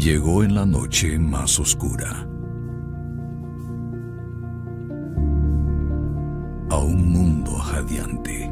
[0.00, 2.26] Llegó en la noche más oscura.
[6.70, 8.50] A un mundo jadeante.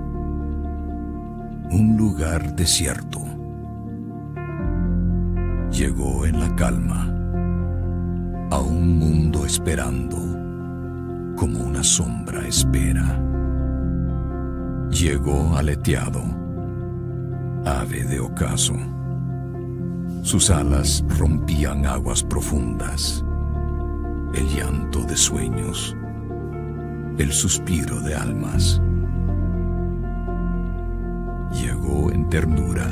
[1.71, 3.21] Un lugar desierto.
[5.71, 7.07] Llegó en la calma.
[8.51, 10.19] A un mundo esperando.
[11.35, 13.19] Como una sombra espera.
[14.91, 16.21] Llegó aleteado.
[17.65, 18.98] Ave de ocaso.
[20.29, 23.25] Sus alas rompían aguas profundas,
[24.35, 25.97] el llanto de sueños,
[27.17, 28.79] el suspiro de almas.
[31.51, 32.91] Llegó en ternura,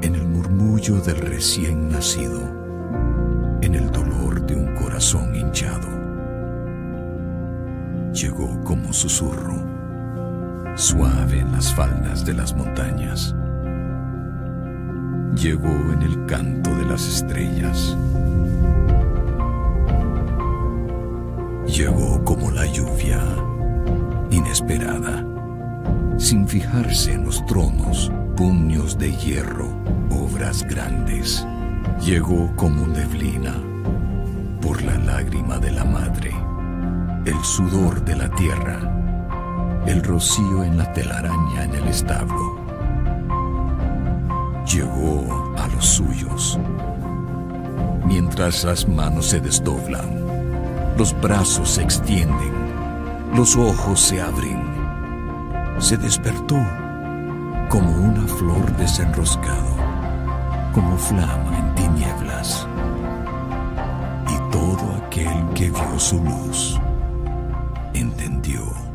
[0.00, 2.40] en el murmullo del recién nacido,
[3.62, 5.88] en el dolor de un corazón hinchado.
[8.12, 9.60] Llegó como susurro,
[10.76, 13.34] suave en las faldas de las montañas
[15.34, 17.96] llegó en el canto de las estrellas.
[21.66, 23.20] Llegó como la lluvia,
[24.30, 25.24] inesperada,
[26.18, 29.68] sin fijarse en los tronos, puños de hierro,
[30.10, 31.46] obras grandes.
[32.04, 33.54] Llegó como neblina,
[34.60, 36.32] por la lágrima de la madre,
[37.24, 42.59] el sudor de la tierra, el rocío en la telaraña en el establo
[44.72, 46.58] llegó a los suyos.
[48.06, 52.52] Mientras las manos se desdoblan, los brazos se extienden,
[53.34, 54.62] los ojos se abren,
[55.78, 56.58] se despertó
[57.68, 59.76] como una flor desenroscado,
[60.72, 62.66] como flama en tinieblas.
[64.28, 66.78] Y todo aquel que vio su luz
[67.94, 68.89] entendió.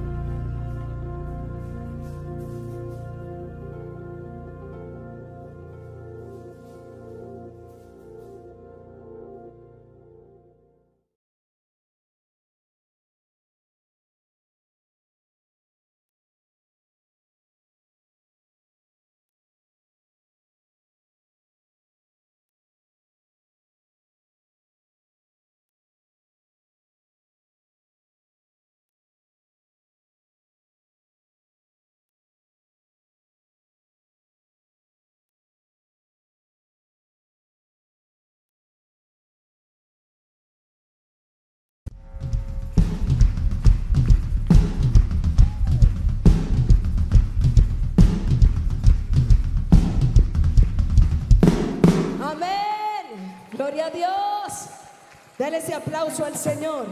[56.24, 56.86] Al Señor,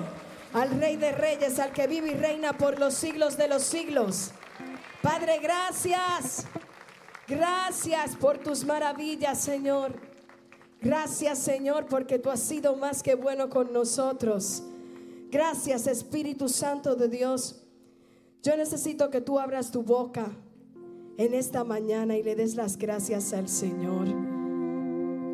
[0.54, 4.31] al Rey de Reyes, al que vive y reina por los siglos de los siglos.
[5.02, 6.46] Padre, gracias.
[7.28, 9.94] Gracias por tus maravillas, Señor.
[10.81, 14.64] Gracias, Señor, porque tú has sido más que bueno con nosotros.
[15.31, 17.64] Gracias, Espíritu Santo de Dios.
[18.42, 20.31] Yo necesito que tú abras tu boca
[21.18, 24.08] en esta mañana y le des las gracias al Señor.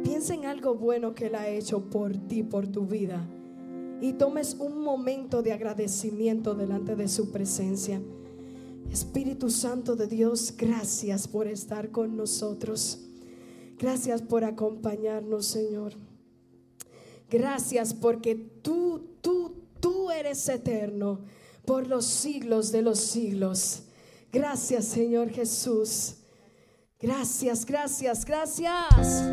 [0.03, 3.25] Piensa en algo bueno que Él ha hecho por ti, por tu vida.
[4.01, 8.01] Y tomes un momento de agradecimiento delante de su presencia.
[8.91, 12.99] Espíritu Santo de Dios, gracias por estar con nosotros.
[13.77, 15.93] Gracias por acompañarnos, Señor.
[17.29, 21.19] Gracias porque tú, tú, tú eres eterno
[21.65, 23.83] por los siglos de los siglos.
[24.31, 26.15] Gracias, Señor Jesús.
[26.99, 29.23] Gracias, gracias, gracias.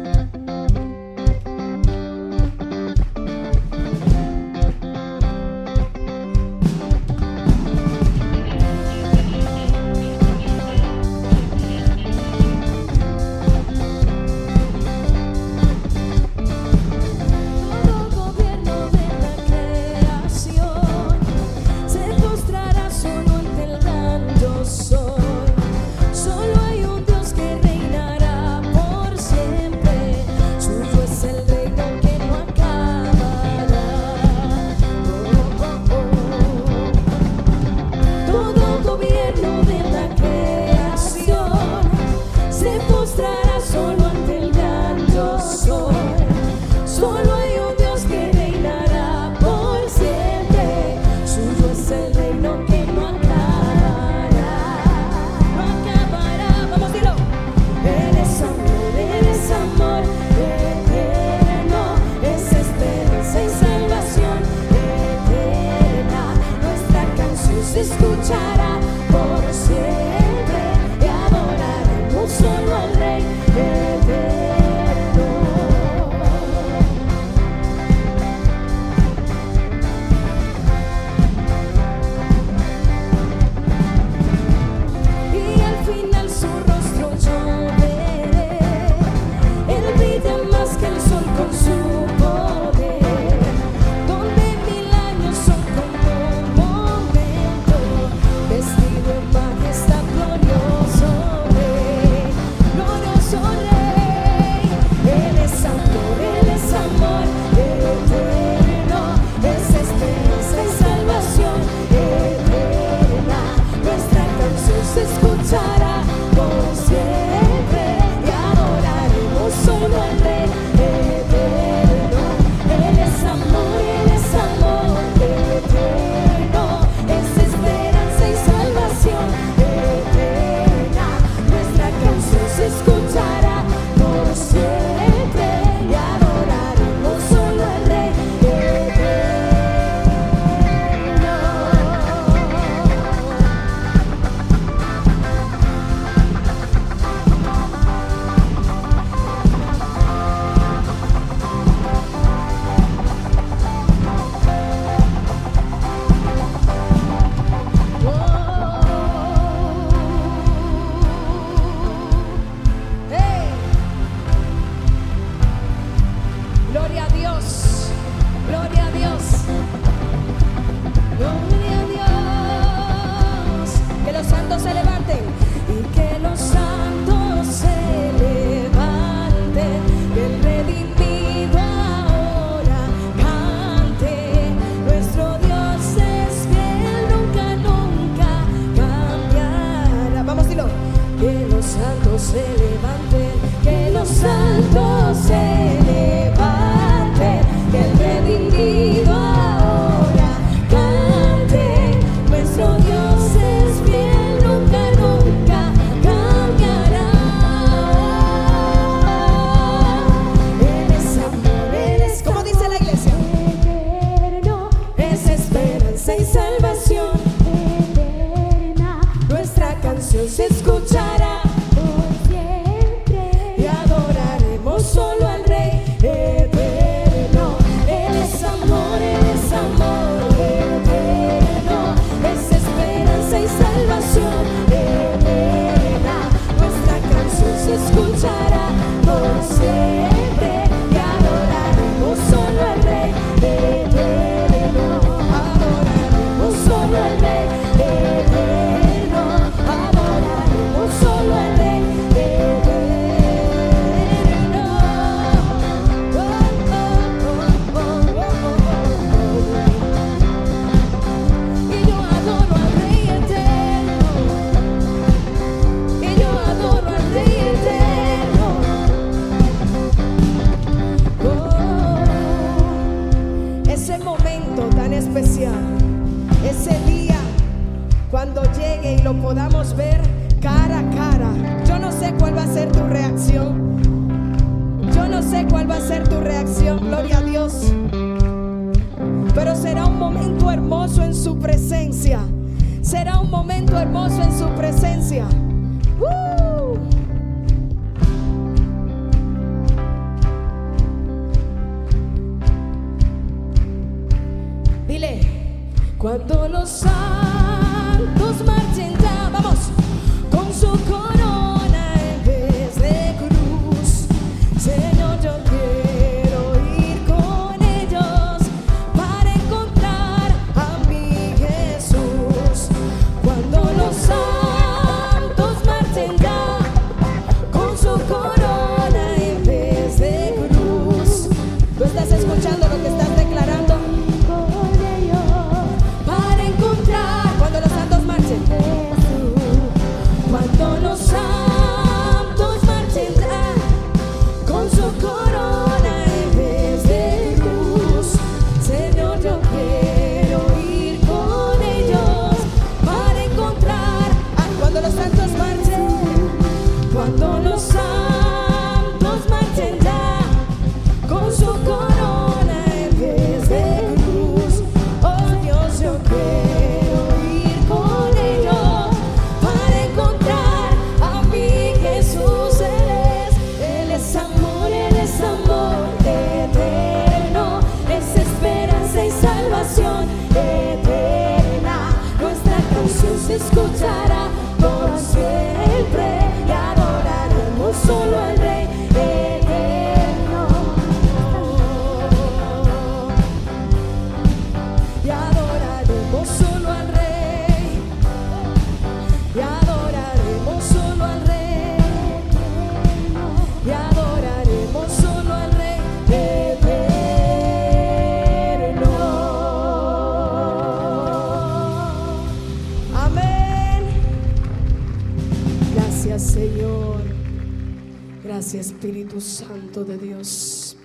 [419.16, 420.76] Espíritu Santo de Dios.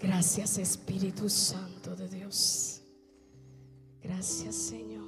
[0.00, 2.80] Gracias Espíritu Santo de Dios.
[4.02, 5.02] Gracias Señor.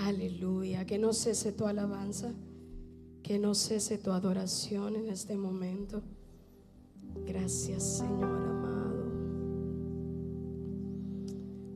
[0.00, 0.86] Aleluya.
[0.86, 2.32] Que no cese tu alabanza.
[3.22, 6.02] Que no cese tu adoración en este momento.
[7.26, 9.04] Gracias Señor amado.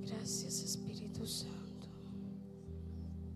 [0.06, 1.88] Gracias Espíritu Santo.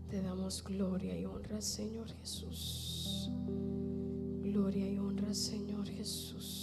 [0.09, 3.31] Te damos gloria y honra Señor Jesús.
[4.43, 6.62] Gloria y honra, Señor Jesús.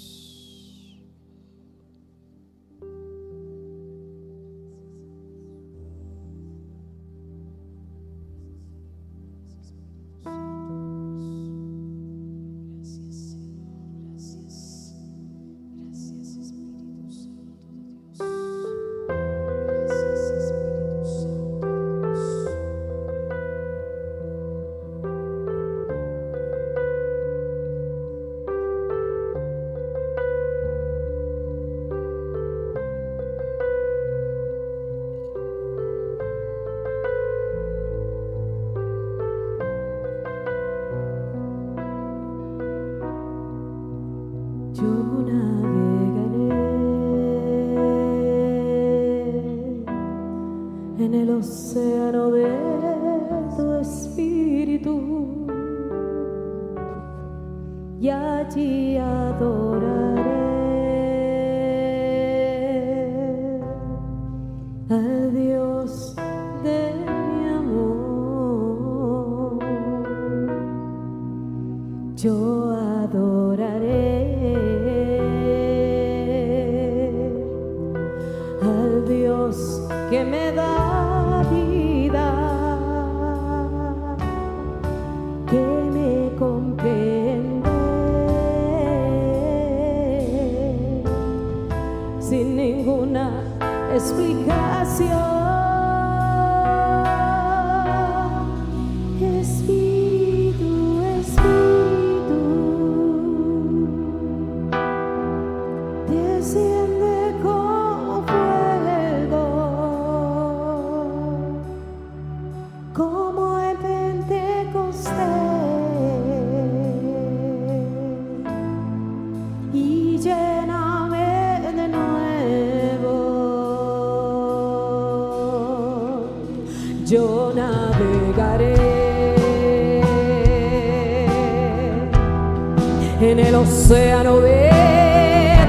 [133.22, 134.70] en el océano de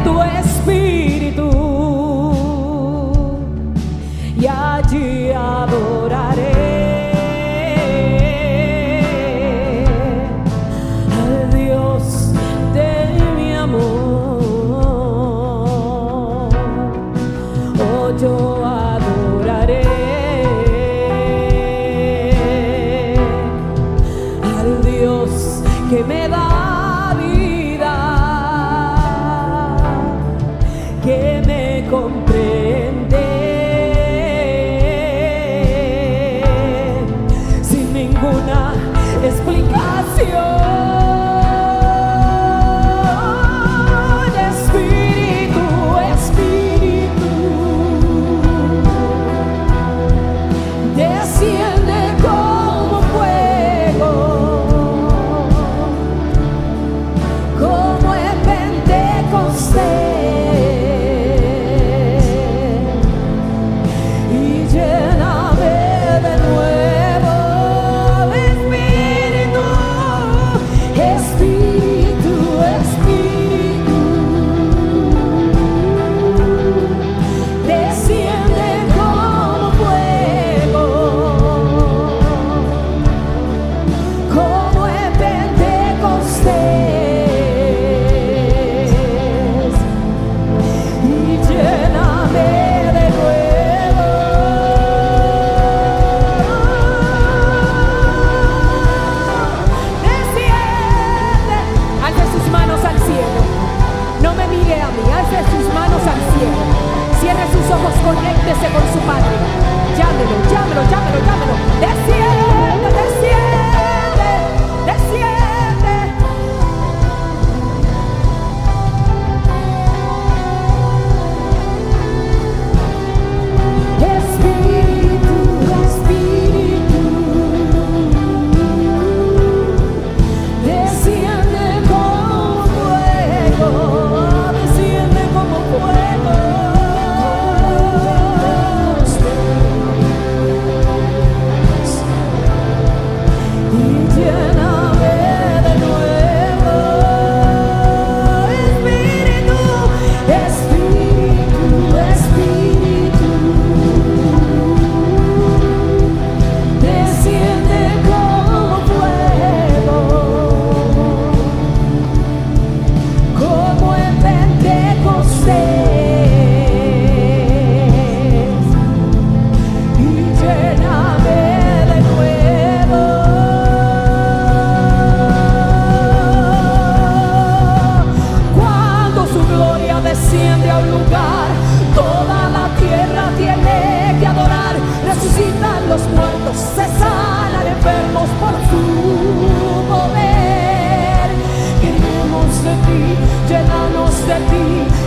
[0.04, 1.50] tu espíritu
[4.38, 5.99] y allí adoro.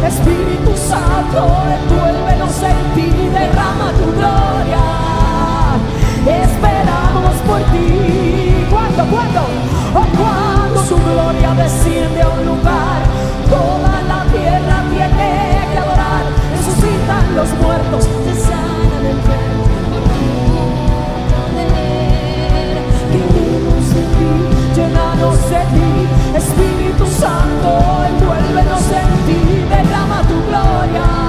[0.07, 1.39] Espíritu Santo,
[1.77, 4.83] envuélvenos en ti y derrama tu gloria.
[6.25, 8.65] Esperamos por ti.
[8.69, 9.41] Cuando, cuando,
[9.95, 13.01] oh, cuando su gloria desciende a un lugar,
[13.49, 16.23] toda la tierra tiene que adorar.
[16.51, 19.53] Resucitan los muertos, te sanan enfermos.
[24.75, 25.72] Llenados de ti
[26.36, 31.22] Espíritu Santo, envuélvenos en ti, derrama tu gloria.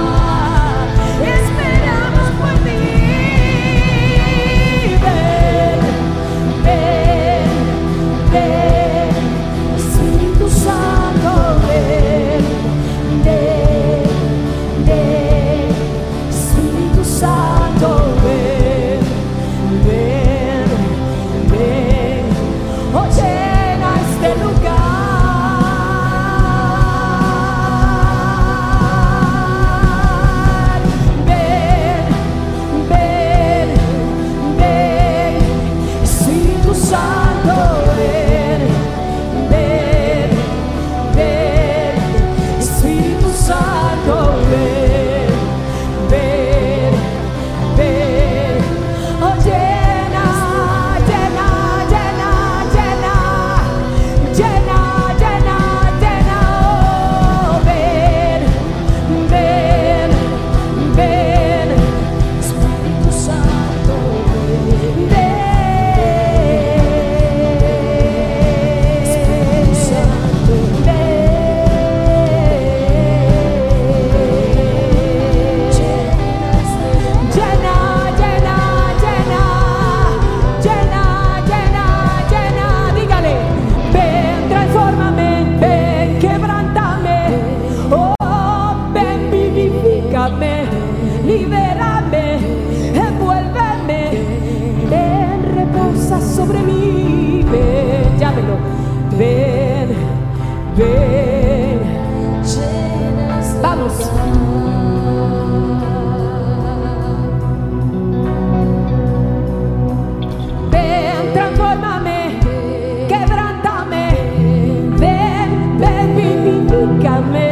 [116.85, 117.49] Vivifícame,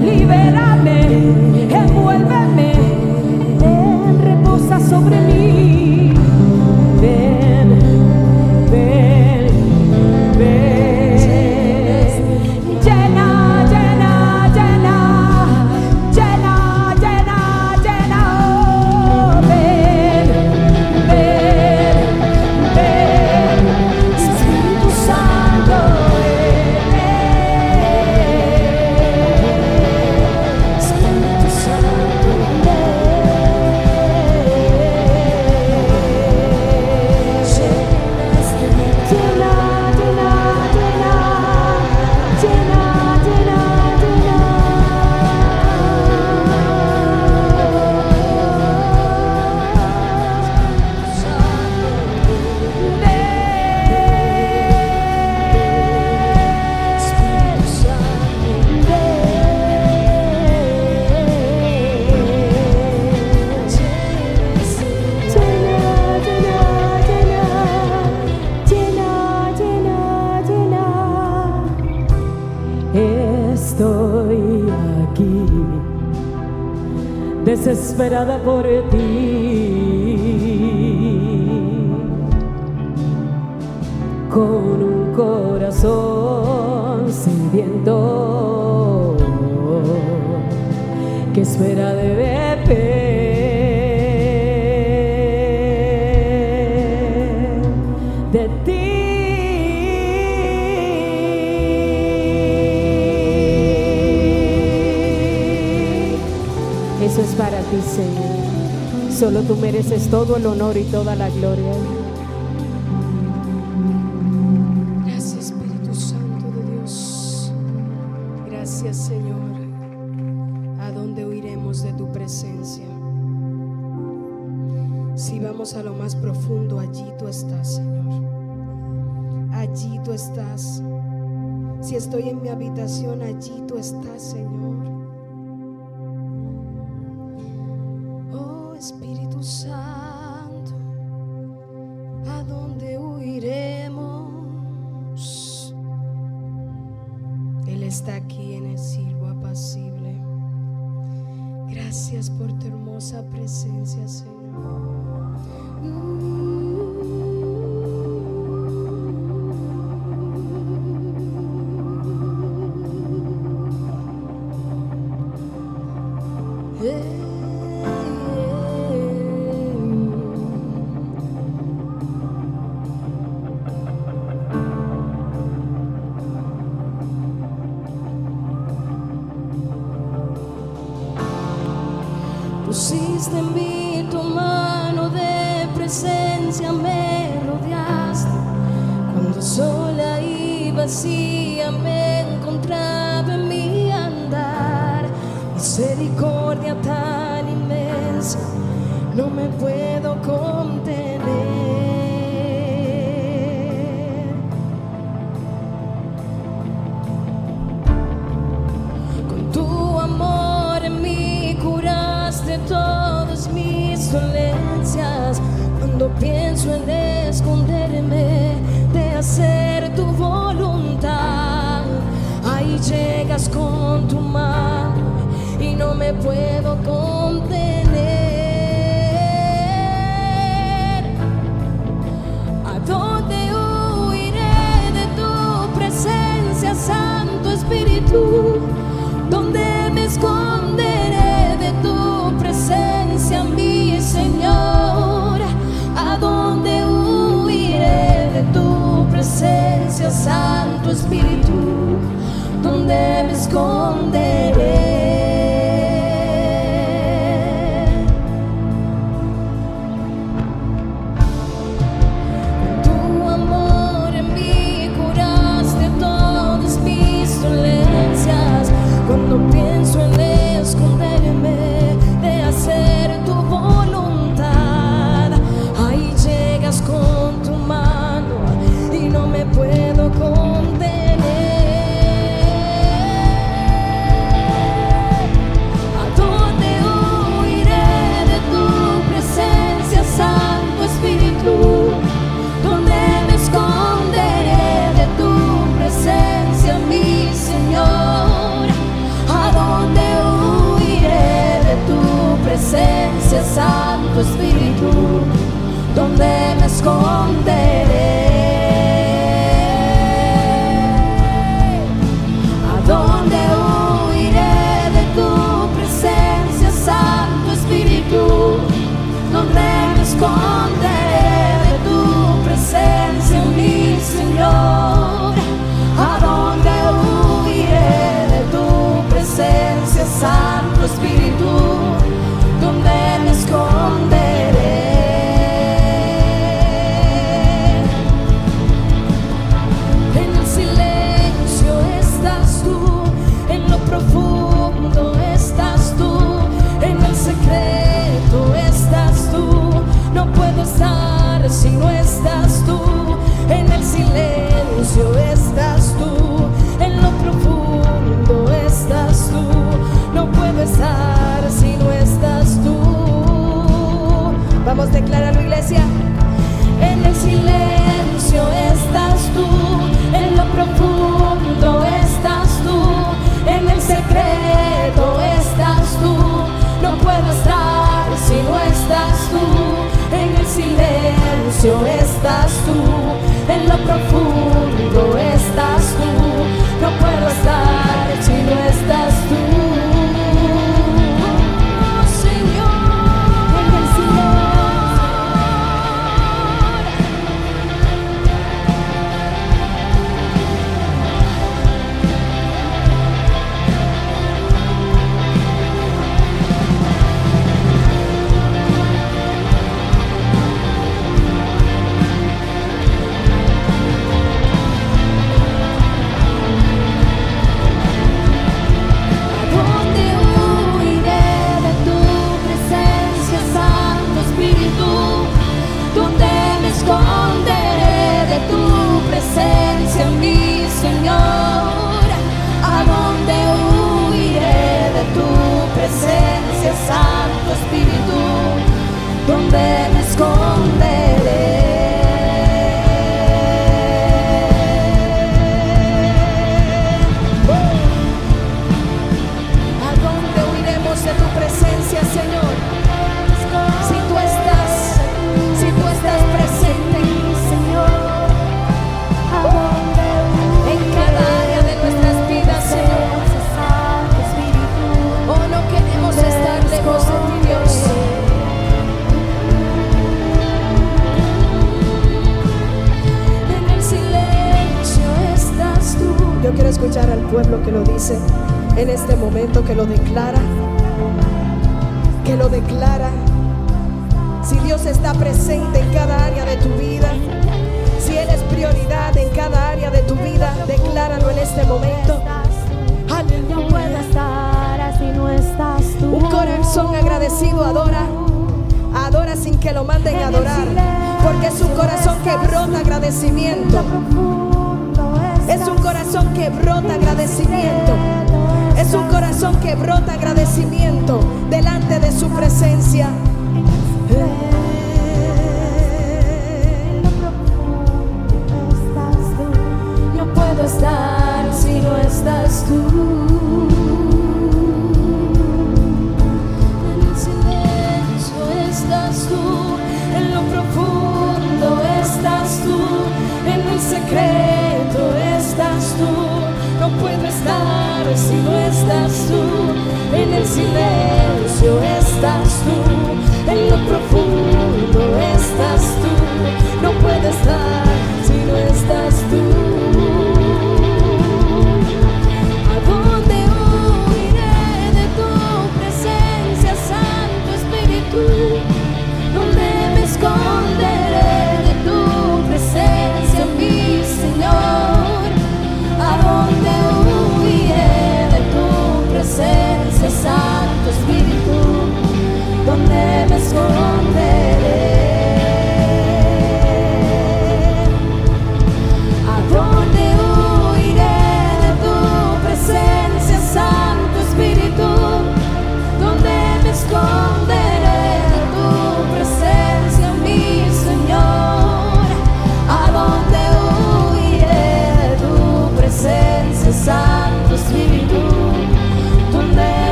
[0.00, 1.49] libérame,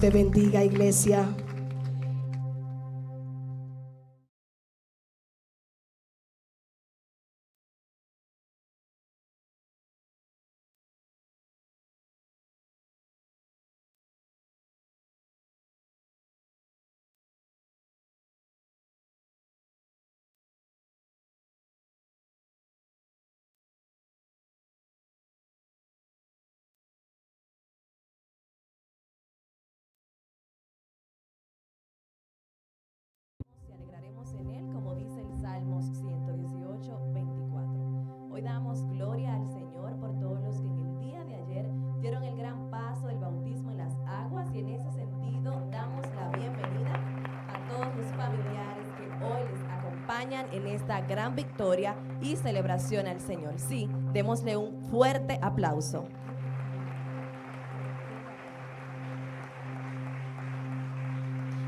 [0.00, 1.35] Te bendiga, iglesia.
[50.52, 53.54] En esta gran victoria y celebración al Señor.
[53.56, 56.04] Sí, démosle un fuerte aplauso.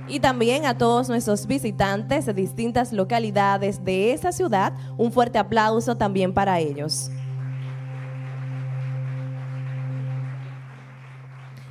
[0.09, 4.73] y también a todos nuestros visitantes de distintas localidades de esa ciudad.
[4.97, 7.11] Un fuerte aplauso también para ellos.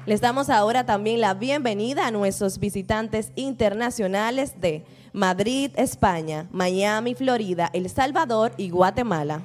[0.08, 7.70] Les damos ahora también la bienvenida a nuestros visitantes internacionales de Madrid, España, Miami, Florida,
[7.74, 9.41] El Salvador y Guatemala.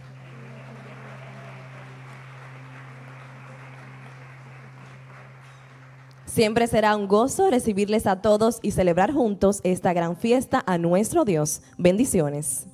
[6.27, 11.25] Siempre será un gozo recibirles a todos y celebrar juntos esta gran fiesta a nuestro
[11.25, 11.63] Dios.
[11.77, 12.69] Bendiciones.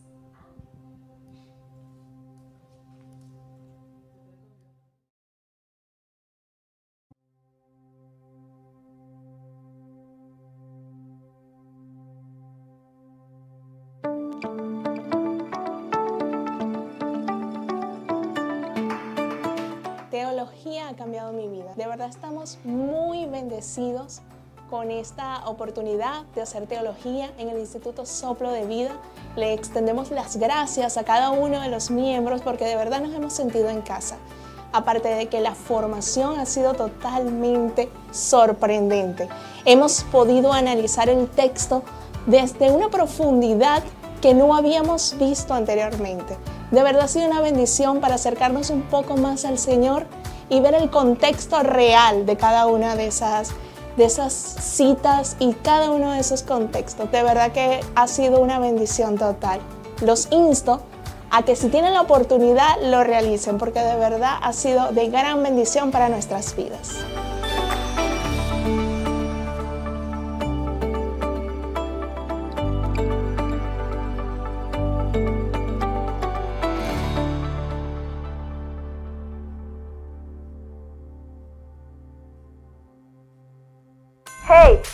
[22.08, 24.22] Estamos muy bendecidos
[24.70, 28.92] con esta oportunidad de hacer teología en el Instituto Soplo de Vida.
[29.36, 33.34] Le extendemos las gracias a cada uno de los miembros porque de verdad nos hemos
[33.34, 34.16] sentido en casa.
[34.72, 39.28] Aparte de que la formación ha sido totalmente sorprendente.
[39.66, 41.82] Hemos podido analizar el texto
[42.26, 43.82] desde una profundidad
[44.22, 46.36] que no habíamos visto anteriormente.
[46.70, 50.06] De verdad ha sido una bendición para acercarnos un poco más al Señor
[50.48, 53.50] y ver el contexto real de cada una de esas,
[53.96, 57.10] de esas citas y cada uno de esos contextos.
[57.10, 59.60] De verdad que ha sido una bendición total.
[60.00, 60.80] Los insto
[61.30, 65.42] a que si tienen la oportunidad lo realicen porque de verdad ha sido de gran
[65.42, 66.96] bendición para nuestras vidas.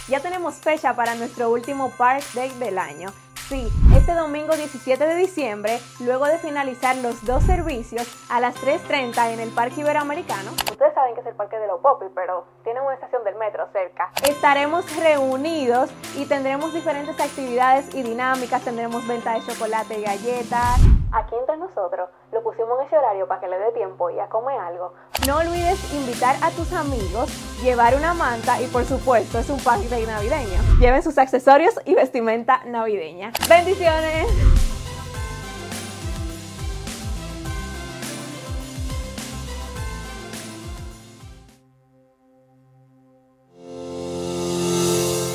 [0.09, 3.12] Ya tenemos fecha para nuestro último Park Day del año.
[3.49, 9.35] Sí, este domingo 17 de diciembre, luego de finalizar los dos servicios a las 3.30
[9.35, 12.83] en el Parque Iberoamericano, ustedes saben que es el Parque de los Popis, pero tienen
[12.83, 19.35] una estación del metro cerca, estaremos reunidos y tendremos diferentes actividades y dinámicas, tendremos venta
[19.35, 20.81] de chocolate y galletas.
[21.13, 24.29] Aquí entre nosotros lo pusimos en ese horario para que le dé tiempo y a
[24.29, 24.95] comer algo.
[25.29, 27.31] No olvides invitar a tus amigos,
[27.63, 30.61] llevar una manta y por supuesto es un day navideño.
[30.81, 33.31] Lleven sus accesorios y vestimenta navideña.
[33.49, 34.26] Bendiciones.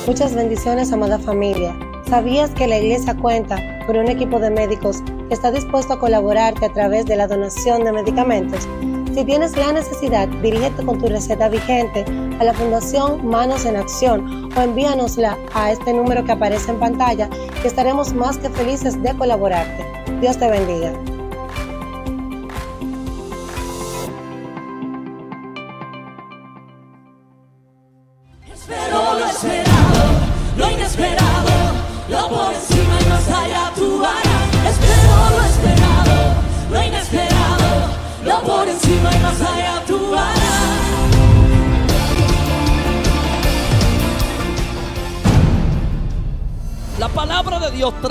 [0.08, 1.78] Muchas bendiciones, amada familia.
[2.10, 6.66] ¿Sabías que la iglesia cuenta con un equipo de médicos que está dispuesto a colaborarte
[6.66, 8.68] a través de la donación de medicamentos?
[9.14, 12.06] Si tienes la necesidad, dirígete con tu receta vigente
[12.40, 17.30] a la Fundación Manos en Acción o envíanosla a este número que aparece en pantalla
[17.64, 19.86] y estaremos más que felices de colaborarte.
[20.22, 20.94] Dios te bendiga.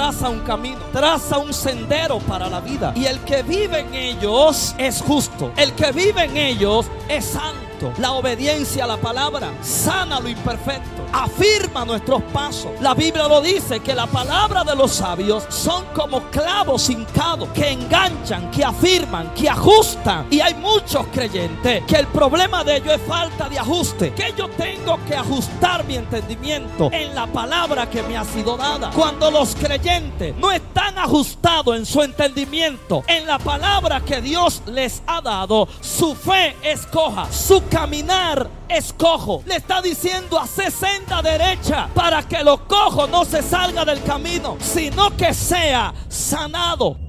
[0.09, 2.95] Traza un camino, traza un sendero para la vida.
[2.97, 5.53] Y el que vive en ellos es justo.
[5.55, 7.68] El que vive en ellos es santo.
[7.99, 11.05] La obediencia a la palabra sana lo imperfecto.
[11.13, 12.73] Afirma nuestros pasos.
[12.81, 17.71] La Biblia lo dice que la palabra de los sabios son como clavos hincados que
[17.71, 20.27] enganchan, que afirman, que ajustan.
[20.31, 24.13] Y hay muchos creyentes que el problema de ellos es falta de ajuste.
[24.13, 28.91] Que yo tengo que ajustar mi entendimiento en la palabra que me ha sido dada.
[28.95, 35.03] Cuando los creyentes no están ajustados en su entendimiento en la palabra que Dios les
[35.07, 39.43] ha dado, su fe es coja, su caminar es cojo.
[39.47, 44.57] Le está diciendo a senda derecha para que lo cojo no se salga del camino,
[44.61, 47.08] sino que sea sanado.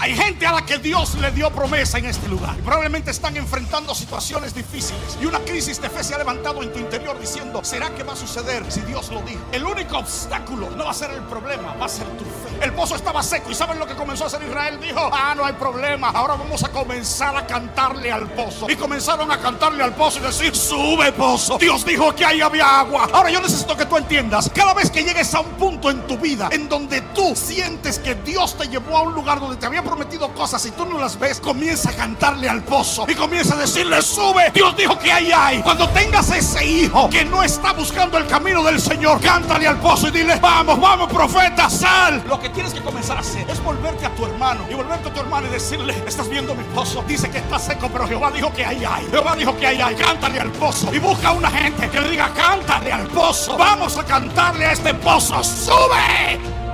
[0.00, 2.54] Hay gente a la que Dios le dio promesa en este lugar.
[2.56, 5.18] Y probablemente están enfrentando situaciones difíciles.
[5.20, 8.12] Y una crisis de fe se ha levantado en tu interior diciendo, ¿será que va
[8.12, 9.40] a suceder si Dios lo dijo?
[9.50, 12.64] El único obstáculo no va a ser el problema, va a ser tu fe.
[12.64, 14.78] El pozo estaba seco y ¿saben lo que comenzó a hacer Israel?
[14.80, 16.10] Dijo, ah, no hay problema.
[16.10, 18.70] Ahora vamos a comenzar a cantarle al pozo.
[18.70, 21.58] Y comenzaron a cantarle al pozo y decir, sube pozo.
[21.58, 23.08] Dios dijo que ahí había agua.
[23.12, 26.16] Ahora yo necesito que tú entiendas, cada vez que llegues a un punto en tu
[26.18, 29.82] vida en donde tú sientes que Dios te llevó a un lugar donde te había
[29.88, 33.58] prometido cosas y tú no las ves, comienza a cantarle al pozo y comienza a
[33.58, 34.50] decirle, sube.
[34.52, 35.62] Dios dijo que ahí hay.
[35.62, 40.08] Cuando tengas ese hijo que no está buscando el camino del Señor, cántale al pozo
[40.08, 42.22] y dile, vamos, vamos, profeta, sal.
[42.28, 45.14] Lo que tienes que comenzar a hacer es volverte a tu hermano y volverte a
[45.14, 47.02] tu hermano y decirle, estás viendo mi pozo.
[47.06, 49.06] Dice que está seco, pero Jehová dijo que ahí hay.
[49.10, 49.94] Jehová dijo que ahí hay.
[49.94, 53.56] Cántale al pozo y busca una gente que le diga, cántale al pozo.
[53.56, 55.42] Vamos a cantarle a este pozo.
[55.42, 56.67] Sube.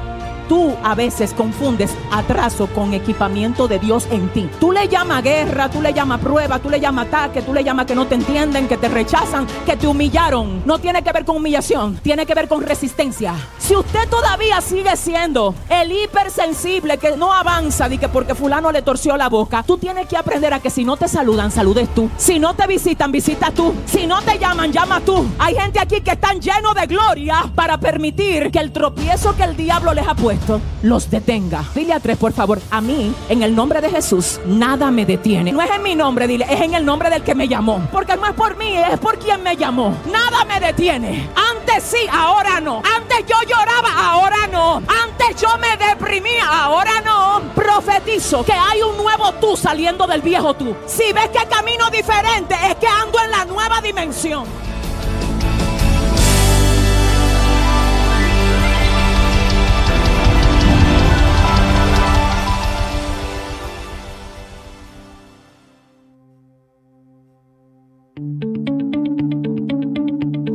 [0.48, 4.48] Tú a veces confundes atraso con equipamiento de Dios en ti.
[4.60, 7.86] Tú le llamas guerra, tú le llamas prueba, tú le llamas ataque, tú le llamas
[7.86, 10.62] que no te entienden, que te rechazan, que te humillaron.
[10.66, 13.34] No tiene que ver con humillación, tiene que ver con resistencia.
[13.58, 18.82] Si usted todavía sigue siendo el hipersensible que no avanza de que porque fulano le
[18.82, 22.10] torció la boca, tú tienes que aprender a que si no te saludan, saludes tú.
[22.18, 23.74] Si no te visitan, visita tú.
[23.86, 25.26] Si no te llaman, llama tú.
[25.38, 29.56] Hay gente aquí que están llenos de gloria para permitir que el tropiezo que el
[29.56, 30.33] diablo les ha puesto
[30.82, 31.64] los detenga.
[31.74, 35.52] Dile a tres, por favor, a mí, en el nombre de Jesús, nada me detiene.
[35.52, 37.80] No es en mi nombre, dile, es en el nombre del que me llamó.
[37.92, 39.96] Porque no es por mí, es por quien me llamó.
[40.10, 41.28] Nada me detiene.
[41.50, 42.82] Antes sí, ahora no.
[42.96, 44.76] Antes yo lloraba, ahora no.
[44.76, 47.40] Antes yo me deprimía, ahora no.
[47.54, 50.74] Profetizo que hay un nuevo tú saliendo del viejo tú.
[50.86, 54.44] Si ves que camino diferente, es que ando en la nueva dimensión.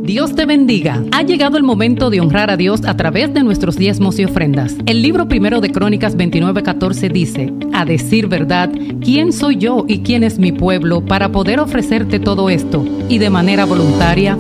[0.10, 1.03] Dios te bendiga.
[1.12, 4.76] Ha llegado el momento de honrar a Dios a través de nuestros diezmos y ofrendas.
[4.88, 10.24] El libro primero de Crónicas 29:14 dice, a decir verdad, ¿quién soy yo y quién
[10.24, 12.84] es mi pueblo para poder ofrecerte todo esto?
[13.07, 14.36] Y de manera voluntaria,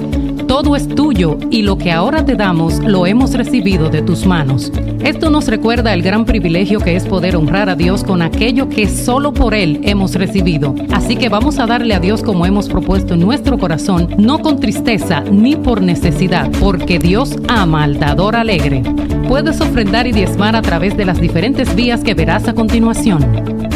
[0.49, 4.71] todo es tuyo y lo que ahora te damos lo hemos recibido de tus manos.
[5.03, 8.89] Esto nos recuerda el gran privilegio que es poder honrar a Dios con aquello que
[8.89, 10.73] solo por Él hemos recibido.
[10.91, 14.59] Así que vamos a darle a Dios como hemos propuesto en nuestro corazón, no con
[14.59, 18.81] tristeza ni por necesidad, porque Dios ama al dador alegre.
[19.27, 23.68] Puedes ofrendar y diezmar a través de las diferentes vías que verás a continuación.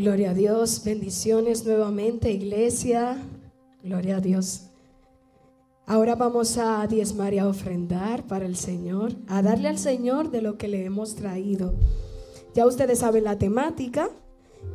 [0.00, 3.18] Gloria a Dios, bendiciones nuevamente, iglesia.
[3.82, 4.62] Gloria a Dios.
[5.84, 10.40] Ahora vamos a diezmar y a ofrendar para el Señor, a darle al Señor de
[10.40, 11.74] lo que le hemos traído.
[12.54, 14.08] Ya ustedes saben la temática,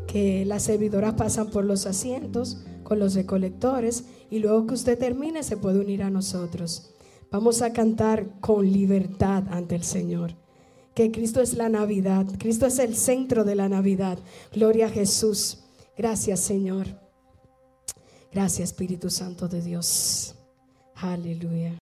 [0.05, 5.41] que las servidoras pasan por los asientos con los recolectores y luego que usted termine
[5.41, 6.91] se puede unir a nosotros.
[7.31, 10.44] Vamos a cantar con libertad ante el Señor
[10.95, 14.17] que Cristo es la Navidad, Cristo es el centro de la Navidad.
[14.53, 15.59] Gloria a Jesús.
[15.97, 16.87] Gracias Señor.
[18.31, 20.35] Gracias Espíritu Santo de Dios.
[20.95, 21.77] Aleluya.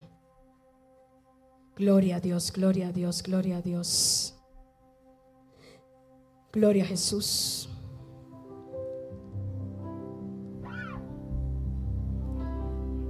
[1.75, 4.35] Gloria a Dios, gloria a Dios, gloria a Dios.
[6.51, 7.69] Gloria a Jesús.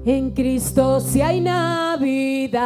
[0.05, 2.63] En Cristo si hay Navidad.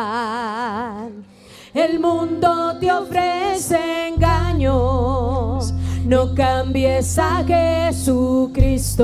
[1.78, 5.76] El mundo te ofrece engaños.
[6.06, 9.04] No cambies a Jesucristo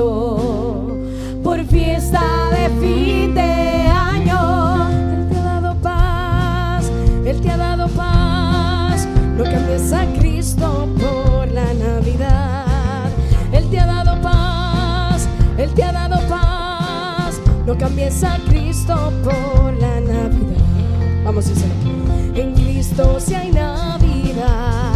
[1.44, 2.20] por fiesta
[2.50, 4.88] de fin de año.
[4.90, 6.90] Él te ha dado paz,
[7.24, 9.06] Él te ha dado paz.
[9.38, 13.06] No cambies a Cristo por la Navidad.
[13.52, 17.40] Él te ha dado paz, Él te ha dado paz.
[17.66, 20.58] No cambies a Cristo por la Navidad.
[21.22, 22.03] Vamos, Isabel.
[22.94, 24.86] Cristo si hay Navidad.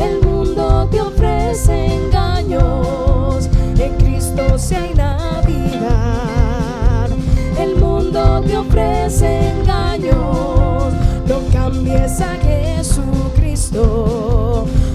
[0.00, 3.50] El mundo te ofrece engaños.
[3.78, 6.30] En Cristo si hay Navidad.
[7.58, 10.94] El mundo te ofrece engaños.
[11.28, 13.76] No cambies a Jesucristo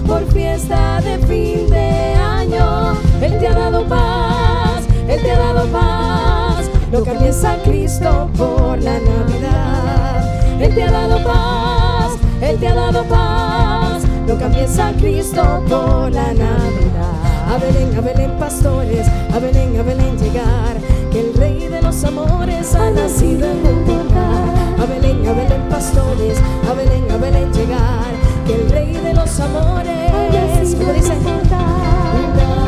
[0.08, 2.96] por fiesta de fin de año.
[3.22, 6.68] Él te ha dado paz, Él te ha dado paz.
[6.90, 10.35] No cambies a Cristo por la Navidad.
[10.60, 14.02] Él te ha dado paz, Él te ha dado paz.
[14.26, 17.16] No cambies a Cristo por la Navidad.
[17.48, 20.76] A Belén, a Belén, pastores, a Belén, a Belén llegar.
[21.12, 24.48] Que el Rey de los amores ha nacido en un lugar.
[24.80, 26.38] A Belén, a Belén, pastores,
[26.68, 28.10] a Belén, a Belén llegar.
[28.46, 31.14] Que el Rey de los amores, como dice,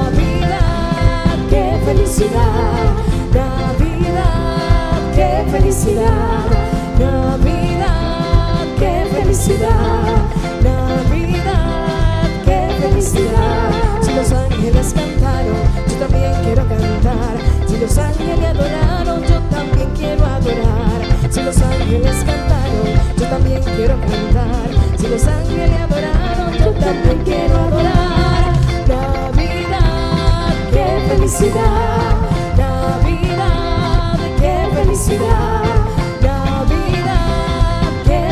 [0.08, 2.94] Navidad, qué felicidad.
[3.34, 6.46] Navidad, qué felicidad.
[6.98, 7.57] Navidad,
[9.28, 10.16] felicidad.
[10.62, 13.70] Navidad, qué felicidad.
[14.00, 15.56] Si los ángeles cantaron,
[15.86, 17.36] yo también quiero cantar.
[17.66, 21.00] Si los ángeles adoraron, yo también quiero adorar.
[21.28, 24.70] Si los ángeles cantaron, yo también quiero cantar.
[24.96, 28.52] Si los ángeles adoraron, yo también quiero adorar.
[28.88, 32.16] Navidad, qué felicidad.
[32.56, 35.67] Navidad, qué felicidad.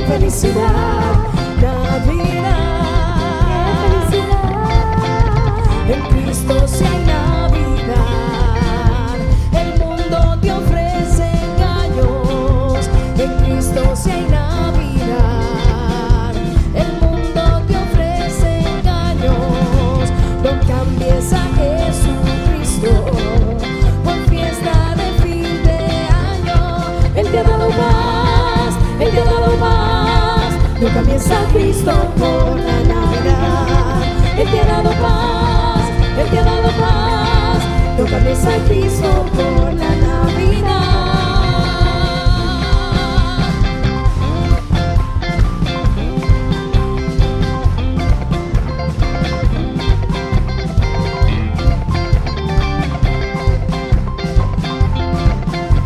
[0.09, 1.26] Navidad,
[1.59, 1.68] qué
[2.00, 2.75] felicidad.
[31.16, 34.02] A Cristo por la Navidad.
[34.36, 35.88] Él te ha dado paz,
[36.18, 37.64] Él te ha dado paz.
[38.44, 40.76] A Cristo por la Navidad.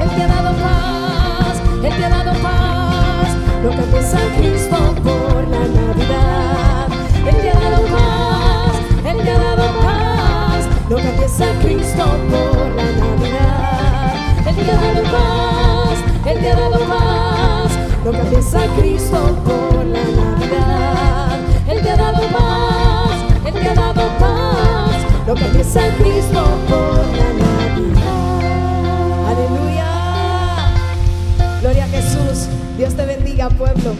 [0.00, 2.60] Él te ha dado paz, Él te ha dado paz.
[4.36, 4.79] Cristo
[11.40, 14.14] A Cristo por la Navidad.
[14.46, 17.72] Él te ha dado paz, Él te ha dado paz.
[18.04, 21.38] No cambies a Cristo por la Navidad.
[21.66, 23.12] Él te ha dado paz,
[23.46, 25.06] Él te ha dado paz.
[25.26, 28.40] No cambies a Cristo por la Navidad.
[29.30, 29.86] Aleluya.
[31.62, 32.48] Gloria a Jesús.
[32.76, 33.94] Dios te bendiga, pueblo.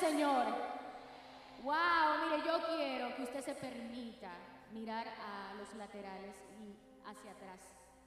[0.00, 0.46] Señor?
[1.62, 4.30] Wow, mire, yo quiero que usted se permita
[4.72, 6.74] mirar a los laterales y
[7.06, 7.60] hacia atrás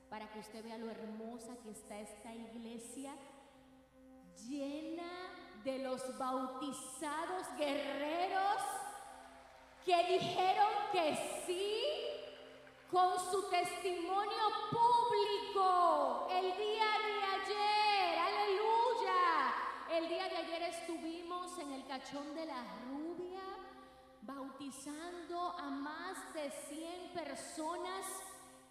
[0.09, 3.13] para que usted vea lo hermosa que está esta iglesia
[4.49, 5.29] llena
[5.63, 8.63] de los bautizados guerreros
[9.85, 11.15] que dijeron que
[11.45, 11.75] sí
[12.91, 17.22] con su testimonio público el día de.
[19.93, 23.41] El día de ayer estuvimos en el cachón de la rubia
[24.23, 28.03] bautizando a más de 100 personas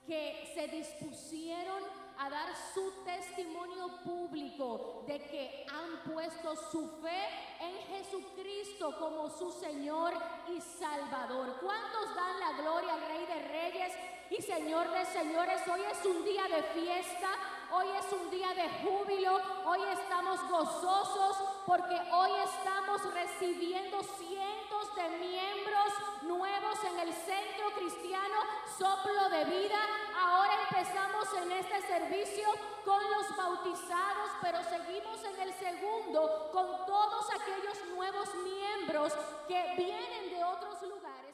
[0.04, 1.80] que se dispusieron
[2.18, 7.28] a dar su testimonio público de que han puesto su fe
[7.60, 10.14] en Jesucristo como su Señor
[10.48, 11.56] y Salvador.
[11.60, 13.92] ¿Cuántos dan la gloria al Rey de Reyes
[14.28, 15.62] y Señor de Señores?
[15.68, 17.30] Hoy es un día de fiesta,
[17.72, 25.08] hoy es un día de júbilo, hoy estamos gozosos porque hoy estamos recibiendo cientos de
[25.18, 25.92] miembros
[26.22, 28.36] nuevos en el Centro Cristiano
[28.78, 29.78] Soplo de Vida.
[30.18, 32.48] Ahora empezamos en este servicio
[32.84, 39.14] con los bautizados, pero seguimos en el segundo con todos aquellos nuevos miembros
[39.48, 41.31] que vienen de otros lugares.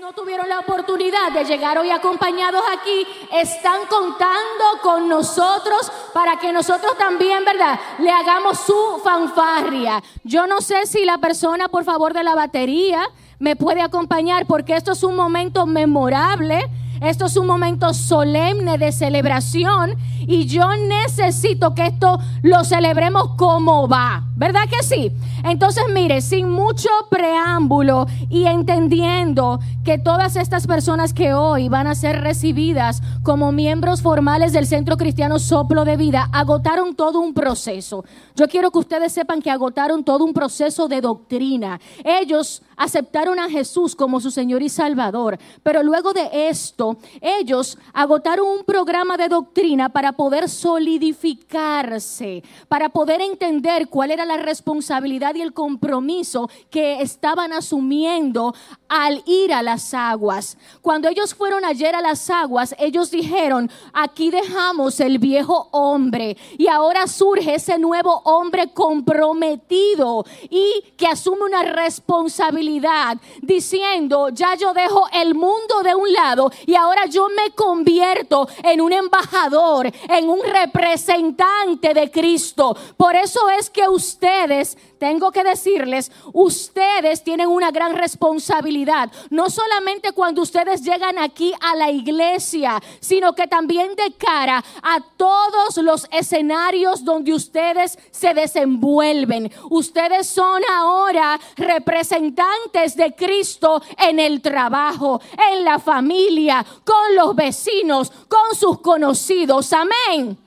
[0.00, 6.52] No tuvieron la oportunidad de llegar hoy acompañados aquí, están contando con nosotros para que
[6.54, 7.78] nosotros también, ¿verdad?
[7.98, 10.02] Le hagamos su fanfarria.
[10.22, 14.74] Yo no sé si la persona, por favor, de la batería me puede acompañar porque
[14.74, 16.66] esto es un momento memorable.
[17.04, 19.94] Esto es un momento solemne de celebración
[20.26, 24.24] y yo necesito que esto lo celebremos como va.
[24.36, 25.12] ¿Verdad que sí?
[25.44, 31.94] Entonces, mire, sin mucho preámbulo y entendiendo que todas estas personas que hoy van a
[31.94, 38.04] ser recibidas como miembros formales del Centro Cristiano Soplo de Vida, agotaron todo un proceso.
[38.34, 41.78] Yo quiero que ustedes sepan que agotaron todo un proceso de doctrina.
[42.02, 48.46] Ellos aceptaron a Jesús como su Señor y Salvador, pero luego de esto, ellos agotaron
[48.46, 55.42] un programa de doctrina para poder solidificarse, para poder entender cuál era la responsabilidad y
[55.42, 58.54] el compromiso que estaban asumiendo
[58.88, 60.56] al ir a las aguas.
[60.82, 66.68] Cuando ellos fueron ayer a las aguas, ellos dijeron, aquí dejamos el viejo hombre y
[66.68, 75.06] ahora surge ese nuevo hombre comprometido y que asume una responsabilidad diciendo, ya yo dejo
[75.12, 80.40] el mundo de un lado y ahora yo me convierto en un embajador, en un
[80.42, 82.76] representante de Cristo.
[82.96, 90.12] Por eso es que ustedes, tengo que decirles, ustedes tienen una gran responsabilidad, no solamente
[90.12, 96.08] cuando ustedes llegan aquí a la iglesia, sino que también de cara a todos los
[96.10, 99.52] escenarios donde ustedes se desenvuelven.
[99.68, 108.10] Ustedes son ahora representantes de Cristo en el trabajo, en la familia, con los vecinos,
[108.26, 109.70] con sus conocidos.
[109.74, 110.43] Amén.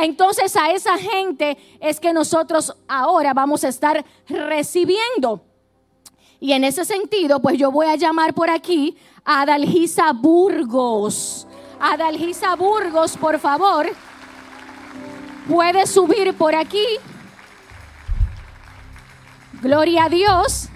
[0.00, 5.42] Entonces a esa gente es que nosotros ahora vamos a estar recibiendo.
[6.40, 11.48] Y en ese sentido, pues yo voy a llamar por aquí a Adalgisa Burgos.
[11.80, 13.88] Adalgisa Burgos, por favor,
[15.48, 16.84] puede subir por aquí.
[19.60, 20.68] Gloria a Dios.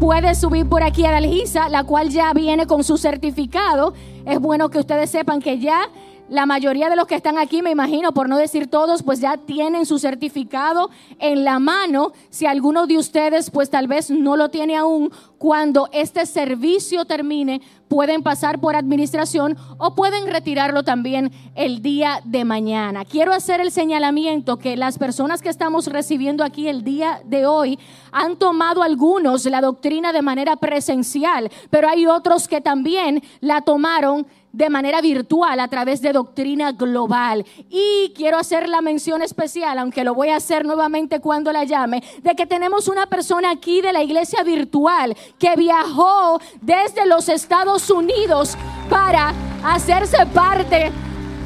[0.00, 3.94] Puede subir por aquí a Adalgisa, la cual ya viene con su certificado.
[4.26, 5.88] Es bueno que ustedes sepan que ya
[6.28, 9.36] la mayoría de los que están aquí, me imagino, por no decir todos, pues ya
[9.36, 12.12] tienen su certificado en la mano.
[12.30, 17.60] Si alguno de ustedes, pues tal vez no lo tiene aún, cuando este servicio termine,
[17.88, 23.04] pueden pasar por administración o pueden retirarlo también el día de mañana.
[23.04, 27.78] Quiero hacer el señalamiento que las personas que estamos recibiendo aquí el día de hoy
[28.10, 34.26] han tomado algunos la doctrina de manera presencial, pero hay otros que también la tomaron
[34.56, 37.44] de manera virtual a través de doctrina global.
[37.68, 42.02] Y quiero hacer la mención especial, aunque lo voy a hacer nuevamente cuando la llame,
[42.22, 47.90] de que tenemos una persona aquí de la iglesia virtual que viajó desde los Estados
[47.90, 48.56] Unidos
[48.88, 50.90] para hacerse parte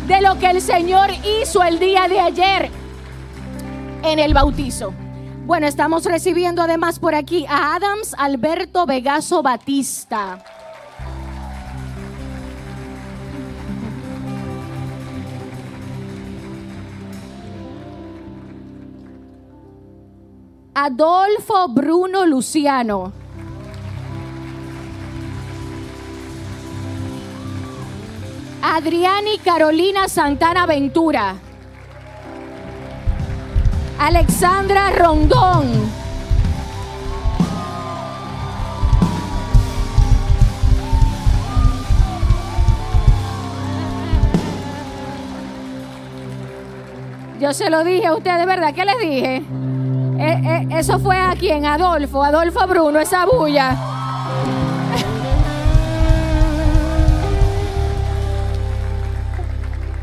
[0.07, 1.11] de lo que el Señor
[1.43, 2.71] hizo el día de ayer
[4.05, 4.95] en el bautizo.
[5.47, 10.60] Bueno, estamos recibiendo además por aquí a Adams Alberto Vegaso Batista.
[20.73, 23.13] Adolfo Bruno Luciano.
[28.63, 31.35] Adriani Carolina Santana Ventura.
[33.99, 35.91] Alexandra Rondón.
[47.41, 48.73] Yo se lo dije a ustedes, ¿verdad?
[48.73, 49.70] ¿Qué les dije?
[50.21, 53.75] Eh, eh, eso fue a quien, Adolfo, Adolfo Bruno, esa bulla.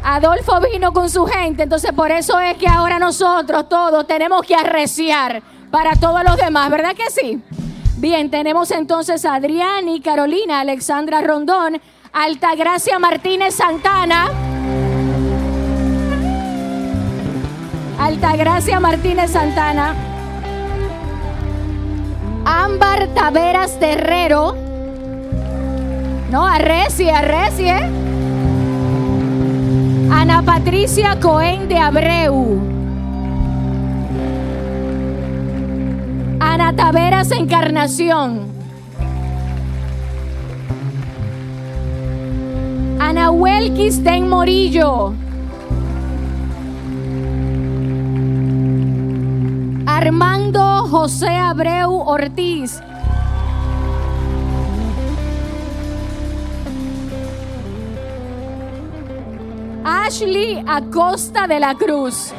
[0.03, 4.55] Adolfo vino con su gente, entonces por eso es que ahora nosotros todos tenemos que
[4.55, 7.39] arreciar para todos los demás, ¿verdad que sí?
[7.97, 11.79] Bien, tenemos entonces a Adrián y Carolina, Alexandra Rondón,
[12.11, 14.46] Altagracia Martínez Santana.
[18.07, 19.93] Altagracia Martínez Santana.
[22.45, 24.55] Ámbar Taveras Terrero.
[26.31, 27.75] No, arrecie, arrecie.
[30.09, 32.61] Ana Patricia Cohen de Abreu.
[36.39, 38.47] Ana Taveras Encarnación.
[42.99, 45.26] Ana Huelquis Den Morillo.
[49.99, 52.79] Armando José Abreu Ortiz.
[59.83, 62.31] Ashley Acosta de la Cruz.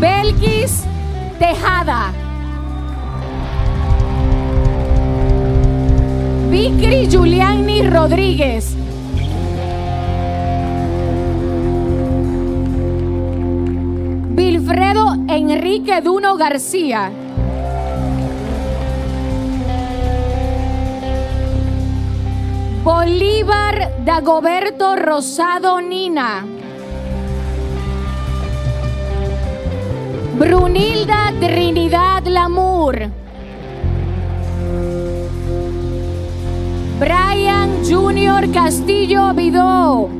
[0.00, 0.84] Belkis
[1.38, 2.12] Tejada.
[6.48, 8.79] Vicri Giuliani Rodríguez.
[15.32, 17.12] Enrique Duno García.
[22.82, 26.44] Bolívar Dagoberto Rosado Nina.
[30.36, 33.08] Brunilda Trinidad Lamour.
[36.98, 40.19] Brian Junior Castillo Vidó.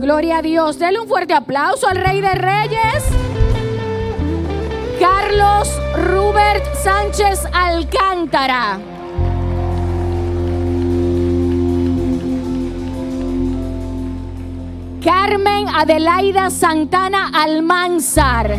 [0.00, 0.78] Gloria a Dios.
[0.78, 3.04] Denle un fuerte aplauso al Rey de Reyes.
[4.98, 8.78] Carlos Rubert Sánchez Alcántara.
[15.04, 18.56] Carmen Adelaida Santana Almanzar.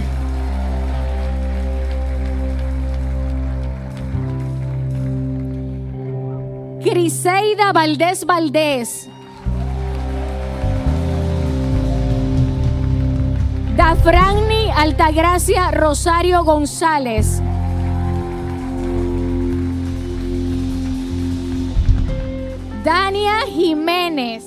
[6.84, 9.11] Criseida Valdés Valdés.
[13.76, 17.41] Dafrani Altagracia Rosario González.
[22.84, 24.43] Dania Jiménez.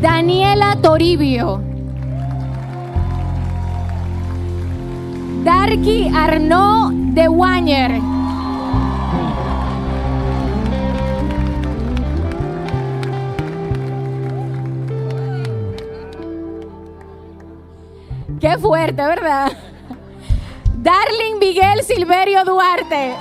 [0.00, 1.60] Daniela Toribio.
[5.42, 8.15] Darky Arnaud de Wañer.
[18.48, 19.50] Qué fuerte, ¿verdad?
[20.76, 23.12] Darling Miguel Silverio Duarte.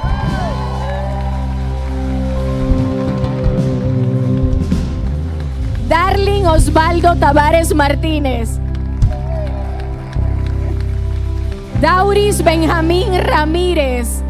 [5.88, 8.59] Darling Osvaldo Tavares Martínez.
[11.82, 14.21] Dauris Benjamín Ramírez.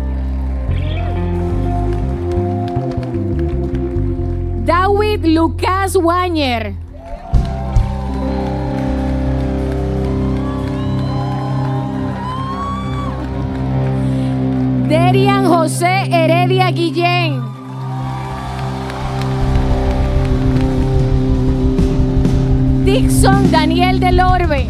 [4.63, 6.84] David Lucas Wañer.
[14.87, 17.41] Derian José Heredia Guillén.
[22.85, 24.67] Dixon Daniel del Orbe.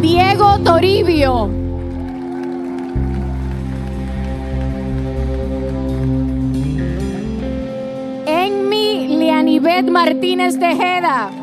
[0.00, 1.50] Diego Toribio.
[8.26, 11.37] Enmi Leanibet Martínez Tejeda.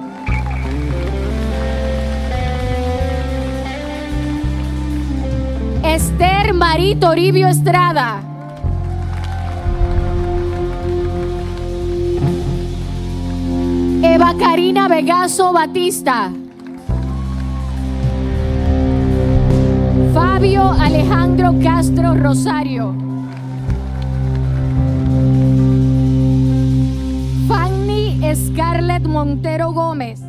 [5.95, 8.19] Esther Marí Toribio Estrada.
[14.03, 16.33] Eva Karina Vegaso Batista.
[20.13, 22.93] Fabio Alejandro Castro Rosario.
[27.47, 30.19] Fanny Scarlett Montero Gómez.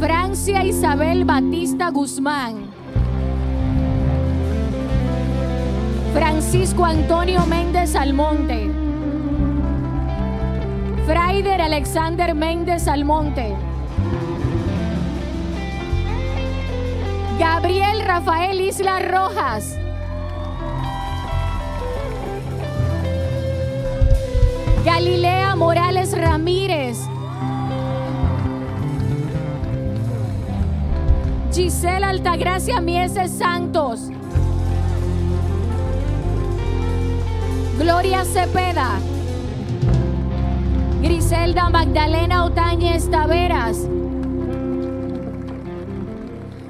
[0.00, 2.70] Francia Isabel Batista Guzmán.
[6.14, 8.70] Francisco Antonio Méndez Almonte.
[11.06, 13.54] Fraider Alexander Méndez Almonte.
[17.38, 19.76] Gabriel Rafael Isla Rojas.
[24.82, 27.09] Galilea Morales Ramírez.
[31.60, 34.08] Gisela Altagracia Mieses Santos.
[37.78, 38.98] Gloria Cepeda.
[41.02, 43.86] Griselda Magdalena Otañez Taveras.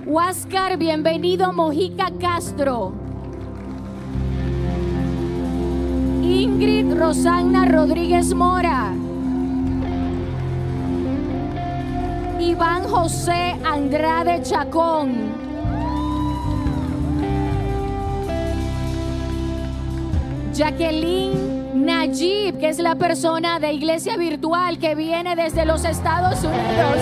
[0.06, 2.92] Huáscar, bienvenido Mojica Castro.
[6.20, 8.99] Ingrid Rosana Rodríguez Mora.
[12.40, 15.32] Iván José Andrade Chacón.
[20.54, 26.96] Jacqueline Najib, que es la persona de Iglesia Virtual que viene desde los Estados Unidos.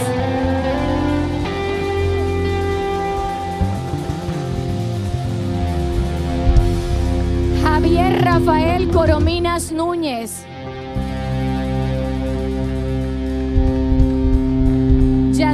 [8.38, 10.44] Rafael Corominas Núñez.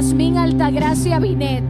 [0.05, 1.63] Yasmín Altagracia Binet.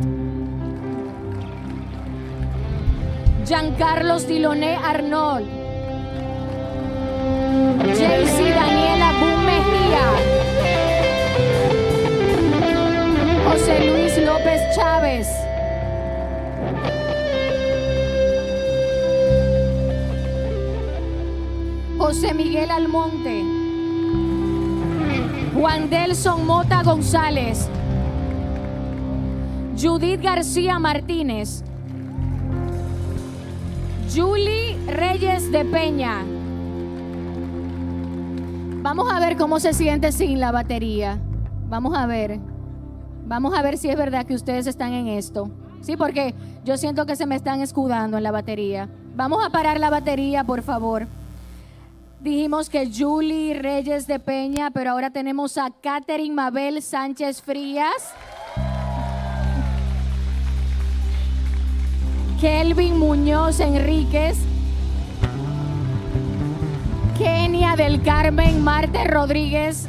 [3.45, 5.47] Giancarlos Diloné Arnold.
[7.97, 10.07] Jaycee Daniela Boom Mejía.
[13.47, 15.29] José Luis López Chávez.
[21.97, 23.43] José Miguel Almonte.
[25.53, 27.69] Juan Delson Mota González.
[29.77, 31.61] Judith García Martínez.
[34.13, 36.23] Julie Reyes de Peña.
[38.81, 41.19] Vamos a ver cómo se siente sin la batería.
[41.67, 42.39] Vamos a ver.
[43.25, 45.49] Vamos a ver si es verdad que ustedes están en esto.
[45.81, 48.87] Sí, porque yo siento que se me están escudando en la batería.
[49.17, 51.05] Vamos a parar la batería, por favor.
[52.21, 58.13] Dijimos que Julie Reyes de Peña, pero ahora tenemos a Catherine Mabel Sánchez Frías.
[62.39, 64.37] Kelvin Muñoz Enríquez.
[67.17, 69.87] Kenia del Carmen Marte Rodríguez.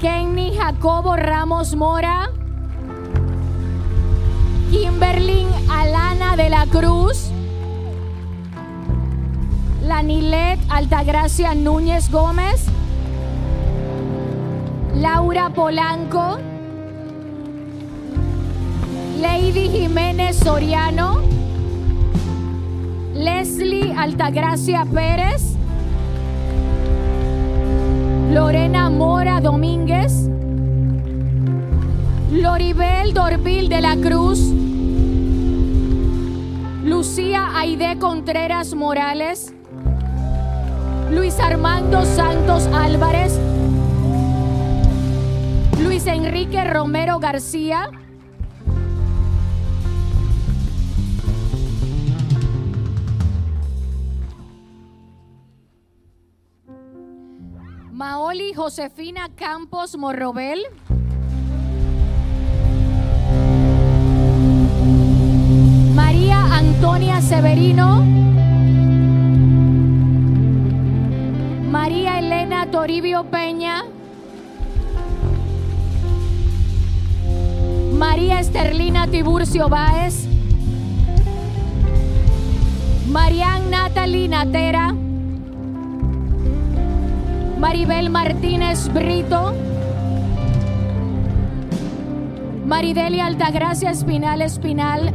[0.00, 2.30] Kenny Jacobo Ramos Mora.
[4.70, 7.30] Kimberlyn Alana de la Cruz.
[9.82, 12.66] Lanilet Altagracia Núñez Gómez.
[14.94, 16.38] Laura Polanco.
[19.20, 21.20] Lady Jiménez Soriano.
[23.14, 25.56] Leslie Altagracia Pérez.
[28.32, 30.28] Lorena Mora Domínguez.
[32.30, 34.38] Loribel Dorvil de la Cruz.
[36.84, 39.52] Lucía Aide Contreras Morales.
[41.10, 43.36] Luis Armando Santos Álvarez.
[45.82, 47.90] Luis Enrique Romero García.
[57.98, 60.60] Maoli Josefina Campos Morrobel.
[65.96, 68.04] María Antonia Severino.
[71.68, 73.82] María Elena Toribio Peña.
[77.94, 80.28] María Esterlina Tiburcio Báez.
[83.08, 84.94] Marian Natalie Natera.
[87.58, 89.52] Maribel Martínez Brito.
[92.64, 95.12] Maridelia Altagracia Espinal Espinal.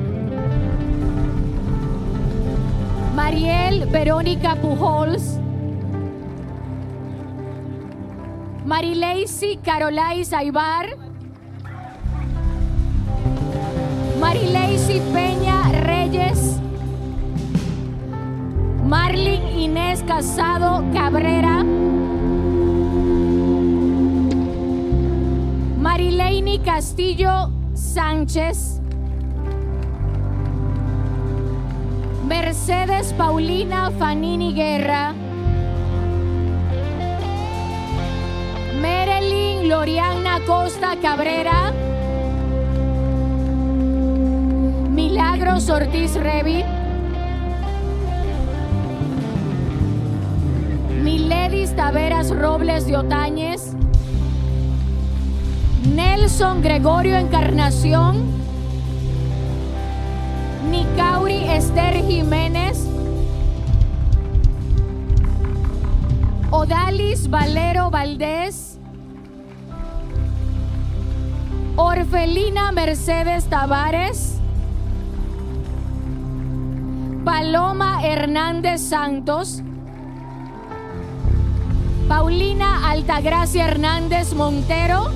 [3.16, 5.39] Mariel Verónica Pujols.
[8.66, 10.98] Marileisi Carolais Aibar.
[14.20, 16.60] Marileisi Peña Reyes.
[18.84, 21.83] Marlin Inés Casado Cabrera.
[25.84, 28.80] Marileini Castillo Sánchez.
[32.26, 35.14] Mercedes Paulina Fanini Guerra.
[38.82, 41.74] Marilyn Loriana Costa Cabrera.
[44.90, 46.66] Milagros Ortiz Revit.
[51.04, 53.73] Miledis Taveras Robles de Otañez.
[55.86, 58.24] Nelson Gregorio Encarnación.
[60.72, 62.88] Nicauri Esther Jiménez.
[66.52, 68.80] Odalis Valero Valdés.
[71.76, 74.40] Orfelina Mercedes Tavares.
[77.26, 79.62] Paloma Hernández Santos.
[82.08, 85.12] Paulina Altagracia Hernández Montero.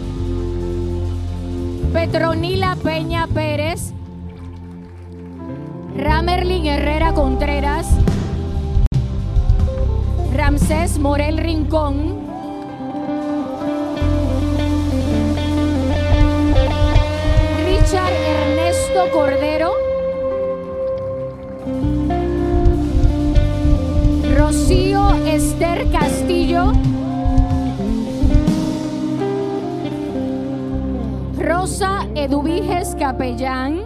[1.97, 3.91] Petronila Peña Pérez.
[5.97, 7.87] Ramerlin Herrera Contreras.
[10.31, 12.19] Ramsés Morel Rincón.
[17.65, 19.71] Richard Ernesto Cordero.
[24.37, 26.76] Rocío Esther Castillo.
[31.47, 33.85] Rosa Eduviges Capellán.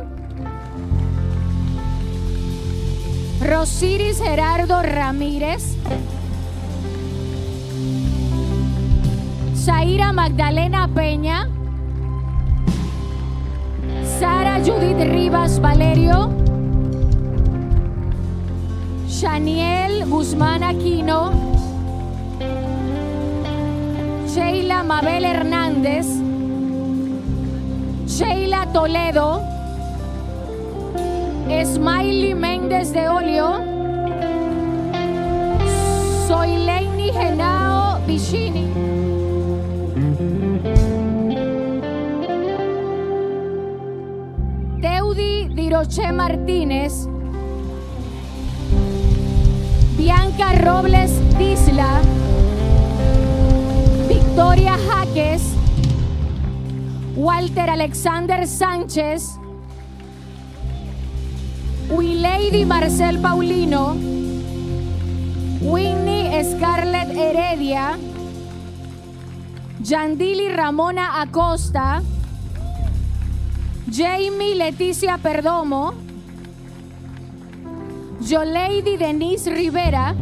[3.39, 5.77] Rosiris Gerardo Ramírez.
[9.53, 11.47] Zaira Magdalena Peña.
[14.19, 16.31] Sara Judith Rivas Valerio.
[19.07, 21.31] Shaniel Guzmán Aquino.
[24.25, 26.30] Sheila Mabel Hernández.
[28.11, 29.41] Sheila Toledo.
[31.63, 33.63] Smiley Méndez de Olio.
[36.27, 38.67] Soy Leini Genao Vicini.
[44.81, 47.07] Teudi Diroche Martínez.
[49.97, 52.01] Bianca Robles Disla.
[54.09, 55.60] Victoria Jaques.
[57.21, 59.37] Walter Alexander Sánchez.
[61.91, 63.93] Lady Marcel Paulino,
[65.61, 67.95] Winnie Scarlett Heredia,
[69.83, 72.01] Yandili Ramona Acosta,
[73.87, 75.93] Jamie Leticia Perdomo,
[78.19, 80.15] Lady Denise Rivera,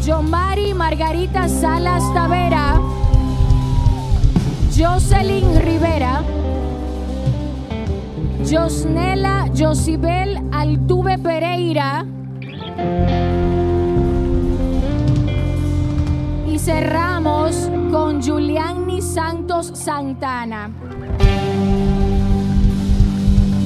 [0.00, 3.01] Yomari Margarita Salas Tavera,
[4.74, 6.24] Jocelyn Rivera,
[8.42, 12.06] Josnela Josibel Altuve Pereira.
[16.46, 20.70] Y cerramos con Juliani Santos Santana.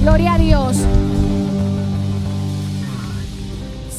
[0.03, 0.77] Gloria a Dios.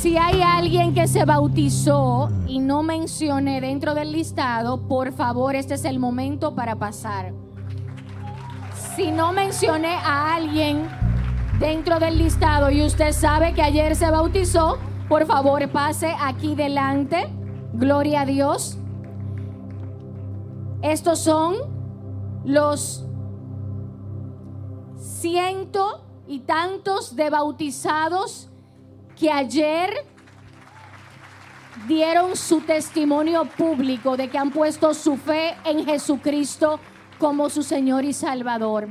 [0.07, 5.73] Si hay alguien que se bautizó y no mencioné dentro del listado, por favor, este
[5.73, 7.33] es el momento para pasar.
[8.95, 10.87] Si no mencioné a alguien
[11.59, 14.77] dentro del listado y usted sabe que ayer se bautizó,
[15.09, 17.27] por favor pase aquí delante.
[17.73, 18.77] Gloria a Dios.
[20.83, 21.53] Estos son
[22.45, 23.05] los
[24.95, 28.49] ciento y tantos de bautizados
[29.17, 30.05] que ayer
[31.87, 36.79] dieron su testimonio público de que han puesto su fe en Jesucristo
[37.17, 38.89] como su Señor y Salvador.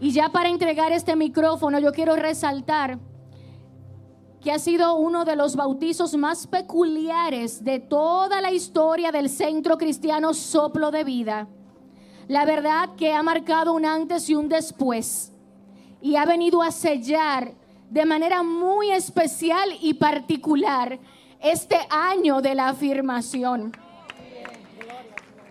[0.00, 2.98] Y ya para entregar este micrófono, yo quiero resaltar
[4.42, 9.78] que ha sido uno de los bautizos más peculiares de toda la historia del centro
[9.78, 11.48] cristiano Soplo de Vida.
[12.28, 15.32] La verdad que ha marcado un antes y un después
[16.02, 17.54] y ha venido a sellar
[17.94, 20.98] de manera muy especial y particular
[21.40, 23.70] este año de la afirmación.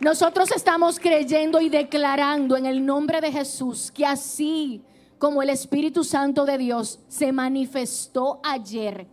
[0.01, 4.83] Nosotros estamos creyendo y declarando en el nombre de Jesús que así
[5.19, 9.07] como el Espíritu Santo de Dios se manifestó ayer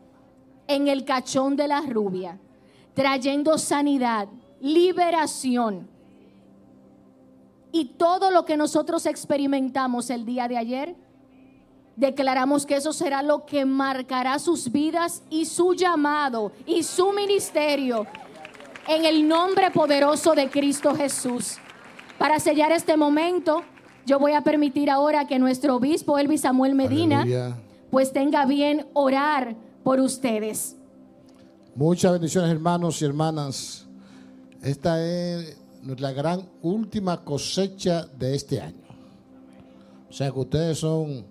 [0.67, 2.41] en el cachón de la rubia,
[2.95, 4.27] trayendo sanidad,
[4.61, 5.89] liberación
[7.71, 10.97] y todo lo que nosotros experimentamos el día de ayer,
[12.01, 18.07] declaramos que eso será lo que marcará sus vidas y su llamado y su ministerio
[18.89, 21.59] en el nombre poderoso de Cristo Jesús.
[22.19, 23.63] Para sellar este momento,
[24.07, 27.55] yo voy a permitir ahora que nuestro obispo Elvis Samuel Medina
[27.91, 30.77] pues tenga bien orar por ustedes.
[31.75, 33.87] Muchas bendiciones hermanos y hermanas.
[34.63, 35.59] Esta es
[35.99, 38.89] la gran última cosecha de este año.
[40.09, 41.30] O sea que ustedes son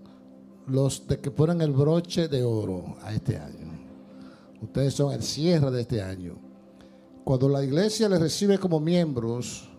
[0.69, 3.69] los de que ponen el broche de oro a este año.
[4.61, 6.37] Ustedes son el cierre de este año.
[7.23, 9.69] Cuando la iglesia les recibe como miembros,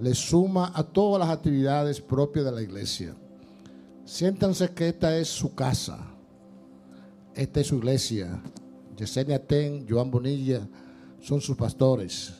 [0.00, 3.14] les suma a todas las actividades propias de la iglesia.
[4.04, 5.98] Siéntanse que esta es su casa.
[7.34, 8.42] Esta es su iglesia.
[8.96, 10.66] Yesenia Ten, Joan Bonilla
[11.20, 12.34] son sus pastores.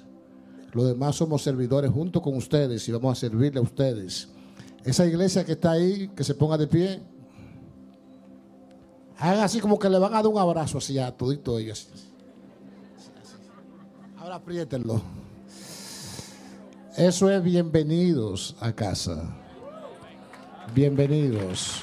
[0.73, 4.29] Los demás somos servidores junto con ustedes y vamos a servirle a ustedes.
[4.85, 7.03] Esa iglesia que está ahí, que se ponga de pie,
[9.19, 11.89] haga así como que le van a dar un abrazo así a todito ellos.
[14.19, 15.01] Ahora apriétenlo.
[16.97, 19.37] Eso es bienvenidos a casa.
[20.75, 21.83] Bienvenidos.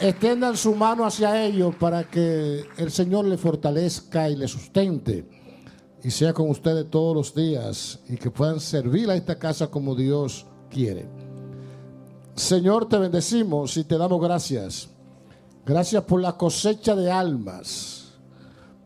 [0.00, 5.28] Extendan su mano hacia ellos para que el Señor le fortalezca y le sustente
[6.04, 9.96] y sea con ustedes todos los días y que puedan servir a esta casa como
[9.96, 11.08] Dios quiere.
[12.38, 14.88] Señor, te bendecimos y te damos gracias.
[15.66, 17.98] Gracias por la cosecha de almas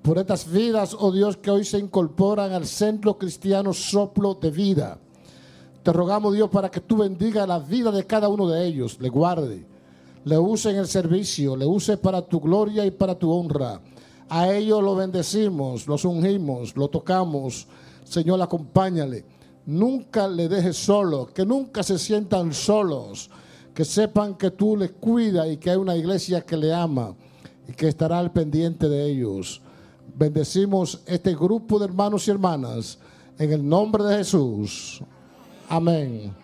[0.03, 4.99] por estas vidas, oh Dios, que hoy se incorporan al centro cristiano soplo de vida.
[5.83, 9.09] Te rogamos, Dios, para que tú bendiga la vida de cada uno de ellos, le
[9.09, 9.65] guarde,
[10.25, 13.81] le use en el servicio, le use para tu gloria y para tu honra.
[14.29, 17.69] A ellos lo bendecimos, los ungimos, lo tocamos.
[18.05, 19.25] Señor, acompáñale.
[19.67, 23.31] Nunca le dejes solo, que nunca se sientan solos,
[23.75, 27.15] que sepan que tú les cuidas y que hay una iglesia que le ama
[27.69, 29.63] y que estará al pendiente de ellos.
[30.15, 32.99] Bendecimos este grupo de hermanos y hermanas
[33.39, 35.03] en el nombre de Jesús.
[35.69, 36.35] Amén.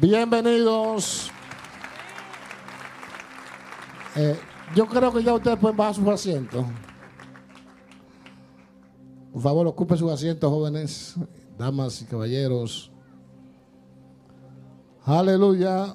[0.00, 1.30] Bienvenidos.
[4.14, 4.38] Eh,
[4.74, 6.64] yo creo que ya ustedes pueden bajar sus asientos.
[9.30, 11.14] Por favor, ocupen sus asientos, jóvenes,
[11.58, 12.90] damas y caballeros.
[15.04, 15.94] Aleluya.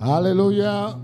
[0.00, 0.94] Aleluya.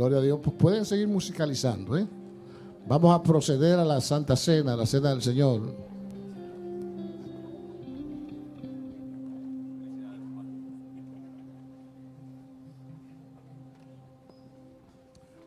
[0.00, 0.40] Gloria a Dios.
[0.42, 1.94] Pues pueden seguir musicalizando.
[1.98, 2.06] ¿eh?
[2.88, 5.60] Vamos a proceder a la Santa Cena, a la Cena del Señor.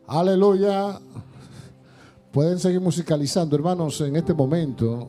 [0.06, 1.00] Aleluya.
[2.30, 5.08] Pueden seguir musicalizando, hermanos, en este momento.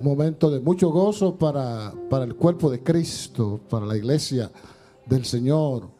[0.00, 4.50] Un momento de mucho gozo para, para el cuerpo de Cristo, para la iglesia
[5.06, 5.95] del Señor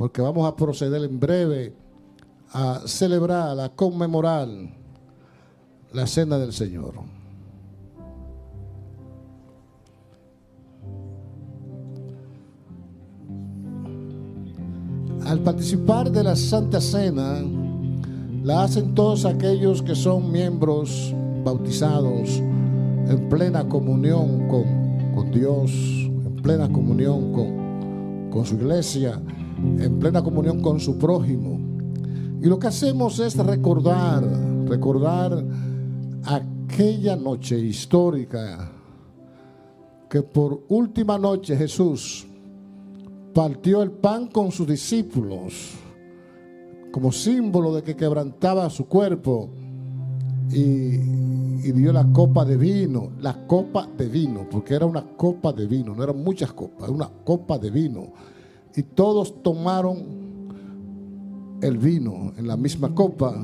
[0.00, 1.74] porque vamos a proceder en breve
[2.54, 4.48] a celebrar, a conmemorar
[5.92, 6.94] la cena del Señor.
[15.26, 17.42] Al participar de la Santa Cena,
[18.42, 21.14] la hacen todos aquellos que son miembros
[21.44, 24.64] bautizados en plena comunión con,
[25.14, 29.20] con Dios, en plena comunión con, con su iglesia
[29.78, 31.60] en plena comunión con su prójimo.
[32.42, 34.24] Y lo que hacemos es recordar,
[34.66, 35.44] recordar
[36.24, 38.70] aquella noche histórica
[40.08, 42.26] que por última noche Jesús
[43.34, 45.74] partió el pan con sus discípulos
[46.90, 49.50] como símbolo de que quebrantaba su cuerpo
[50.50, 55.52] y, y, dio la copa de vino, la copa de vino, porque era una copa
[55.52, 58.12] de vino, no eran muchas copas, era una copa de vino
[58.74, 60.20] y todos tomaron
[61.62, 63.34] el vino en la misma copa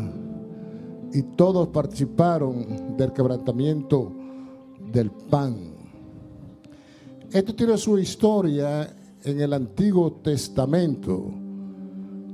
[1.12, 4.12] y todos participaron del quebrantamiento
[4.92, 5.56] del pan.
[7.32, 8.94] Esto tiene su historia
[9.24, 11.30] en el Antiguo Testamento,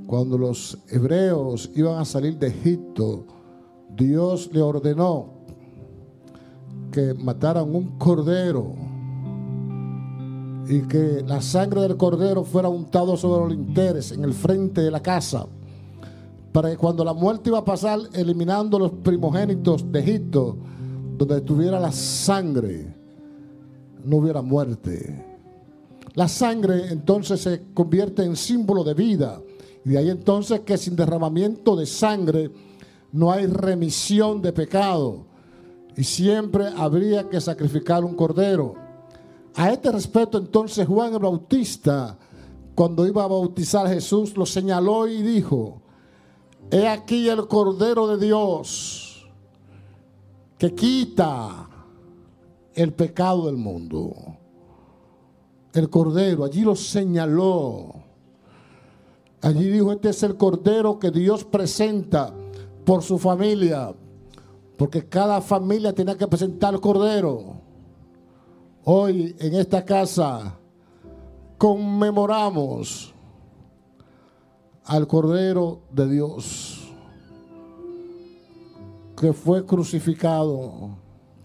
[0.05, 3.25] cuando los hebreos iban a salir de Egipto,
[3.95, 5.33] Dios le ordenó
[6.91, 8.92] que mataran un cordero
[10.67, 14.91] y que la sangre del cordero fuera untado sobre los linteres en el frente de
[14.91, 15.45] la casa,
[16.51, 20.55] para que cuando la muerte iba a pasar eliminando los primogénitos de Egipto,
[21.17, 22.95] donde estuviera la sangre,
[24.03, 25.33] no hubiera muerte.
[26.15, 29.41] La sangre entonces se convierte en símbolo de vida.
[29.83, 32.51] Y de ahí entonces que sin derramamiento de sangre
[33.11, 35.25] no hay remisión de pecado.
[35.95, 38.82] y siempre habría que sacrificar un cordero.
[39.55, 42.17] A este respecto, entonces Juan el Bautista,
[42.75, 45.81] cuando iba a bautizar a Jesús, lo señaló y dijo,
[46.71, 49.27] he aquí el cordero de Dios
[50.57, 51.69] que quita
[52.73, 54.13] el pecado del mundo.
[55.73, 57.93] El cordero, allí lo señaló.
[59.41, 62.33] Allí dijo, este es el cordero que Dios presenta
[62.85, 63.93] por su familia,
[64.77, 67.62] porque cada familia tenía que presentar el cordero.
[68.85, 70.59] Hoy en esta casa
[71.57, 73.13] conmemoramos
[74.83, 76.91] al Cordero de Dios
[79.17, 80.97] que fue crucificado,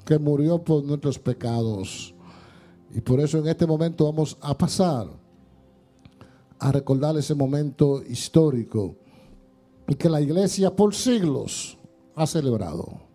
[0.04, 2.12] que murió por nuestros pecados.
[2.92, 5.06] Y por eso en este momento vamos a pasar
[6.58, 8.96] a recordar ese momento histórico
[9.86, 11.78] y que la iglesia por siglos
[12.16, 13.07] ha celebrado.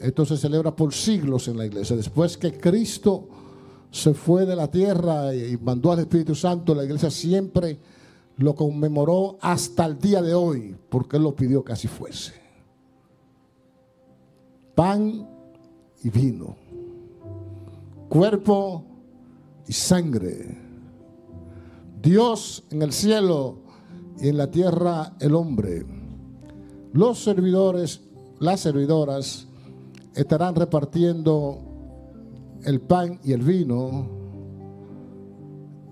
[0.00, 1.96] Esto se celebra por siglos en la iglesia.
[1.96, 3.28] Después que Cristo
[3.90, 7.78] se fue de la tierra y mandó al Espíritu Santo, la iglesia siempre
[8.36, 12.32] lo conmemoró hasta el día de hoy, porque Él lo pidió que así fuese.
[14.74, 15.28] Pan
[16.02, 16.56] y vino,
[18.08, 18.84] cuerpo
[19.68, 20.58] y sangre.
[22.02, 23.58] Dios en el cielo
[24.20, 25.86] y en la tierra el hombre.
[26.92, 28.00] Los servidores,
[28.40, 29.46] las servidoras,
[30.14, 31.58] estarán repartiendo
[32.64, 34.08] el pan y el vino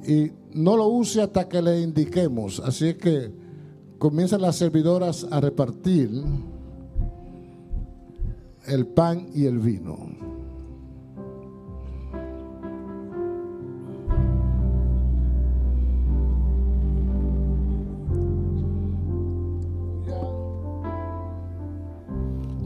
[0.06, 2.60] y no lo use hasta que le indiquemos.
[2.60, 3.32] Así es que
[3.98, 6.10] comienzan las servidoras a repartir
[8.66, 10.21] el pan y el vino.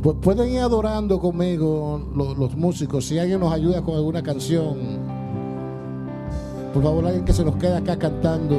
[0.06, 3.06] Pues pueden ir adorando conmigo los, los músicos.
[3.06, 4.76] Si alguien nos ayuda con alguna canción,
[6.72, 8.56] por favor, alguien que se nos quede acá cantando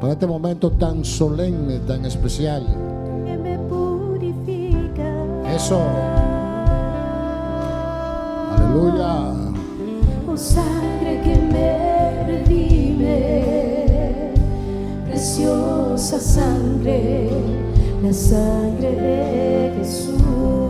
[0.00, 2.64] para este momento tan solemne, tan especial.
[3.26, 5.02] que me purifica.
[5.52, 5.80] Eso.
[8.52, 9.34] Aleluya.
[10.28, 14.32] Oh sangre que me redime,
[15.08, 17.28] preciosa sangre,
[18.02, 20.69] la sangre de Jesús.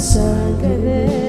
[0.00, 1.19] la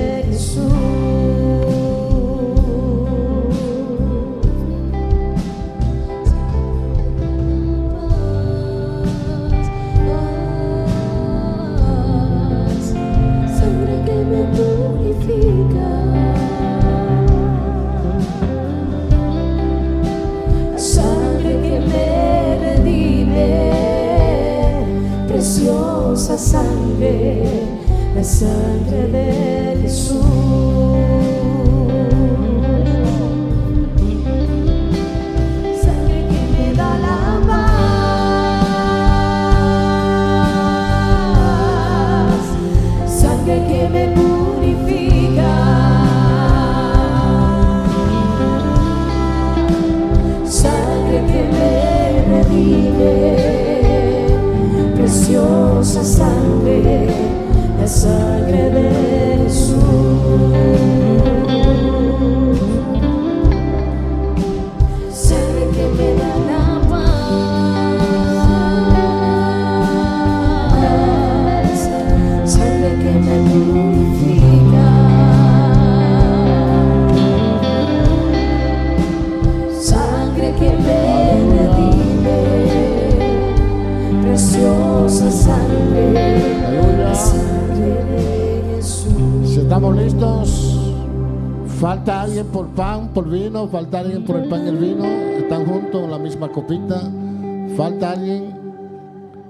[28.39, 29.20] la
[57.91, 58.30] la
[91.81, 95.03] Falta alguien por pan, por vino, falta alguien por el pan y el vino.
[95.03, 97.11] Están juntos en la misma copita.
[97.75, 98.55] Falta alguien.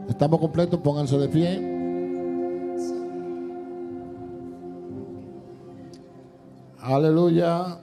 [0.07, 1.71] Estamos completos, pónganse de pie.
[6.79, 7.81] Aleluya.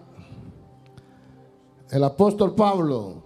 [1.91, 3.23] El apóstol Pablo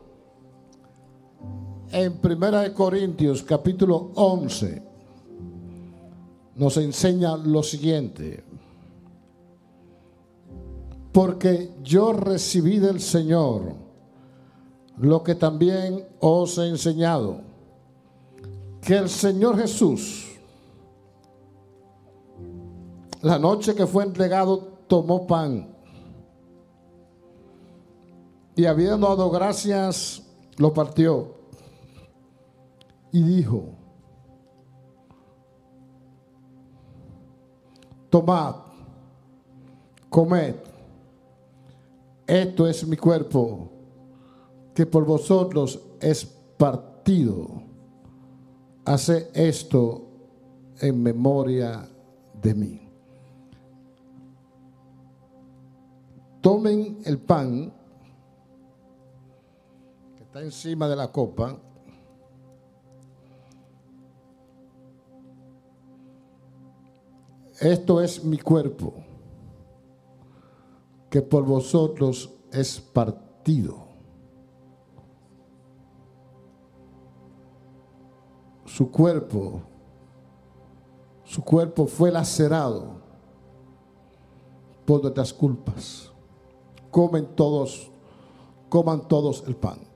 [1.93, 4.83] en Primera de Corintios capítulo 11
[6.57, 8.43] nos enseña lo siguiente.
[11.13, 13.75] Porque yo recibí del Señor
[14.97, 17.41] lo que también os he enseñado,
[18.81, 20.29] que el Señor Jesús,
[23.21, 25.69] la noche que fue entregado, tomó pan.
[28.55, 30.23] Y habiendo dado gracias,
[30.57, 31.35] lo partió
[33.13, 33.65] y dijo,
[38.09, 38.57] tomad,
[40.09, 40.55] comed,
[42.41, 43.71] esto es mi cuerpo,
[44.75, 47.63] que por vosotros es partido.
[48.87, 50.09] Hace esto
[50.81, 51.87] en memoria
[52.41, 52.89] de mí.
[56.41, 57.71] Tomen el pan
[60.17, 61.59] que está encima de la copa.
[67.61, 68.95] Esto es mi cuerpo,
[71.13, 73.77] que por vosotros es partido.
[78.65, 79.61] Su cuerpo,
[81.23, 82.95] su cuerpo fue lacerado
[84.87, 86.11] por nuestras culpas.
[86.91, 87.91] Comen todos,
[88.71, 89.92] coman todos el pan.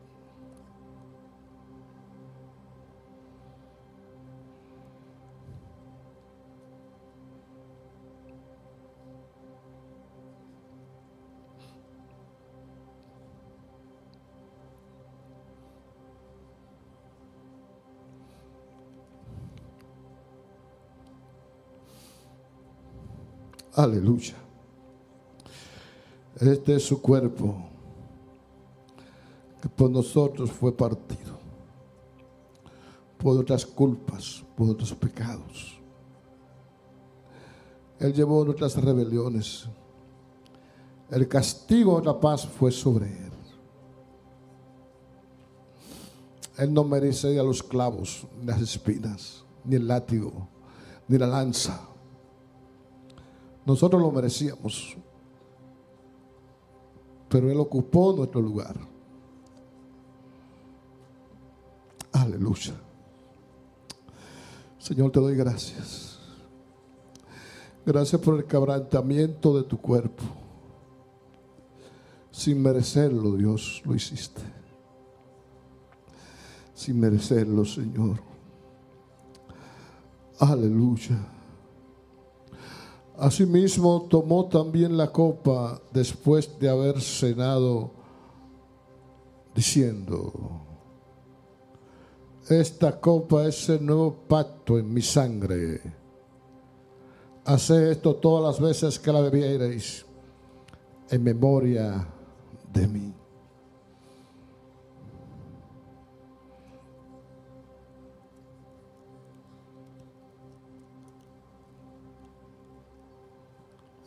[23.77, 24.35] Aleluya.
[26.41, 27.55] Este es su cuerpo
[29.61, 31.39] que por nosotros fue partido,
[33.19, 35.79] por otras culpas, por otros pecados.
[38.01, 39.67] Él llevó nuestras rebeliones.
[41.11, 43.33] El castigo de la paz fue sobre él.
[46.57, 50.49] Él no merecía los clavos, ni las espinas, ni el látigo,
[51.09, 51.91] ni la lanza.
[53.67, 54.97] Nosotros lo merecíamos,
[57.29, 58.77] pero Él ocupó nuestro lugar.
[62.13, 62.75] Aleluya.
[64.79, 66.21] Señor, te doy gracias.
[67.85, 70.23] Gracias por el quebrantamiento de tu cuerpo.
[72.31, 74.43] Sin merecerlo, Dios, lo hiciste.
[76.73, 78.21] Sin merecerlo, Señor.
[80.39, 81.36] Aleluya.
[83.19, 87.91] Asimismo tomó también la copa después de haber cenado,
[89.55, 90.33] diciendo,
[92.49, 95.81] esta copa es el nuevo pacto en mi sangre.
[97.45, 100.05] Haced esto todas las veces que la bebiereis
[101.09, 102.07] en memoria
[102.73, 103.16] de mí.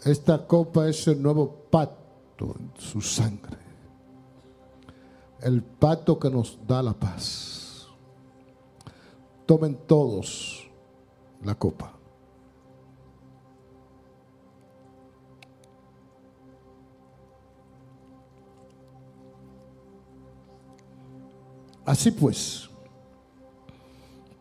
[0.04, 3.58] Esta copa es el nuevo pacto en su sangre.
[5.42, 7.88] El pacto que nos da la paz.
[9.46, 10.70] Tomen todos
[11.44, 11.94] la copa.
[21.86, 22.70] Así pues,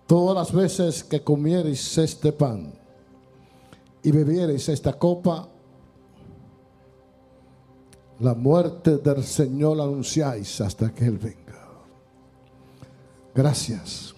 [0.06, 2.74] todas las veces que comiereis este pan
[4.02, 5.48] y bebiereis esta copa,
[8.20, 11.68] la muerte del Señor anunciáis hasta que Él venga.
[13.34, 14.14] Gracias.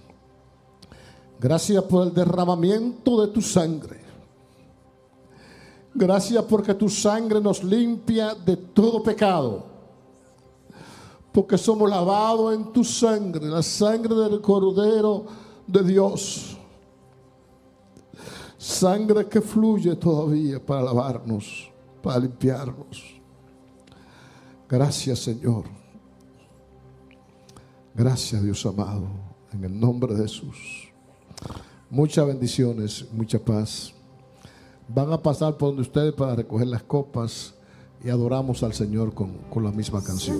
[1.38, 4.00] Gracias por el derramamiento de tu sangre.
[5.94, 9.66] Gracias porque tu sangre nos limpia de todo pecado.
[11.32, 15.26] Porque somos lavados en tu sangre, la sangre del Cordero
[15.66, 16.59] de Dios.
[18.60, 21.70] Sangre que fluye todavía para lavarnos,
[22.02, 23.18] para limpiarnos.
[24.68, 25.64] Gracias Señor.
[27.94, 29.08] Gracias Dios amado.
[29.50, 30.92] En el nombre de Jesús.
[31.88, 33.94] Muchas bendiciones, mucha paz.
[34.88, 37.54] Van a pasar por donde ustedes para recoger las copas
[38.04, 40.38] y adoramos al Señor con, con la misma canción.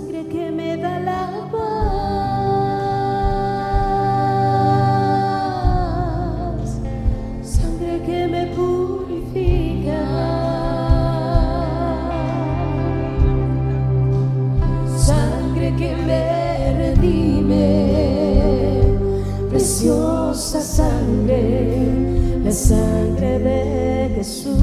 [19.80, 24.58] Preciosa sangre, la sangre de Jesús.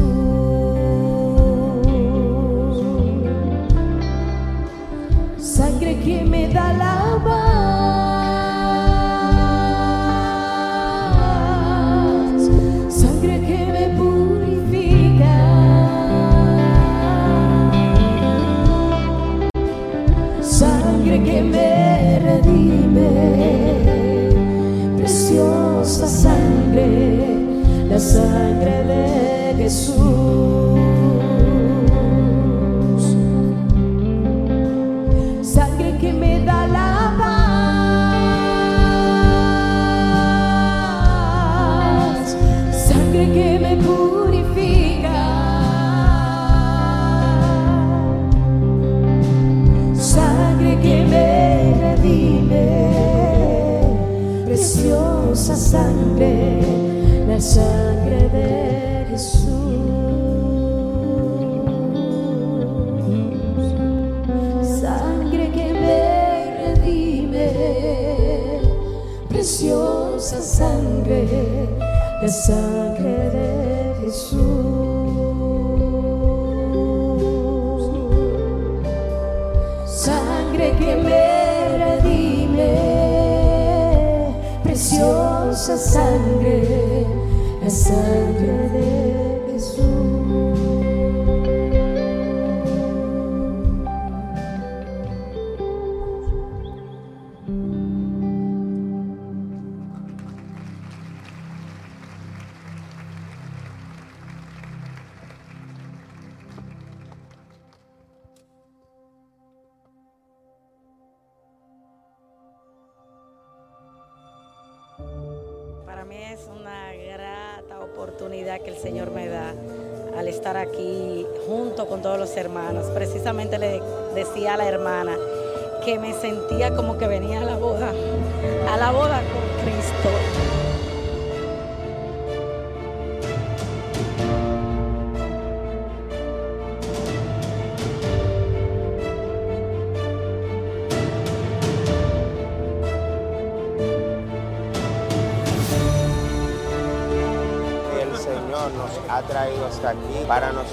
[5.39, 6.96] Sangre que me da la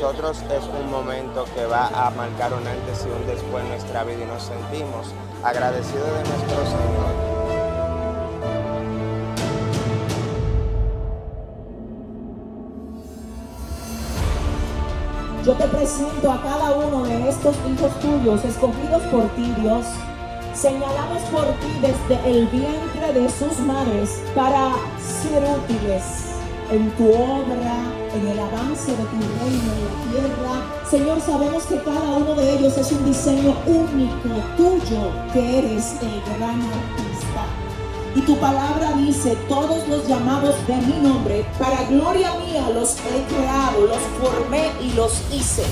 [0.04, 4.04] nosotros es un momento que va a marcar un antes y un después en nuestra
[4.04, 5.06] vida y nos sentimos
[5.42, 7.12] agradecidos de nuestro Señor.
[15.42, 19.86] Yo te presento a cada uno de estos hijos tuyos, escogidos por ti, Dios,
[20.52, 24.68] señalados por ti desde el vientre de sus madres para
[25.00, 26.24] ser útiles
[26.70, 27.73] en tu obra,
[28.14, 30.88] en el avance de tu reino en la tierra.
[30.88, 36.36] Señor, sabemos que cada uno de ellos es un diseño único tuyo, que eres el
[36.36, 37.44] gran artista.
[38.14, 43.24] Y tu palabra dice, todos los llamados de mi nombre, para gloria mía los he
[43.34, 45.64] creado, los formé y los hice.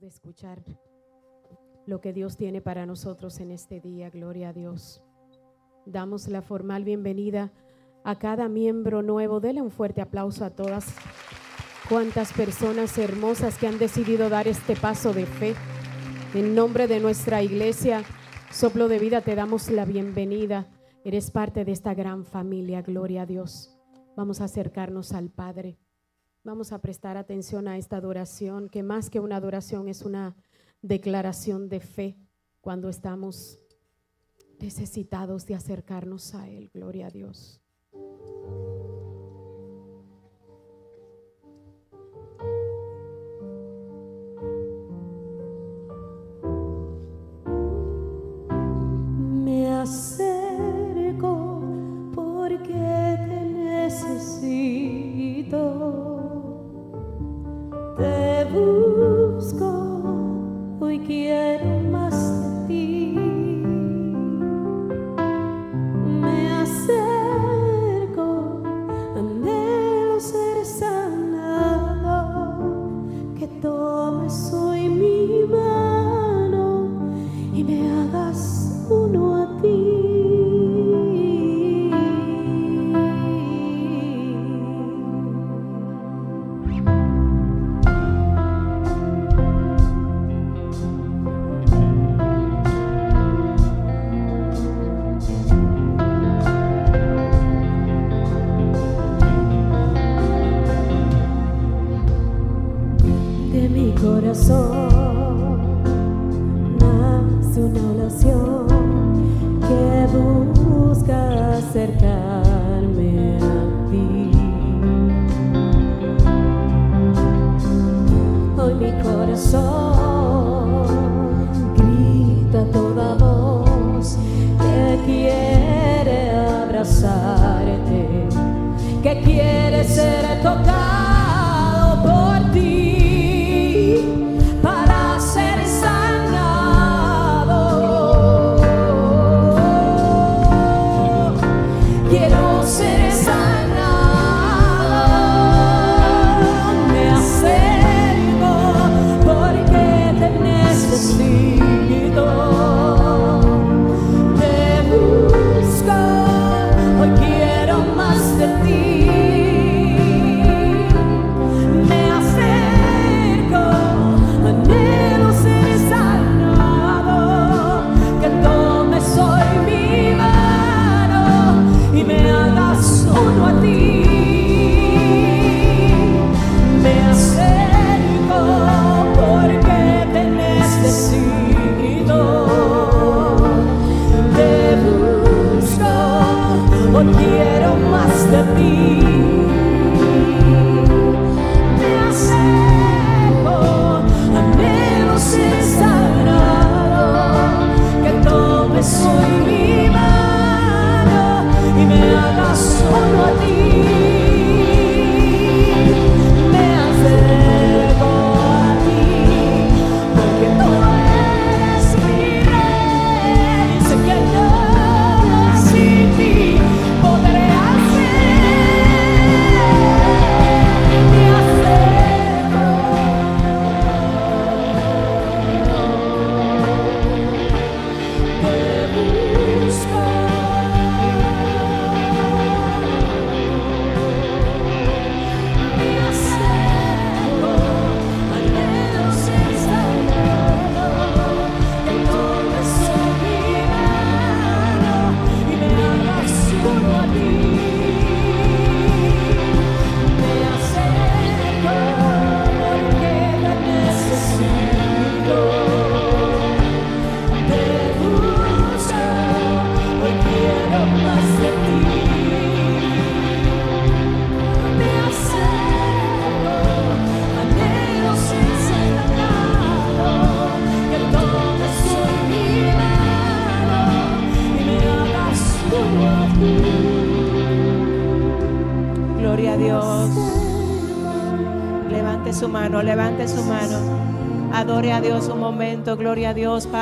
[0.00, 0.62] de escuchar
[1.86, 4.10] lo que Dios tiene para nosotros en este día.
[4.10, 5.02] Gloria a Dios.
[5.86, 7.52] Damos la formal bienvenida
[8.04, 9.40] a cada miembro nuevo.
[9.40, 10.94] Dele un fuerte aplauso a todas
[11.88, 15.54] cuantas personas hermosas que han decidido dar este paso de fe.
[16.34, 18.02] En nombre de nuestra iglesia,
[18.50, 20.66] Soplo de Vida, te damos la bienvenida.
[21.04, 22.82] Eres parte de esta gran familia.
[22.82, 23.78] Gloria a Dios.
[24.14, 25.78] Vamos a acercarnos al Padre
[26.46, 30.36] Vamos a prestar atención a esta adoración, que más que una adoración es una
[30.80, 32.16] declaración de fe
[32.60, 33.58] cuando estamos
[34.60, 36.70] necesitados de acercarnos a Él.
[36.72, 37.60] Gloria a Dios.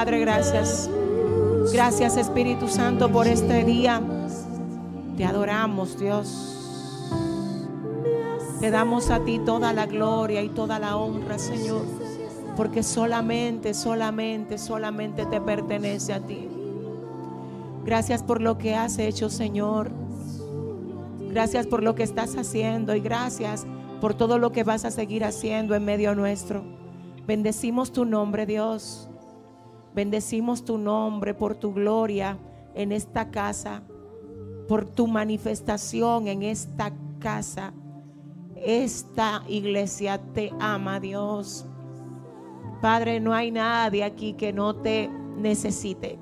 [0.04, 0.90] Padre, gracias.
[1.72, 4.02] Gracias Espíritu Santo por este día.
[5.16, 7.08] Te adoramos, Dios.
[8.60, 11.86] Te damos a ti toda la gloria y toda la honra, Señor.
[12.54, 16.50] Porque solamente, solamente, solamente te pertenece a ti.
[17.86, 19.90] Gracias por lo que has hecho, Señor.
[21.30, 23.66] Gracias por lo que estás haciendo y gracias
[24.02, 26.62] por todo lo que vas a seguir haciendo en medio nuestro.
[27.26, 29.08] Bendecimos tu nombre, Dios.
[29.94, 32.36] Bendecimos tu nombre por tu gloria
[32.74, 33.82] en esta casa,
[34.66, 37.72] por tu manifestación en esta casa.
[38.56, 41.66] Esta iglesia te ama, Dios.
[42.80, 46.18] Padre, no hay nadie aquí que no te necesite.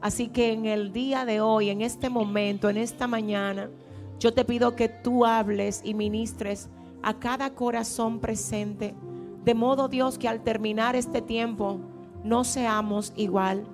[0.00, 3.68] Así que en el día de hoy, en este momento, en esta mañana,
[4.18, 6.70] yo te pido que tú hables y ministres
[7.02, 8.94] a cada corazón presente.
[9.44, 11.80] De modo, Dios, que al terminar este tiempo
[12.24, 13.64] no seamos igual.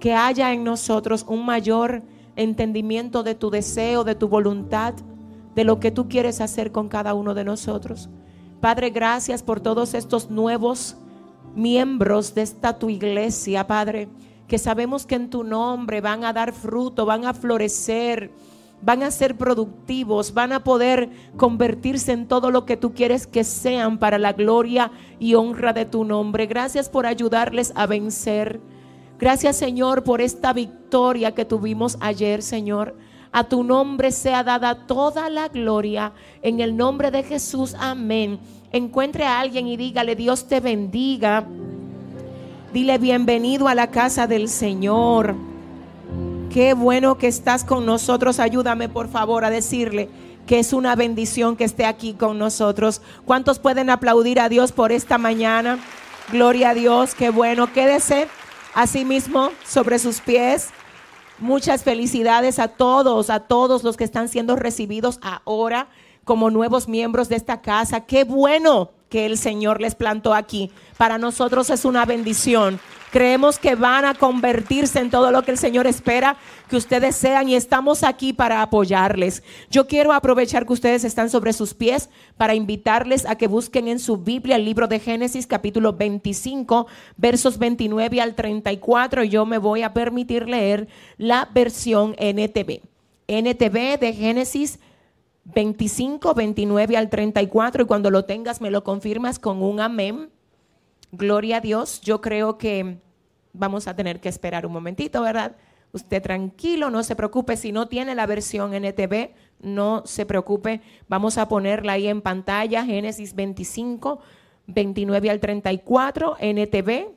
[0.00, 2.02] Que haya en nosotros un mayor
[2.36, 4.94] entendimiento de tu deseo, de tu voluntad,
[5.54, 8.08] de lo que tú quieres hacer con cada uno de nosotros.
[8.60, 10.96] Padre, gracias por todos estos nuevos
[11.54, 14.08] miembros de esta tu iglesia, Padre,
[14.46, 18.30] que sabemos que en tu nombre van a dar fruto, van a florecer,
[18.82, 23.44] van a ser productivos, van a poder convertirse en todo lo que tú quieres que
[23.44, 26.46] sean para la gloria y honra de tu nombre.
[26.46, 28.60] Gracias por ayudarles a vencer.
[29.18, 32.96] Gracias Señor por esta victoria que tuvimos ayer, Señor.
[33.30, 36.12] A tu nombre sea dada toda la gloria.
[36.42, 38.40] En el nombre de Jesús, amén.
[38.72, 41.46] Encuentre a alguien y dígale, Dios te bendiga.
[42.74, 45.51] Dile bienvenido a la casa del Señor.
[46.52, 48.38] Qué bueno que estás con nosotros.
[48.38, 50.10] Ayúdame por favor a decirle
[50.46, 53.00] que es una bendición que esté aquí con nosotros.
[53.24, 55.78] ¿Cuántos pueden aplaudir a Dios por esta mañana?
[56.30, 57.72] Gloria a Dios, qué bueno.
[57.72, 58.28] Quédese
[58.74, 60.68] así mismo sobre sus pies.
[61.38, 65.88] Muchas felicidades a todos, a todos los que están siendo recibidos ahora
[66.24, 68.04] como nuevos miembros de esta casa.
[68.04, 70.70] Qué bueno que el Señor les plantó aquí.
[70.98, 72.78] Para nosotros es una bendición.
[73.12, 76.38] Creemos que van a convertirse en todo lo que el Señor espera
[76.70, 79.42] que ustedes sean y estamos aquí para apoyarles.
[79.70, 82.08] Yo quiero aprovechar que ustedes están sobre sus pies
[82.38, 86.86] para invitarles a que busquen en su Biblia el libro de Génesis capítulo 25
[87.18, 89.24] versos 29 al 34.
[89.24, 92.80] Yo me voy a permitir leer la versión NTV.
[93.28, 94.80] NTV de Génesis
[95.44, 100.30] 25, 29 al 34 y cuando lo tengas me lo confirmas con un amén.
[101.12, 102.00] Gloria a Dios.
[102.00, 102.96] Yo creo que
[103.52, 105.56] vamos a tener que esperar un momentito, ¿verdad?
[105.92, 107.58] Usted tranquilo, no se preocupe.
[107.58, 110.80] Si no tiene la versión NTV, no se preocupe.
[111.08, 114.20] Vamos a ponerla ahí en pantalla, Génesis 25,
[114.68, 117.10] 29 al 34, NTV.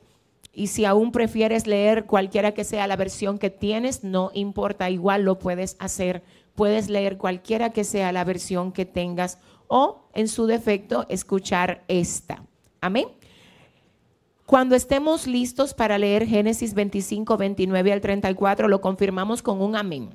[0.52, 5.22] Y si aún prefieres leer cualquiera que sea la versión que tienes, no importa, igual
[5.22, 6.22] lo puedes hacer.
[6.54, 12.42] Puedes leer cualquiera que sea la versión que tengas o, en su defecto, escuchar esta.
[12.82, 13.08] Amén.
[14.46, 20.08] Cuando estemos listos para leer Génesis 25, 29 al 34, lo confirmamos con un amén.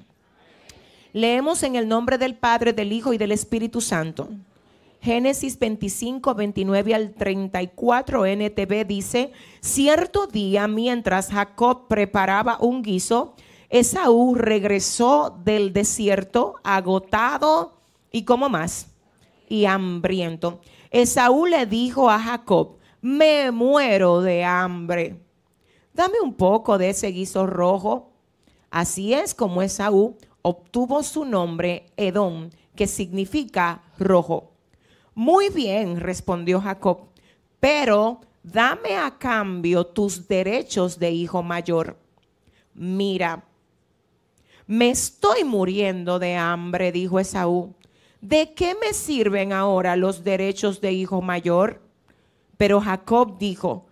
[1.12, 4.30] Leemos en el nombre del Padre, del Hijo y del Espíritu Santo.
[5.02, 13.36] Génesis 25, 29 al 34 NTV dice, cierto día mientras Jacob preparaba un guiso,
[13.70, 17.74] Esaú regresó del desierto agotado
[18.14, 18.88] y como más,
[19.50, 20.62] y hambriento.
[20.90, 25.20] Esaú le dijo a Jacob, me muero de hambre.
[25.94, 28.12] Dame un poco de ese guiso rojo.
[28.70, 34.52] Así es como Esaú obtuvo su nombre Edom, que significa rojo.
[35.14, 37.10] Muy bien, respondió Jacob,
[37.60, 41.98] pero dame a cambio tus derechos de hijo mayor.
[42.74, 43.44] Mira,
[44.68, 47.76] me estoy muriendo de hambre, dijo Esaú.
[48.22, 51.81] ¿De qué me sirven ahora los derechos de hijo mayor?
[52.62, 53.88] Pero Jacob dijo,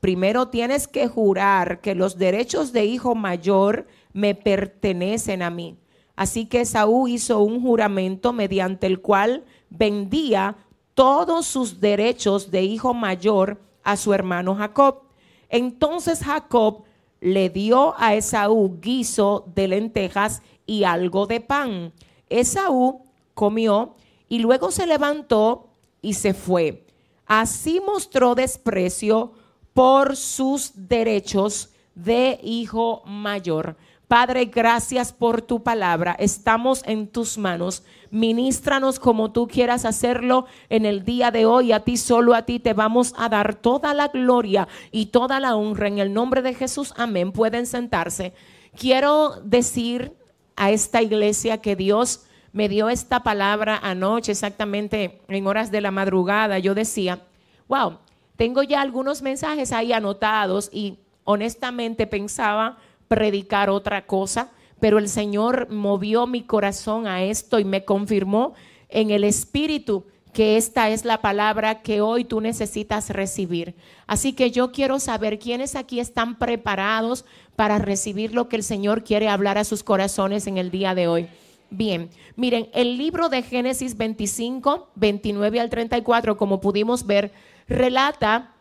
[0.00, 5.76] primero tienes que jurar que los derechos de hijo mayor me pertenecen a mí.
[6.16, 10.56] Así que Saúl hizo un juramento mediante el cual vendía
[10.94, 15.02] todos sus derechos de hijo mayor a su hermano Jacob.
[15.50, 16.84] Entonces Jacob
[17.20, 21.92] le dio a Esaú guiso de lentejas y algo de pan.
[22.30, 23.02] Esaú
[23.34, 23.96] comió
[24.30, 25.68] y luego se levantó
[26.00, 26.83] y se fue.
[27.26, 29.32] Así mostró desprecio
[29.72, 33.76] por sus derechos de hijo mayor.
[34.08, 36.14] Padre, gracias por tu palabra.
[36.18, 37.82] Estamos en tus manos.
[38.10, 41.72] Ministranos como tú quieras hacerlo en el día de hoy.
[41.72, 45.56] A ti, solo a ti, te vamos a dar toda la gloria y toda la
[45.56, 45.88] honra.
[45.88, 47.32] En el nombre de Jesús, amén.
[47.32, 48.34] Pueden sentarse.
[48.78, 50.12] Quiero decir
[50.54, 55.90] a esta iglesia que Dios me dio esta palabra anoche, exactamente en horas de la
[55.90, 56.60] madrugada.
[56.60, 57.20] Yo decía,
[57.66, 57.98] wow,
[58.36, 62.78] tengo ya algunos mensajes ahí anotados y honestamente pensaba
[63.08, 68.54] predicar otra cosa, pero el Señor movió mi corazón a esto y me confirmó
[68.88, 73.74] en el Espíritu que esta es la palabra que hoy tú necesitas recibir.
[74.06, 77.24] Así que yo quiero saber quiénes aquí están preparados
[77.56, 81.08] para recibir lo que el Señor quiere hablar a sus corazones en el día de
[81.08, 81.28] hoy.
[81.70, 87.32] Bien, miren, el libro de Génesis 25, 29 al 34, como pudimos ver,
[87.66, 88.54] relata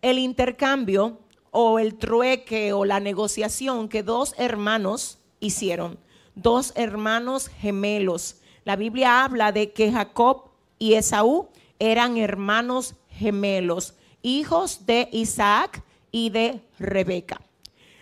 [0.00, 1.18] el intercambio
[1.50, 5.98] o el trueque o la negociación que dos hermanos hicieron,
[6.34, 8.36] dos hermanos gemelos.
[8.64, 11.48] La Biblia habla de que Jacob y Esaú
[11.78, 17.40] eran hermanos gemelos, hijos de Isaac y de Rebeca.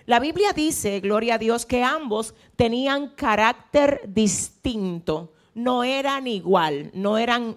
[0.07, 7.16] La Biblia dice, gloria a Dios, que ambos tenían carácter distinto, no eran igual, no
[7.16, 7.57] eran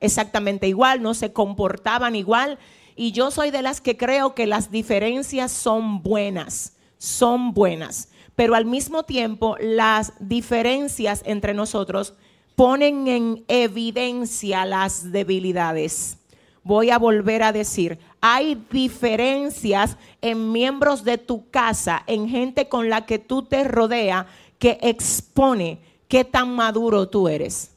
[0.00, 2.58] exactamente igual, no se comportaban igual.
[2.94, 8.10] Y yo soy de las que creo que las diferencias son buenas, son buenas.
[8.36, 12.12] Pero al mismo tiempo las diferencias entre nosotros
[12.54, 16.18] ponen en evidencia las debilidades.
[16.64, 22.88] Voy a volver a decir, hay diferencias en miembros de tu casa, en gente con
[22.88, 24.26] la que tú te rodeas,
[24.58, 25.78] que expone
[26.08, 27.76] qué tan maduro tú eres,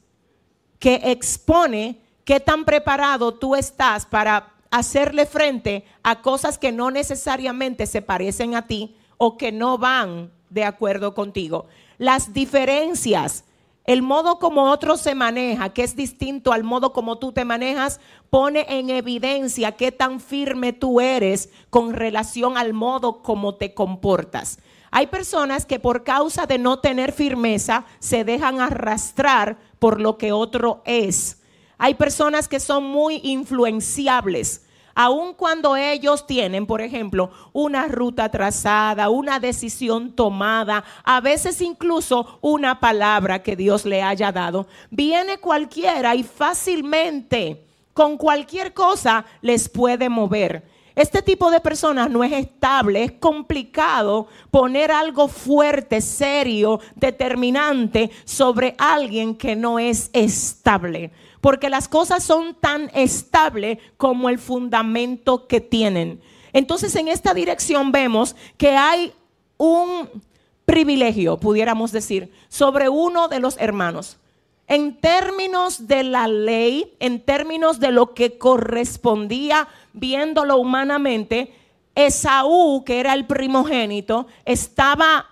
[0.79, 7.85] que expone qué tan preparado tú estás para hacerle frente a cosas que no necesariamente
[7.87, 11.67] se parecen a ti o que no van de acuerdo contigo.
[11.97, 13.43] Las diferencias
[13.87, 18.01] el modo como otro se maneja, que es distinto al modo como tú te manejas,
[18.29, 24.59] pone en evidencia qué tan firme tú eres con relación al modo como te comportas.
[24.91, 30.33] Hay personas que por causa de no tener firmeza se dejan arrastrar por lo que
[30.33, 31.41] otro es.
[31.77, 34.66] Hay personas que son muy influenciables
[34.97, 42.39] aun cuando ellos tienen, por ejemplo, una ruta trazada, una decisión tomada, a veces incluso
[42.41, 47.63] una palabra que Dios le haya dado, viene cualquiera y fácilmente
[47.93, 50.63] con cualquier cosa les puede mover.
[50.95, 58.73] Este tipo de personas no es estable, es complicado poner algo fuerte, serio, determinante sobre
[58.79, 61.11] alguien que no es estable
[61.41, 66.21] porque las cosas son tan estables como el fundamento que tienen.
[66.53, 69.13] Entonces en esta dirección vemos que hay
[69.57, 70.09] un
[70.65, 74.17] privilegio, pudiéramos decir, sobre uno de los hermanos.
[74.67, 81.53] En términos de la ley, en términos de lo que correspondía viéndolo humanamente,
[81.95, 85.27] Esaú, que era el primogénito, estaba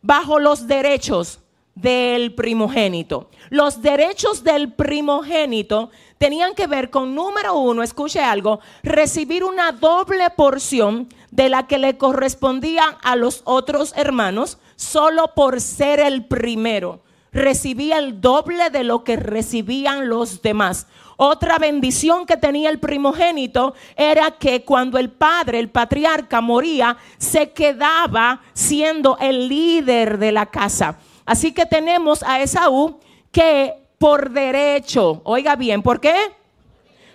[0.00, 1.40] bajo los derechos
[1.80, 3.28] del primogénito.
[3.50, 10.28] Los derechos del primogénito tenían que ver con, número uno, escuche algo, recibir una doble
[10.30, 17.00] porción de la que le correspondía a los otros hermanos solo por ser el primero.
[17.32, 20.86] Recibía el doble de lo que recibían los demás.
[21.16, 27.50] Otra bendición que tenía el primogénito era que cuando el padre, el patriarca, moría, se
[27.50, 30.98] quedaba siendo el líder de la casa.
[31.28, 33.00] Así que tenemos a Esaú
[33.30, 36.14] que por derecho, oiga bien, ¿por qué?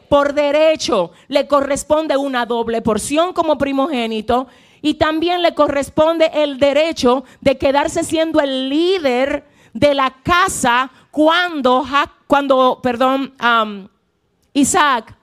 [0.08, 4.46] Por derecho le corresponde una doble porción como primogénito
[4.84, 11.84] y también le corresponde el derecho de quedarse siendo el líder de la casa cuando,
[12.84, 13.34] perdón,
[14.54, 15.18] Isaac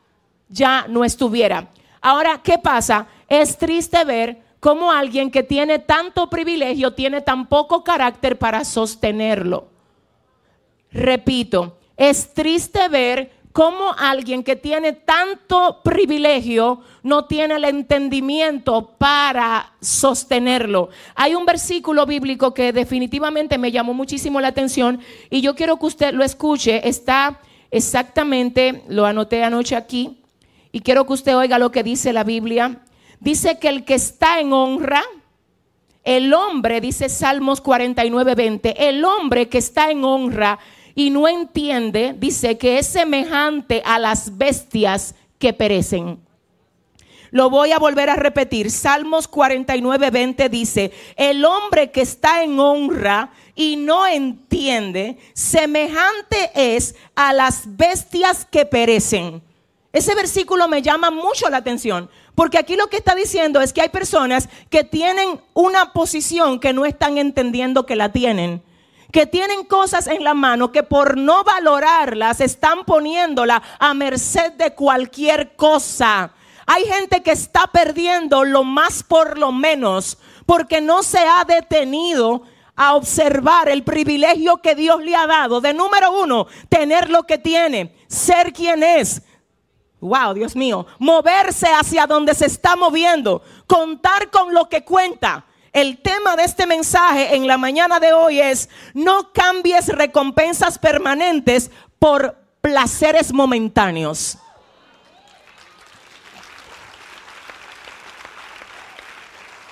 [0.48, 1.68] ya no estuviera.
[2.00, 3.06] Ahora, ¿qué pasa?
[3.28, 9.68] Es triste ver cómo alguien que tiene tanto privilegio tiene tan poco carácter para sostenerlo.
[10.92, 19.72] Repito, es triste ver cómo alguien que tiene tanto privilegio no tiene el entendimiento para
[19.80, 20.90] sostenerlo.
[21.14, 25.00] Hay un versículo bíblico que definitivamente me llamó muchísimo la atención
[25.30, 26.86] y yo quiero que usted lo escuche.
[26.88, 30.18] Está exactamente, lo anoté anoche aquí,
[30.72, 32.80] y quiero que usted oiga lo que dice la Biblia
[33.20, 35.02] dice que el que está en honra,
[36.02, 40.58] el hombre, dice Salmos 49, 20, el hombre que está en honra
[40.94, 46.18] y no entiende, dice que es semejante a las bestias que perecen.
[47.30, 48.70] Lo voy a volver a repetir.
[48.70, 56.96] Salmos 49, 20 dice, el hombre que está en honra y no entiende, semejante es
[57.14, 59.42] a las bestias que perecen.
[59.92, 62.10] Ese versículo me llama mucho la atención,
[62.40, 66.72] porque aquí lo que está diciendo es que hay personas que tienen una posición que
[66.72, 68.62] no están entendiendo que la tienen.
[69.12, 74.74] Que tienen cosas en la mano que por no valorarlas están poniéndola a merced de
[74.74, 76.32] cualquier cosa.
[76.64, 82.44] Hay gente que está perdiendo lo más por lo menos porque no se ha detenido
[82.74, 87.36] a observar el privilegio que Dios le ha dado de número uno, tener lo que
[87.36, 89.20] tiene, ser quien es.
[90.00, 95.44] Wow, Dios mío, moverse hacia donde se está moviendo, contar con lo que cuenta.
[95.72, 101.70] El tema de este mensaje en la mañana de hoy es, no cambies recompensas permanentes
[101.98, 104.38] por placeres momentáneos.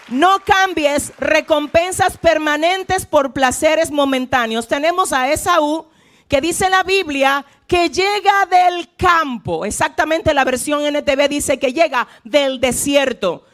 [0.09, 4.69] No cambies recompensas permanentes por placeres momentáneos.
[4.69, 5.87] Tenemos a Esaú
[6.29, 9.65] que dice la Biblia que llega del campo.
[9.65, 13.45] Exactamente la versión NTV dice que llega del desierto.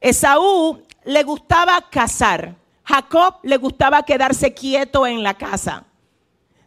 [0.00, 2.56] Esaú le gustaba cazar.
[2.84, 5.84] Jacob le gustaba quedarse quieto en la casa.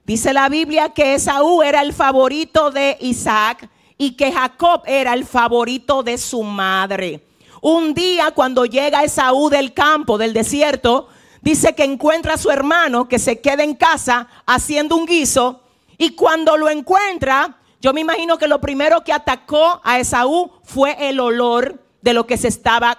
[0.05, 5.25] Dice la Biblia que Esaú era el favorito de Isaac y que Jacob era el
[5.25, 7.25] favorito de su madre.
[7.61, 11.09] Un día cuando llega Esaú del campo, del desierto,
[11.41, 15.63] dice que encuentra a su hermano que se queda en casa haciendo un guiso
[15.97, 21.09] y cuando lo encuentra, yo me imagino que lo primero que atacó a Esaú fue
[21.09, 22.97] el olor de lo que se estaba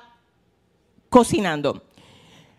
[1.09, 1.83] cocinando.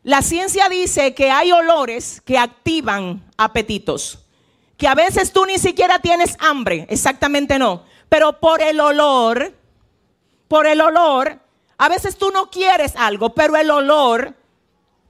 [0.03, 4.26] La ciencia dice que hay olores que activan apetitos,
[4.78, 9.56] que a veces tú ni siquiera tienes hambre, exactamente no, pero por el olor,
[10.48, 11.40] por el olor,
[11.78, 14.36] a veces tú no quieres algo, pero el olor,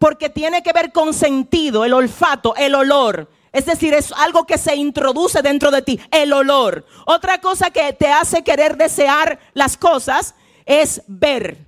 [0.01, 3.29] porque tiene que ver con sentido, el olfato, el olor.
[3.51, 6.87] Es decir, es algo que se introduce dentro de ti, el olor.
[7.05, 10.33] Otra cosa que te hace querer desear las cosas
[10.65, 11.67] es ver.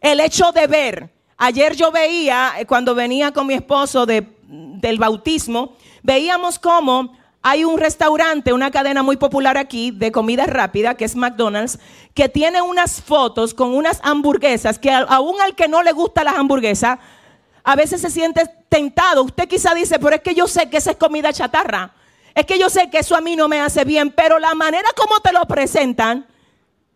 [0.00, 1.12] El hecho de ver.
[1.36, 5.74] Ayer yo veía, eh, cuando venía con mi esposo de, del bautismo,
[6.04, 11.16] veíamos cómo hay un restaurante, una cadena muy popular aquí de comida rápida, que es
[11.16, 11.80] McDonald's,
[12.14, 16.36] que tiene unas fotos con unas hamburguesas que aún al que no le gusta las
[16.36, 16.98] hamburguesas,
[17.66, 19.24] a veces se siente tentado.
[19.24, 21.92] Usted quizá dice, pero es que yo sé que esa es comida chatarra.
[22.32, 24.88] Es que yo sé que eso a mí no me hace bien, pero la manera
[24.96, 26.26] como te lo presentan,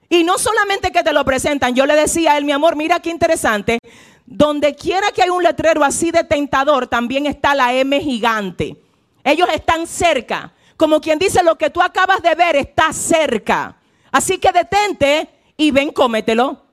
[0.08, 3.00] y no solamente que te lo presentan, yo le decía a él, mi amor, mira
[3.00, 3.80] qué interesante,
[4.26, 8.76] donde quiera que hay un letrero así de tentador, también está la M gigante.
[9.24, 10.52] Ellos están cerca.
[10.76, 13.76] Como quien dice, lo que tú acabas de ver está cerca.
[14.12, 16.69] Así que detente y ven, cómetelo.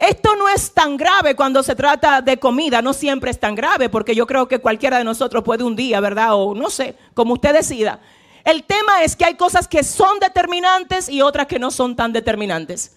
[0.00, 3.90] Esto no es tan grave cuando se trata de comida, no siempre es tan grave,
[3.90, 6.30] porque yo creo que cualquiera de nosotros puede un día, ¿verdad?
[6.32, 8.00] O no sé, como usted decida.
[8.42, 12.14] El tema es que hay cosas que son determinantes y otras que no son tan
[12.14, 12.96] determinantes.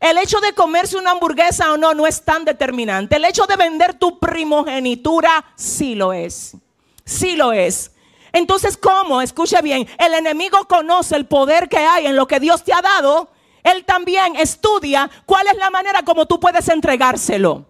[0.00, 3.16] El hecho de comerse una hamburguesa o no no es tan determinante.
[3.16, 6.56] El hecho de vender tu primogenitura sí lo es.
[7.04, 7.90] Sí lo es.
[8.32, 9.20] Entonces, ¿cómo?
[9.20, 12.80] Escuche bien, el enemigo conoce el poder que hay en lo que Dios te ha
[12.80, 13.28] dado.
[13.72, 17.66] Él también estudia cuál es la manera como tú puedes entregárselo.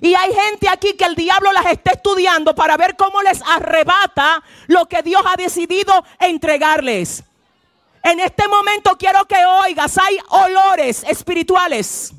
[0.00, 4.42] Y hay gente aquí que el diablo las está estudiando para ver cómo les arrebata
[4.66, 7.22] lo que Dios ha decidido entregarles.
[8.02, 12.12] En este momento quiero que oigas, hay olores espirituales.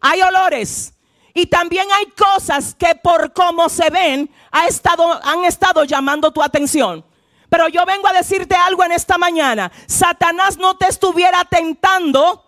[0.00, 0.94] Hay olores.
[1.34, 6.42] Y también hay cosas que por cómo se ven ha estado, han estado llamando tu
[6.42, 7.04] atención.
[7.50, 9.70] Pero yo vengo a decirte algo en esta mañana.
[9.86, 12.46] Satanás no te estuviera tentando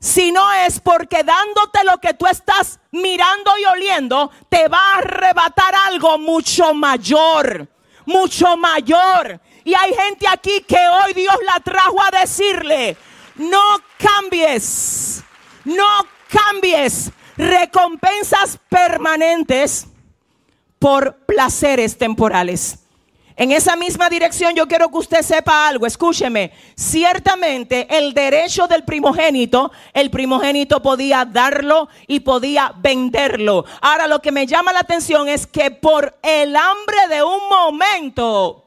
[0.00, 4.98] si no es porque dándote lo que tú estás mirando y oliendo, te va a
[4.98, 7.68] arrebatar algo mucho mayor,
[8.06, 9.38] mucho mayor.
[9.62, 12.96] Y hay gente aquí que hoy Dios la trajo a decirle,
[13.36, 13.60] no
[13.98, 15.22] cambies,
[15.64, 19.86] no cambies recompensas permanentes
[20.78, 22.79] por placeres temporales.
[23.40, 28.84] En esa misma dirección yo quiero que usted sepa algo, escúcheme, ciertamente el derecho del
[28.84, 33.64] primogénito, el primogénito podía darlo y podía venderlo.
[33.80, 38.66] Ahora lo que me llama la atención es que por el hambre de un momento,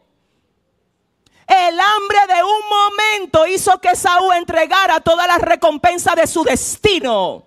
[1.48, 7.46] el hambre de un momento hizo que Saúl entregara toda la recompensa de su destino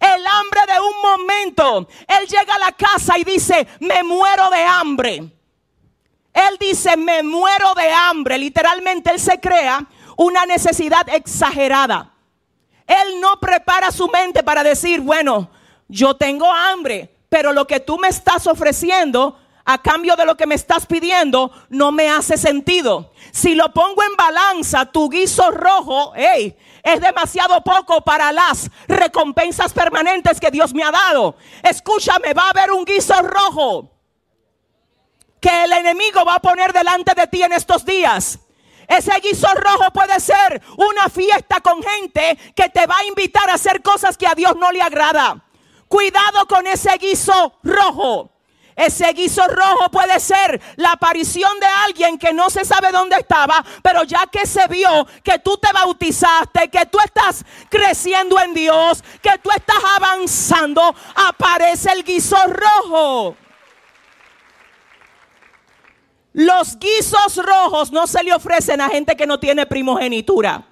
[0.00, 1.88] el hambre de un momento.
[2.06, 5.33] Él llega a la casa y dice, me muero de hambre.
[6.34, 8.36] Él dice, me muero de hambre.
[8.36, 9.86] Literalmente él se crea
[10.16, 12.12] una necesidad exagerada.
[12.86, 15.48] Él no prepara su mente para decir, bueno,
[15.88, 20.46] yo tengo hambre, pero lo que tú me estás ofreciendo a cambio de lo que
[20.46, 23.12] me estás pidiendo no me hace sentido.
[23.32, 29.72] Si lo pongo en balanza, tu guiso rojo, hey, es demasiado poco para las recompensas
[29.72, 31.36] permanentes que Dios me ha dado.
[31.62, 33.93] Escúchame, va a haber un guiso rojo
[35.44, 38.38] que el enemigo va a poner delante de ti en estos días.
[38.88, 43.54] Ese guiso rojo puede ser una fiesta con gente que te va a invitar a
[43.54, 45.44] hacer cosas que a Dios no le agrada.
[45.86, 48.30] Cuidado con ese guiso rojo.
[48.74, 53.62] Ese guiso rojo puede ser la aparición de alguien que no se sabe dónde estaba,
[53.82, 59.04] pero ya que se vio que tú te bautizaste, que tú estás creciendo en Dios,
[59.20, 63.36] que tú estás avanzando, aparece el guiso rojo.
[66.34, 70.64] Los guisos rojos no se le ofrecen a gente que no tiene primogenitura.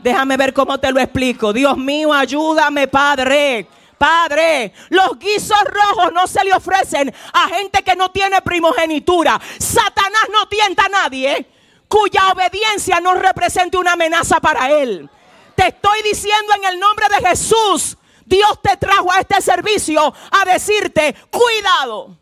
[0.00, 1.52] Déjame ver cómo te lo explico.
[1.52, 3.68] Dios mío, ayúdame, Padre.
[3.96, 9.40] Padre, los guisos rojos no se le ofrecen a gente que no tiene primogenitura.
[9.58, 11.48] Satanás no tienta a nadie
[11.86, 15.08] cuya obediencia no represente una amenaza para él.
[15.54, 20.44] Te estoy diciendo en el nombre de Jesús, Dios te trajo a este servicio a
[20.44, 22.18] decirte, cuidado,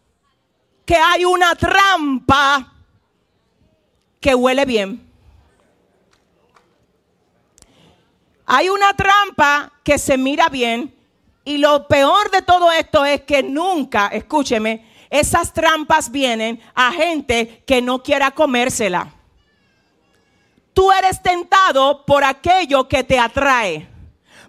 [0.84, 2.73] que hay una trampa
[4.24, 5.06] que huele bien.
[8.46, 10.94] Hay una trampa que se mira bien
[11.44, 17.62] y lo peor de todo esto es que nunca, escúcheme, esas trampas vienen a gente
[17.66, 19.12] que no quiera comérsela.
[20.72, 23.86] Tú eres tentado por aquello que te atrae.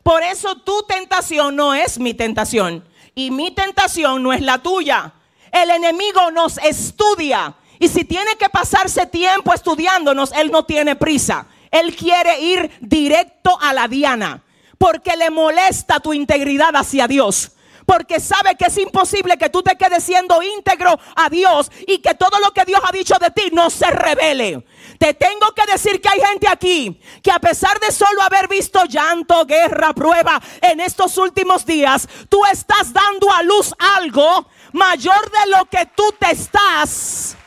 [0.03, 2.81] Por eso tu tentación no es mi tentación
[3.13, 5.11] y mi tentación no es la tuya.
[5.51, 11.47] El enemigo nos estudia y si tiene que pasarse tiempo estudiándonos, él no tiene prisa.
[11.71, 14.43] Él quiere ir directo a la diana
[14.77, 17.51] porque le molesta tu integridad hacia Dios.
[17.85, 22.15] Porque sabe que es imposible que tú te quedes siendo íntegro a Dios y que
[22.15, 24.65] todo lo que Dios ha dicho de ti no se revele.
[24.97, 28.85] Te tengo que decir que hay gente aquí que a pesar de solo haber visto
[28.85, 35.51] llanto, guerra, prueba en estos últimos días, tú estás dando a luz algo mayor de
[35.51, 37.37] lo que tú te estás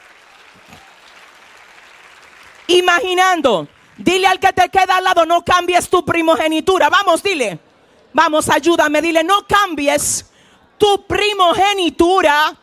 [2.68, 3.66] imaginando.
[3.96, 6.88] Dile al que te queda al lado, no cambies tu primogenitura.
[6.88, 7.58] Vamos, dile.
[8.12, 9.02] Vamos, ayúdame.
[9.02, 10.30] Dile, no cambies
[10.78, 12.56] tu primogenitura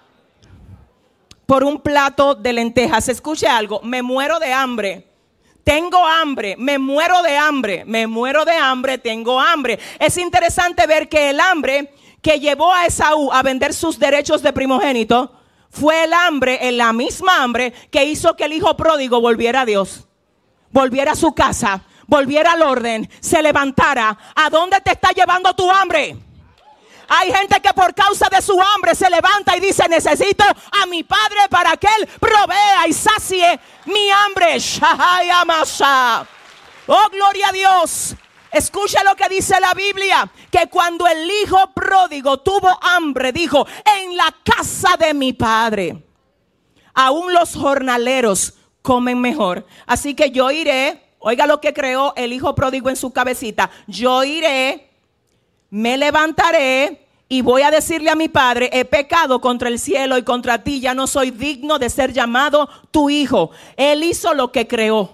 [1.46, 3.10] por un plato de lentejas.
[3.10, 5.08] Escuche algo, me muero de hambre.
[5.66, 9.80] Tengo hambre, me muero de hambre, me muero de hambre, tengo hambre.
[10.00, 11.92] Es interesante ver que el hambre
[12.22, 15.32] que llevó a Esaú a vender sus derechos de primogénito
[15.80, 19.66] fue el hambre, en la misma hambre que hizo que el hijo pródigo volviera a
[19.66, 20.08] Dios
[20.76, 24.18] volviera a su casa, volviera al orden, se levantara.
[24.36, 26.18] ¿A dónde te está llevando tu hambre?
[27.08, 31.04] Hay gente que por causa de su hambre se levanta y dice, necesito a mi
[31.04, 34.58] padre para que él provea y sacie mi hambre.
[36.88, 38.16] Oh, gloria a Dios.
[38.56, 43.68] Escucha lo que dice la Biblia, que cuando el hijo pródigo tuvo hambre, dijo,
[44.00, 46.02] en la casa de mi padre,
[46.94, 49.66] aún los jornaleros comen mejor.
[49.86, 54.24] Así que yo iré, oiga lo que creó el hijo pródigo en su cabecita, yo
[54.24, 54.90] iré,
[55.70, 60.24] me levantaré y voy a decirle a mi padre, he pecado contra el cielo y
[60.24, 63.52] contra ti, ya no soy digno de ser llamado tu hijo.
[63.76, 65.12] Él hizo lo que creó.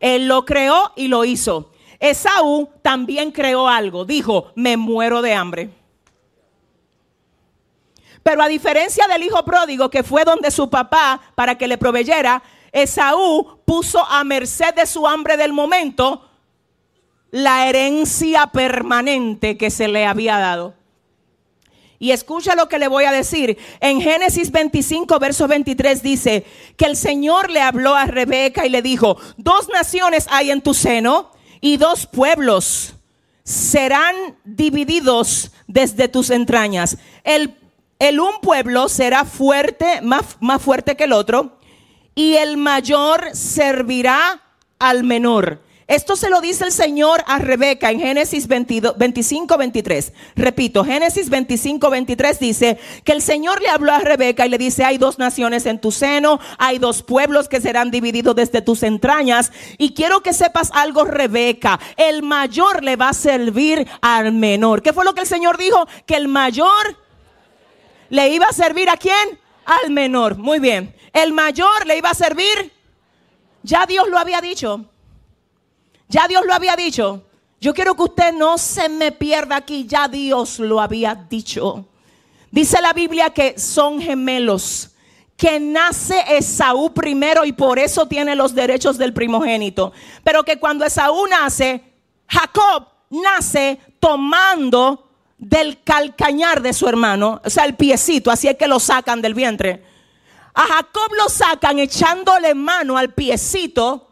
[0.00, 1.72] Él lo creó y lo hizo.
[2.00, 4.04] Esaú también creó algo.
[4.04, 5.70] Dijo, me muero de hambre.
[8.22, 12.42] Pero a diferencia del hijo pródigo que fue donde su papá para que le proveyera,
[12.72, 16.28] Esaú puso a merced de su hambre del momento
[17.30, 20.74] la herencia permanente que se le había dado.
[21.98, 23.58] Y escucha lo que le voy a decir.
[23.80, 26.46] En Génesis 25, verso 23 dice
[26.76, 30.74] que el Señor le habló a Rebeca y le dijo, dos naciones hay en tu
[30.74, 32.94] seno y dos pueblos
[33.44, 34.14] serán
[34.44, 36.98] divididos desde tus entrañas.
[37.24, 37.56] El,
[38.20, 41.58] un pueblo será fuerte, más, más fuerte que el otro,
[42.14, 44.42] y el mayor servirá
[44.78, 45.62] al menor.
[45.88, 50.12] Esto se lo dice el Señor a Rebeca en Génesis 25, 23.
[50.36, 54.84] Repito, Génesis 25, 23 dice que el Señor le habló a Rebeca y le dice,
[54.84, 59.50] hay dos naciones en tu seno, hay dos pueblos que serán divididos desde tus entrañas.
[59.78, 64.82] Y quiero que sepas algo, Rebeca, el mayor le va a servir al menor.
[64.82, 65.88] ¿Qué fue lo que el Señor dijo?
[66.06, 66.96] Que el mayor
[68.10, 69.40] le iba a servir a quién?
[69.64, 70.36] Al menor.
[70.36, 72.72] Muy bien el mayor le iba a servir.
[73.62, 74.84] Ya Dios lo había dicho.
[76.08, 77.22] Ya Dios lo había dicho.
[77.60, 79.86] Yo quiero que usted no se me pierda aquí.
[79.86, 81.86] Ya Dios lo había dicho.
[82.50, 84.90] Dice la Biblia que son gemelos.
[85.36, 89.92] Que nace Esaú primero y por eso tiene los derechos del primogénito.
[90.24, 91.82] Pero que cuando Esaú nace,
[92.26, 95.08] Jacob nace tomando
[95.38, 99.34] del calcañar de su hermano, o sea, el piecito, así es que lo sacan del
[99.34, 99.84] vientre.
[100.52, 104.10] A Jacob lo sacan echándole mano al piecito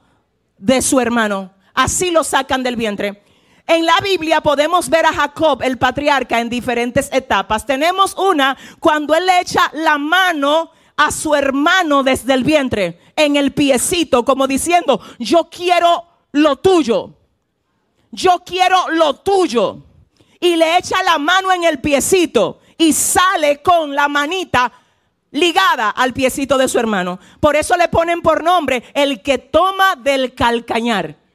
[0.59, 1.56] de su hermano.
[1.77, 3.23] Así lo sacan del vientre.
[3.67, 7.67] En la Biblia podemos ver a Jacob, el patriarca, en diferentes etapas.
[7.67, 13.37] Tenemos una cuando él le echa la mano a su hermano desde el vientre, en
[13.37, 17.11] el piecito, como diciendo, yo quiero lo tuyo.
[18.11, 19.83] Yo quiero lo tuyo.
[20.41, 24.73] Y le echa la mano en el piecito y sale con la manita
[25.33, 27.19] ligada al piecito de su hermano.
[27.39, 31.26] Por eso le ponen por nombre el que toma del calcañar.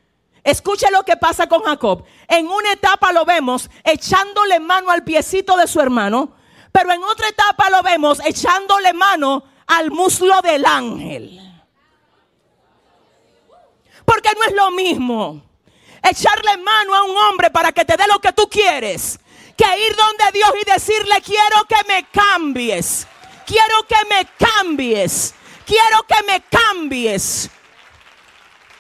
[0.44, 2.04] Escuche lo que pasa con Jacob.
[2.28, 6.36] En una etapa lo vemos echándole mano al piecito de su hermano,
[6.72, 11.40] pero en otra etapa lo vemos echándole mano al muslo del ángel.
[14.06, 15.44] Porque no es lo mismo
[16.04, 19.20] echarle mano a un hombre para que te dé lo que tú quieres
[19.62, 23.08] que ir donde Dios y decirle quiero que me cambies.
[23.46, 25.36] Quiero que me cambies.
[25.66, 27.50] Quiero que me cambies.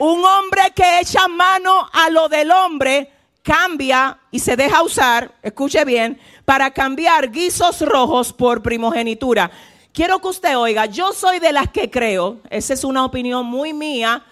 [0.04, 3.08] Un hombre que echa mano a lo del hombre
[3.44, 9.52] cambia y se deja usar, escuche bien, para cambiar guisos rojos por primogenitura.
[9.94, 13.74] Quiero que usted oiga, yo soy de las que creo, esa es una opinión muy
[13.74, 14.26] mía,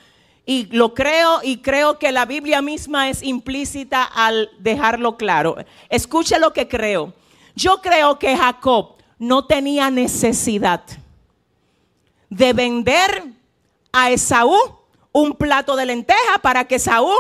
[0.44, 5.56] y lo creo y creo que la Biblia misma es implícita al dejarlo claro.
[5.88, 7.14] Escuche lo que creo.
[7.54, 10.82] Yo creo que Jacob no tenía necesidad
[12.28, 13.24] de vender
[13.92, 14.79] a Esaú
[15.20, 17.18] un plato de lenteja para que Saúl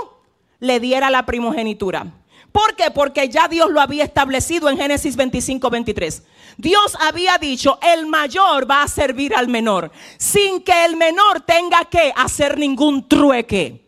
[0.59, 2.07] le diera la primogenitura.
[2.51, 2.89] ¿Por qué?
[2.91, 6.23] Porque ya Dios lo había establecido en Génesis 25, 23.
[6.57, 11.85] Dios había dicho, el mayor va a servir al menor, sin que el menor tenga
[11.85, 13.85] que hacer ningún trueque.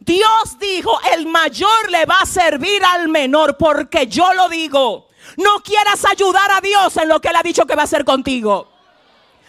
[0.00, 5.08] Dios dijo, el mayor le va a servir al menor porque yo lo digo.
[5.36, 8.04] No quieras ayudar a Dios en lo que Él ha dicho que va a hacer
[8.04, 8.68] contigo.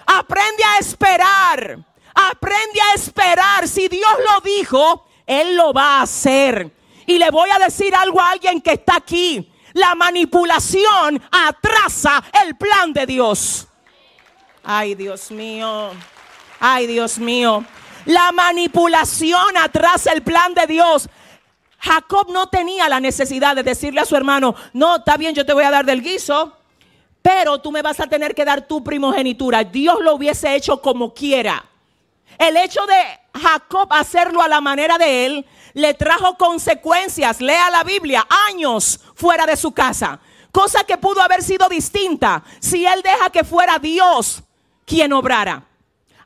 [0.05, 1.80] Aprende a esperar.
[2.14, 3.68] Aprende a esperar.
[3.68, 6.72] Si Dios lo dijo, Él lo va a hacer.
[7.06, 9.52] Y le voy a decir algo a alguien que está aquí.
[9.73, 13.68] La manipulación atrasa el plan de Dios.
[14.64, 15.91] Ay, Dios mío.
[16.60, 17.65] Ay, Dios mío.
[18.06, 21.10] La manipulación atrasa el plan de Dios.
[21.80, 25.52] Jacob no tenía la necesidad de decirle a su hermano, no, está bien, yo te
[25.52, 26.56] voy a dar del guiso,
[27.22, 29.64] pero tú me vas a tener que dar tu primogenitura.
[29.65, 31.65] Dios lo hubiese hecho como quiera.
[32.38, 37.84] El hecho de Jacob hacerlo a la manera de él le trajo consecuencias, lea la
[37.84, 40.19] Biblia, años fuera de su casa.
[40.51, 44.43] Cosa que pudo haber sido distinta si él deja que fuera Dios
[44.85, 45.65] quien obrara.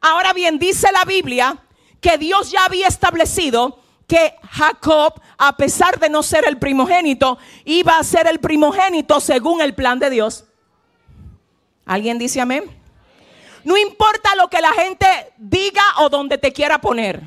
[0.02, 1.58] Ahora bien, dice la Biblia
[2.02, 7.98] que Dios ya había establecido que Jacob, a pesar de no ser el primogénito, iba
[7.98, 10.46] a ser el primogénito según el plan de Dios.
[11.86, 12.64] ¿Alguien dice amén?
[13.64, 17.22] No importa lo que la gente diga o donde te quiera poner.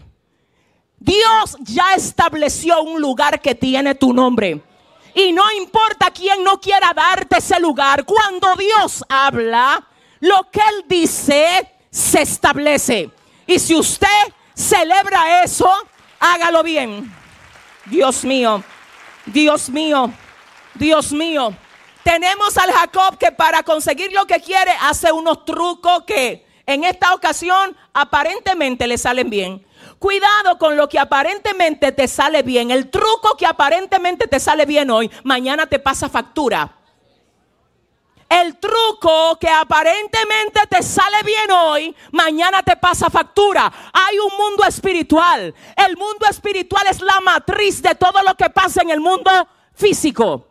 [0.99, 4.63] Dios ya estableció un lugar que tiene tu nombre.
[5.15, 9.87] Y no importa quién no quiera darte ese lugar, cuando Dios habla,
[10.21, 13.11] lo que Él dice se establece.
[13.47, 14.07] Y si usted
[14.55, 15.69] celebra eso,
[16.21, 17.13] hágalo bien.
[17.87, 18.63] Dios mío,
[19.27, 20.13] Dios mío,
[20.75, 21.57] Dios mío.
[22.03, 27.15] Tenemos al Jacob que para conseguir lo que quiere hace unos trucos que en esta
[27.15, 29.67] ocasión aparentemente le salen bien.
[29.99, 32.71] Cuidado con lo que aparentemente te sale bien.
[32.71, 36.77] El truco que aparentemente te sale bien hoy, mañana te pasa factura.
[38.29, 43.71] El truco que aparentemente te sale bien hoy, mañana te pasa factura.
[43.93, 45.53] Hay un mundo espiritual.
[45.77, 49.31] El mundo espiritual es la matriz de todo lo que pasa en el mundo
[49.75, 50.50] físico.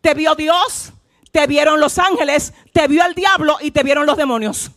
[0.00, 0.92] Te vio Dios,
[1.30, 4.70] te vieron los ángeles, te vio el diablo y te vieron los demonios.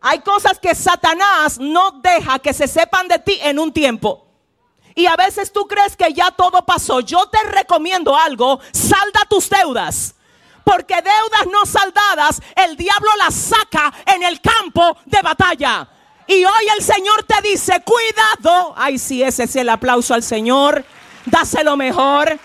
[0.00, 4.26] Hay cosas que Satanás no deja que se sepan de ti en un tiempo.
[4.94, 7.00] Y a veces tú crees que ya todo pasó.
[7.00, 10.14] Yo te recomiendo algo, salda tus deudas.
[10.64, 15.88] Porque deudas no saldadas, el diablo las saca en el campo de batalla.
[16.26, 18.74] Y hoy el Señor te dice, cuidado.
[18.76, 20.84] Ay, sí, ese es el aplauso al Señor.
[21.24, 22.38] Dáselo mejor.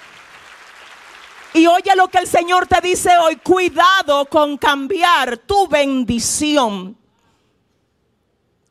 [1.54, 6.98] Y oye lo que el Señor te dice hoy, cuidado con cambiar tu bendición,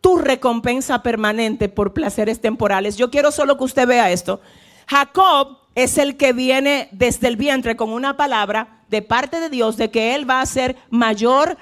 [0.01, 2.97] tu recompensa permanente por placeres temporales.
[2.97, 4.41] Yo quiero solo que usted vea esto.
[4.89, 9.77] Jacob es el que viene desde el vientre con una palabra de parte de Dios
[9.77, 11.57] de que él va a ser mayor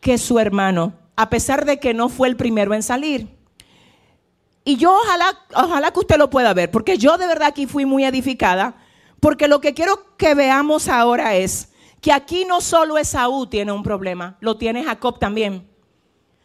[0.00, 3.28] que su hermano, a pesar de que no fue el primero en salir.
[4.64, 7.84] Y yo ojalá, ojalá que usted lo pueda ver, porque yo de verdad aquí fui
[7.84, 8.76] muy edificada,
[9.22, 11.68] porque lo que quiero que veamos ahora es
[12.00, 15.64] que aquí no solo Esaú tiene un problema, lo tiene Jacob también.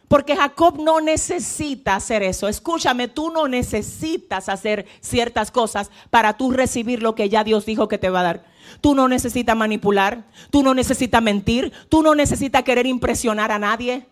[0.06, 2.46] Porque Jacob no necesita hacer eso.
[2.46, 7.88] Escúchame, tú no necesitas hacer ciertas cosas para tú recibir lo que ya Dios dijo
[7.88, 8.44] que te va a dar.
[8.80, 14.06] Tú no necesitas manipular, tú no necesitas mentir, tú no necesitas querer impresionar a nadie.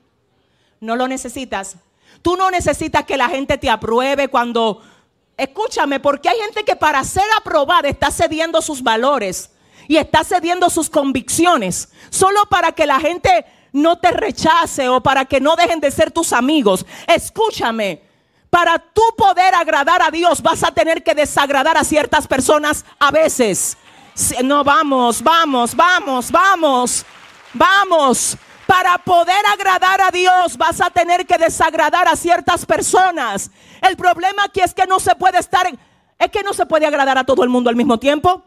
[0.80, 1.76] No lo necesitas.
[2.20, 4.82] Tú no necesitas que la gente te apruebe cuando...
[5.36, 9.50] Escúchame, porque hay gente que para ser aprobada está cediendo sus valores
[9.86, 15.26] y está cediendo sus convicciones solo para que la gente no te rechace o para
[15.26, 16.86] que no dejen de ser tus amigos.
[17.06, 18.02] Escúchame,
[18.48, 23.10] para tú poder agradar a Dios vas a tener que desagradar a ciertas personas a
[23.10, 23.76] veces.
[24.42, 27.04] No, vamos, vamos, vamos, vamos,
[27.52, 28.38] vamos.
[28.66, 33.50] Para poder agradar a Dios vas a tener que desagradar a ciertas personas.
[33.80, 35.66] El problema aquí es que no se puede estar,
[36.18, 38.42] es que no se puede agradar a todo el mundo al mismo tiempo.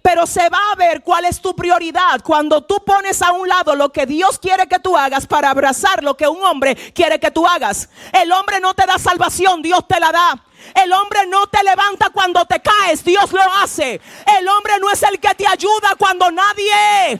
[0.00, 3.74] Pero se va a ver cuál es tu prioridad cuando tú pones a un lado
[3.74, 7.30] lo que Dios quiere que tú hagas para abrazar lo que un hombre quiere que
[7.30, 7.88] tú hagas.
[8.12, 10.44] El hombre no te da salvación, Dios te la da.
[10.74, 14.00] El hombre no te levanta cuando te caes, Dios lo hace.
[14.38, 17.18] El hombre no es el que te ayuda cuando nadie,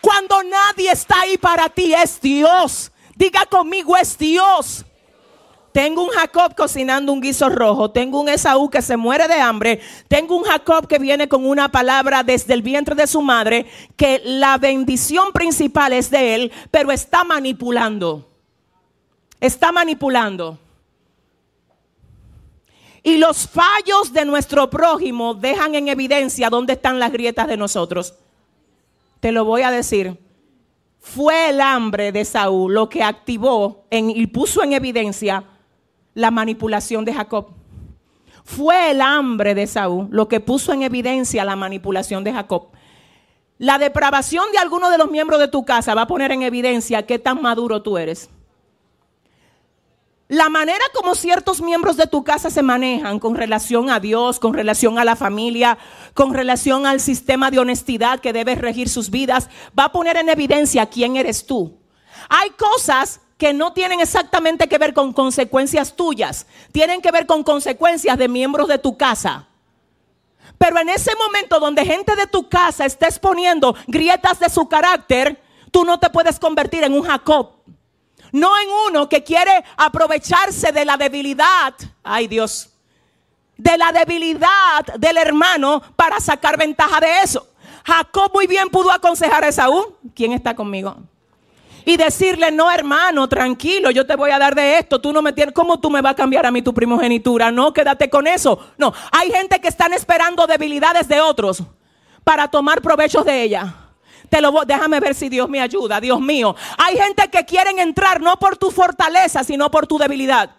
[0.00, 2.90] cuando nadie está ahí para ti, es Dios.
[3.16, 4.84] Diga conmigo, es Dios.
[5.72, 7.90] Tengo un Jacob cocinando un guiso rojo.
[7.90, 9.80] Tengo un Esaú que se muere de hambre.
[10.08, 13.66] Tengo un Jacob que viene con una palabra desde el vientre de su madre.
[13.96, 18.26] Que la bendición principal es de él, pero está manipulando.
[19.40, 20.58] Está manipulando.
[23.02, 28.14] Y los fallos de nuestro prójimo dejan en evidencia dónde están las grietas de nosotros.
[29.20, 30.18] Te lo voy a decir.
[30.98, 35.44] Fue el hambre de Saúl lo que activó y puso en evidencia
[36.14, 37.54] la manipulación de Jacob.
[38.44, 42.68] Fue el hambre de Saúl lo que puso en evidencia la manipulación de Jacob.
[43.58, 47.06] La depravación de alguno de los miembros de tu casa va a poner en evidencia
[47.06, 48.30] qué tan maduro tú eres.
[50.30, 54.54] La manera como ciertos miembros de tu casa se manejan con relación a Dios, con
[54.54, 55.76] relación a la familia,
[56.14, 60.28] con relación al sistema de honestidad que debe regir sus vidas, va a poner en
[60.28, 61.76] evidencia quién eres tú.
[62.28, 67.42] Hay cosas que no tienen exactamente que ver con consecuencias tuyas, tienen que ver con
[67.42, 69.48] consecuencias de miembros de tu casa.
[70.58, 75.42] Pero en ese momento donde gente de tu casa está exponiendo grietas de su carácter,
[75.72, 77.59] tú no te puedes convertir en un Jacob.
[78.32, 82.70] No en uno que quiere aprovecharse de la debilidad, ay Dios,
[83.56, 87.46] de la debilidad del hermano para sacar ventaja de eso.
[87.84, 90.96] Jacob muy bien pudo aconsejar a Esaú, ¿quién está conmigo?
[91.84, 95.32] Y decirle, no hermano, tranquilo, yo te voy a dar de esto, tú no me
[95.32, 97.50] tienes, ¿cómo tú me vas a cambiar a mí tu primogenitura?
[97.50, 98.58] No, quédate con eso.
[98.76, 101.62] No, hay gente que están esperando debilidades de otros
[102.22, 103.89] para tomar provechos de ella.
[104.30, 106.54] Te lo déjame ver si Dios me ayuda, Dios mío.
[106.78, 110.50] Hay gente que quieren entrar no por tu fortaleza, sino por tu debilidad.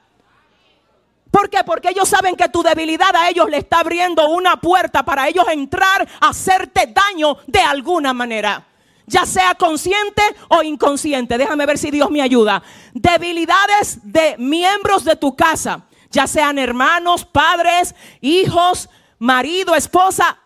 [1.31, 1.63] ¿Por qué?
[1.63, 5.45] Porque ellos saben que tu debilidad a ellos le está abriendo una puerta para ellos
[5.47, 8.67] entrar a hacerte daño de alguna manera.
[9.07, 11.37] Ya sea consciente o inconsciente.
[11.37, 12.61] Déjame ver si Dios me ayuda.
[12.93, 15.85] Debilidades de miembros de tu casa.
[16.11, 20.40] Ya sean hermanos, padres, hijos, marido, esposa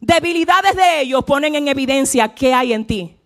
[0.00, 3.16] debilidades de ellos ponen en evidencia qué hay en ti.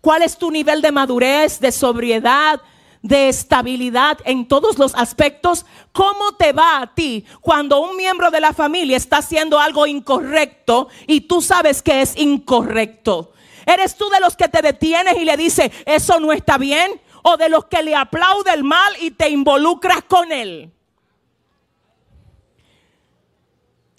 [0.00, 2.60] ¿Cuál es tu nivel de madurez, de sobriedad,
[3.02, 5.64] de estabilidad en todos los aspectos?
[5.92, 10.88] ¿Cómo te va a ti cuando un miembro de la familia está haciendo algo incorrecto
[11.06, 13.32] y tú sabes que es incorrecto?
[13.64, 17.00] ¿Eres tú de los que te detienes y le dices, eso no está bien?
[17.22, 20.72] ¿O de los que le aplaude el mal y te involucras con él?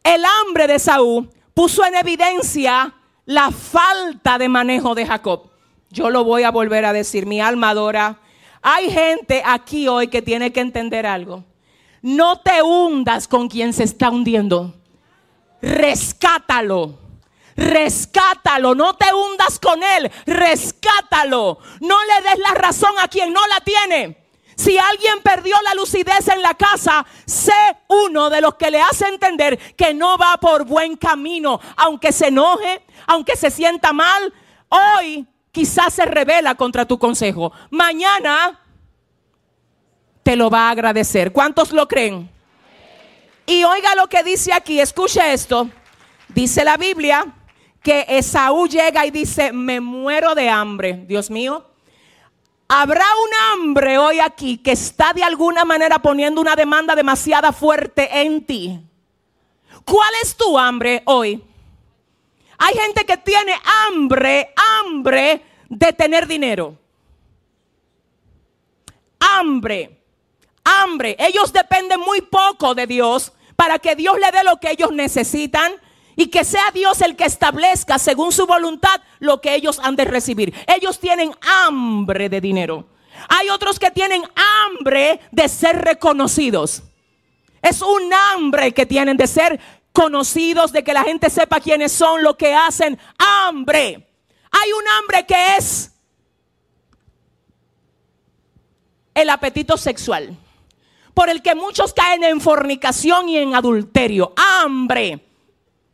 [0.04, 2.94] El hambre de Saúl puso en evidencia
[3.26, 5.50] la falta de manejo de Jacob.
[5.90, 8.20] Yo lo voy a volver a decir, mi alma adora.
[8.62, 11.44] Hay gente aquí hoy que tiene que entender algo.
[12.02, 14.74] No te hundas con quien se está hundiendo.
[15.62, 17.00] Rescátalo.
[17.56, 21.60] Rescátalo, no te hundas con él, rescátalo.
[21.82, 24.23] No le des la razón a quien no la tiene.
[24.56, 27.54] Si alguien perdió la lucidez en la casa, sé
[27.88, 32.28] uno de los que le hace entender que no va por buen camino, aunque se
[32.28, 34.34] enoje, aunque se sienta mal.
[34.70, 37.52] Hoy quizás se revela contra tu consejo.
[37.70, 38.60] Mañana
[40.24, 41.32] te lo va a agradecer.
[41.32, 42.30] ¿Cuántos lo creen?
[43.46, 45.70] Y oiga lo que dice aquí, escuche esto.
[46.30, 47.26] Dice la Biblia
[47.82, 51.04] que Esaú llega y dice, me muero de hambre.
[51.06, 51.73] Dios mío,
[52.76, 58.22] Habrá un hambre hoy aquí que está de alguna manera poniendo una demanda demasiado fuerte
[58.22, 58.80] en ti.
[59.86, 61.44] ¿Cuál es tu hambre hoy?
[62.58, 63.54] Hay gente que tiene
[63.90, 66.76] hambre, hambre de tener dinero.
[69.20, 70.02] hambre.
[70.64, 71.16] Hambre.
[71.20, 75.74] Ellos dependen muy poco de Dios para que Dios le dé lo que ellos necesitan
[76.16, 80.06] y que sea Dios el que establezca según su voluntad lo que ellos han de
[80.06, 80.54] recibir.
[80.68, 82.88] Ellos tienen hambre de dinero.
[83.30, 84.24] Hay otros que tienen
[84.66, 86.84] hambre de ser reconocidos.
[87.62, 89.60] Es un hambre que tienen de ser
[89.94, 93.00] conocidos, de que la gente sepa quiénes son, lo que hacen.
[93.18, 94.10] Hambre.
[94.52, 95.92] Hay un hambre que es
[99.14, 100.36] el apetito sexual,
[101.14, 104.34] por el que muchos caen en fornicación y en adulterio.
[104.36, 105.33] Hambre.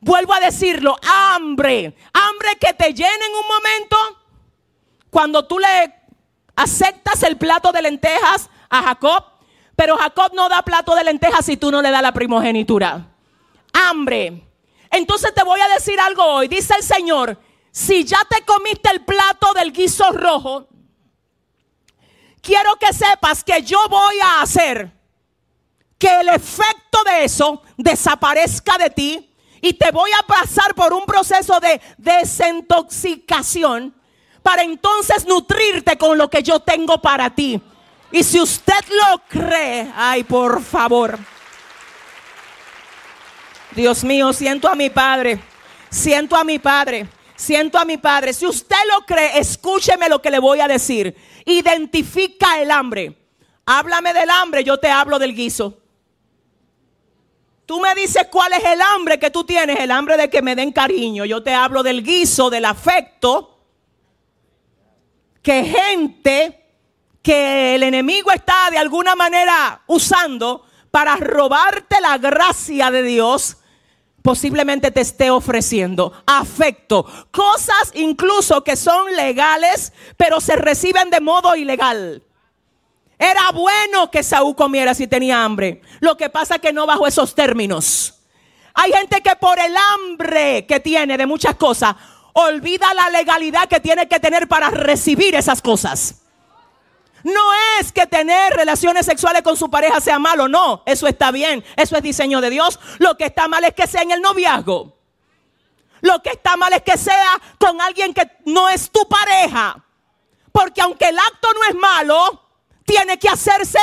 [0.02, 1.96] Vuelvo a decirlo, hambre.
[2.14, 3.98] Hambre que te llena en un momento
[5.10, 5.94] cuando tú le
[6.56, 9.24] aceptas el plato de lentejas a Jacob,
[9.76, 13.08] pero Jacob no da plato de lentejas si tú no le das la primogenitura.
[13.74, 14.44] Hambre.
[14.92, 16.48] Entonces te voy a decir algo hoy.
[16.48, 17.38] Dice el Señor,
[17.72, 20.68] si ya te comiste el plato del guiso rojo,
[22.42, 24.92] quiero que sepas que yo voy a hacer
[25.98, 29.29] que el efecto de eso desaparezca de ti
[29.62, 33.94] y te voy a pasar por un proceso de desintoxicación
[34.42, 37.62] para entonces nutrirte con lo que yo tengo para ti.
[38.12, 41.20] Y si usted lo cree, ay, por favor.
[43.76, 45.40] Dios mío, siento a mi Padre,
[45.90, 48.34] siento a mi Padre, siento a mi Padre.
[48.34, 51.16] Si usted lo cree, escúcheme lo que le voy a decir.
[51.46, 53.16] Identifica el hambre.
[53.66, 55.79] Háblame del hambre, yo te hablo del guiso.
[57.70, 60.56] Tú me dices cuál es el hambre que tú tienes, el hambre de que me
[60.56, 61.24] den cariño.
[61.24, 63.60] Yo te hablo del guiso, del afecto.
[65.44, 66.66] Que gente
[67.22, 73.58] que el enemigo está de alguna manera usando para robarte la gracia de Dios,
[74.24, 81.56] posiblemente te esté ofreciendo afecto, cosas incluso que son legales, pero se reciben de modo
[81.56, 82.24] ilegal.
[83.20, 85.82] Era bueno que Saúl comiera si tenía hambre.
[86.00, 88.16] Lo que pasa es que no bajo esos términos.
[88.74, 91.96] Hay gente que por el hambre que tiene de muchas cosas,
[92.32, 96.22] olvida la legalidad que tiene que tener para recibir esas cosas.
[97.24, 97.42] No
[97.78, 101.98] es que tener relaciones sexuales con su pareja sea malo, no, eso está bien, eso
[101.98, 102.80] es diseño de Dios.
[103.00, 104.98] Lo que está mal es que sea en el noviazgo.
[106.00, 109.84] Lo que está mal es que sea con alguien que no es tu pareja.
[110.54, 112.49] Porque aunque el acto no es malo,
[112.90, 113.78] tiene que hacerse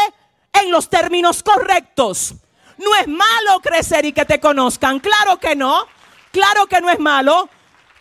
[0.53, 2.35] en los términos correctos.
[2.77, 5.87] No es malo crecer y que te conozcan, claro que no,
[6.33, 7.49] claro que no es malo,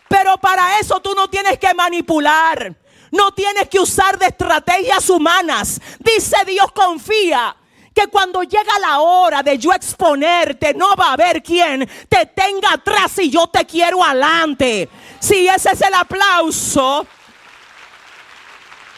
[0.08, 2.76] pero para eso tú no tienes que manipular.
[3.12, 5.80] No tienes que usar de estrategias humanas.
[6.00, 7.56] Dice Dios, confía
[7.94, 12.74] que cuando llega la hora de yo exponerte, no va a haber quien te tenga
[12.74, 14.90] atrás y yo te quiero adelante.
[15.20, 17.06] Si ese es el aplauso,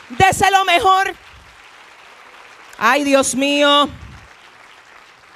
[0.09, 1.26] déselo mejor.
[2.77, 3.89] Ay, Dios mío.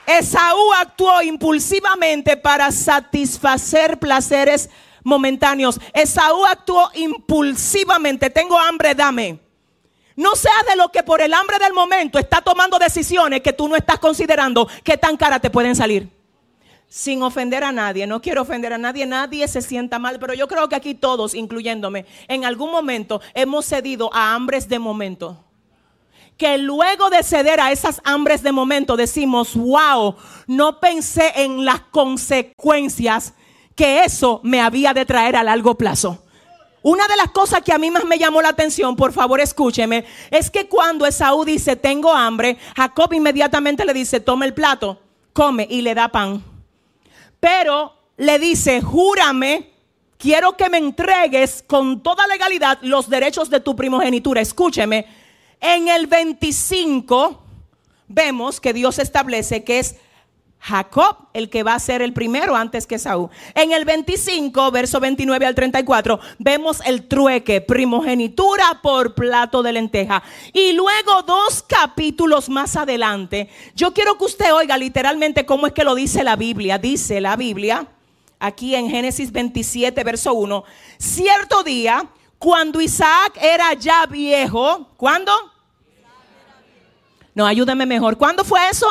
[0.06, 4.70] Esaú actuó impulsivamente para satisfacer placeres
[5.04, 5.80] momentáneos.
[5.94, 8.30] Esaú actuó impulsivamente.
[8.30, 9.40] Tengo hambre, dame.
[10.16, 13.68] No sea de lo que por el hambre del momento está tomando decisiones que tú
[13.68, 16.10] no estás considerando que tan cara te pueden salir.
[16.88, 20.50] Sin ofender a nadie, no quiero ofender a nadie, nadie se sienta mal, pero yo
[20.50, 25.42] creo que aquí todos, incluyéndome, en algún momento hemos cedido a hambres de momento
[26.42, 30.16] que luego de ceder a esas hambres de momento decimos, wow,
[30.48, 33.36] no pensé en las consecuencias
[33.76, 36.24] que eso me había de traer a largo plazo.
[36.82, 40.04] Una de las cosas que a mí más me llamó la atención, por favor escúcheme,
[40.32, 45.00] es que cuando Esaú dice, tengo hambre, Jacob inmediatamente le dice, toma el plato,
[45.34, 46.44] come y le da pan.
[47.40, 49.70] Pero le dice, júrame,
[50.18, 54.42] quiero que me entregues con toda legalidad los derechos de tu primogenitura.
[54.42, 55.20] Escúcheme,
[55.62, 57.42] en el 25
[58.08, 59.96] vemos que Dios establece que es
[60.60, 63.30] Jacob el que va a ser el primero antes que Saúl.
[63.56, 70.22] En el 25, verso 29 al 34, vemos el trueque, primogenitura por plato de lenteja.
[70.54, 75.84] Y luego dos capítulos más adelante, yo quiero que usted oiga literalmente cómo es que
[75.84, 76.78] lo dice la Biblia.
[76.78, 77.88] Dice la Biblia,
[78.40, 80.64] aquí en Génesis 27, verso 1,
[81.00, 82.08] cierto día,
[82.38, 85.32] cuando Isaac era ya viejo, ¿cuándo?
[87.34, 88.18] No, ayúdame mejor.
[88.18, 88.88] ¿Cuándo fue eso?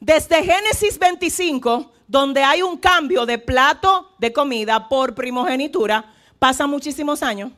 [0.00, 7.22] Desde Génesis 25, donde hay un cambio de plato de comida por primogenitura, pasan muchísimos
[7.22, 7.52] años.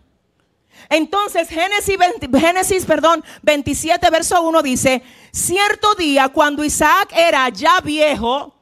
[0.89, 7.81] Entonces, Génesis, 20, Génesis perdón, 27, verso 1 dice, cierto día cuando Isaac era ya
[7.81, 8.55] viejo,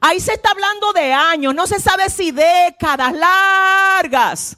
[0.00, 4.56] ahí se está hablando de años, no se sabe si décadas largas.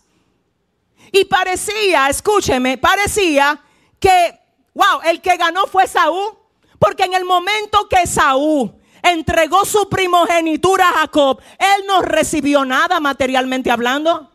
[1.12, 3.60] Y parecía, escúcheme, parecía
[4.04, 4.38] que,
[4.74, 6.36] wow, el que ganó fue Saúl.
[6.78, 13.00] Porque en el momento que Saúl entregó su primogenitura a Jacob, él no recibió nada
[13.00, 14.30] materialmente hablando.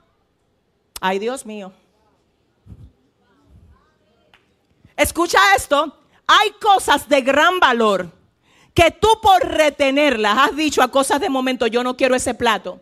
[0.99, 1.71] Ay, Dios mío.
[4.95, 5.95] Escucha esto.
[6.25, 8.11] Hay cosas de gran valor
[8.73, 12.79] que tú por retenerlas has dicho a cosas de momento, yo no quiero ese plato.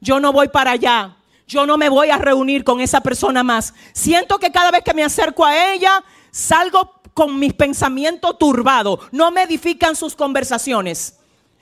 [0.00, 1.16] Yo no voy para allá.
[1.46, 3.74] Yo no me voy a reunir con esa persona más.
[3.92, 9.00] Siento que cada vez que me acerco a ella, salgo con mis pensamientos turbados.
[9.12, 11.18] No me edifican sus conversaciones.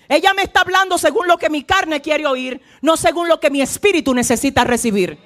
[0.08, 3.50] Ella me está hablando según lo que mi carne quiere oír, no según lo que
[3.50, 5.18] mi espíritu necesita recibir.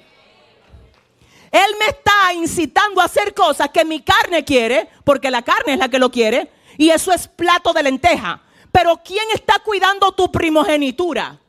[1.51, 5.79] Él me está incitando a hacer cosas que mi carne quiere, porque la carne es
[5.79, 8.41] la que lo quiere, y eso es plato de lenteja.
[8.71, 11.39] Pero ¿quién está cuidando tu primogenitura?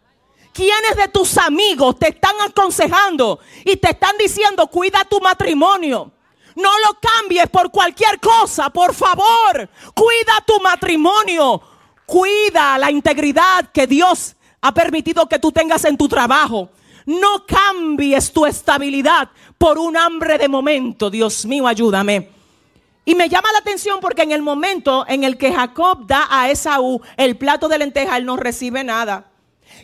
[0.59, 6.11] ¿Quiénes de tus amigos te están aconsejando y te están diciendo, cuida tu matrimonio?
[6.57, 9.71] No lo cambies por cualquier cosa, por favor.
[9.95, 11.63] Cuida tu matrimonio.
[12.05, 16.71] Cuida la integridad que Dios ha permitido que tú tengas en tu trabajo.
[17.07, 19.29] No cambies tu estabilidad
[19.59, 21.09] por un hambre de momento.
[21.09, 22.31] Dios mío, ayúdame.
[23.05, 26.51] Y me llama la atención porque en el momento en el que Jacob da a
[26.51, 29.28] Esaú el plato de lenteja, él no recibe nada.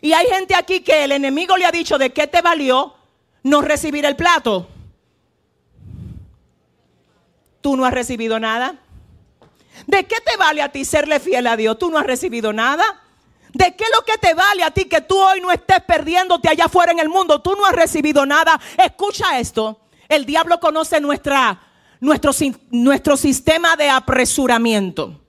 [0.05, 2.93] Y hay gente aquí que el enemigo le ha dicho, ¿de qué te valió
[3.43, 4.69] no recibir el plato?
[7.63, 8.75] Tú no has recibido nada.
[9.87, 11.79] ¿De qué te vale a ti serle fiel a Dios?
[11.79, 12.85] Tú no has recibido nada.
[13.55, 16.51] ¿De qué es lo que te vale a ti que tú hoy no estés perdiéndote
[16.51, 17.41] allá afuera en el mundo?
[17.41, 18.61] Tú no has recibido nada.
[18.77, 19.81] Escucha esto.
[20.07, 21.63] El diablo conoce nuestra,
[22.01, 22.33] nuestro,
[22.73, 25.24] nuestro sistema de apresuramiento.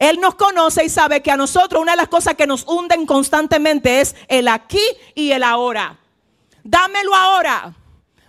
[0.00, 3.04] Él nos conoce y sabe que a nosotros una de las cosas que nos hunden
[3.04, 4.82] constantemente es el aquí
[5.14, 5.98] y el ahora.
[6.64, 7.76] Dámelo ahora.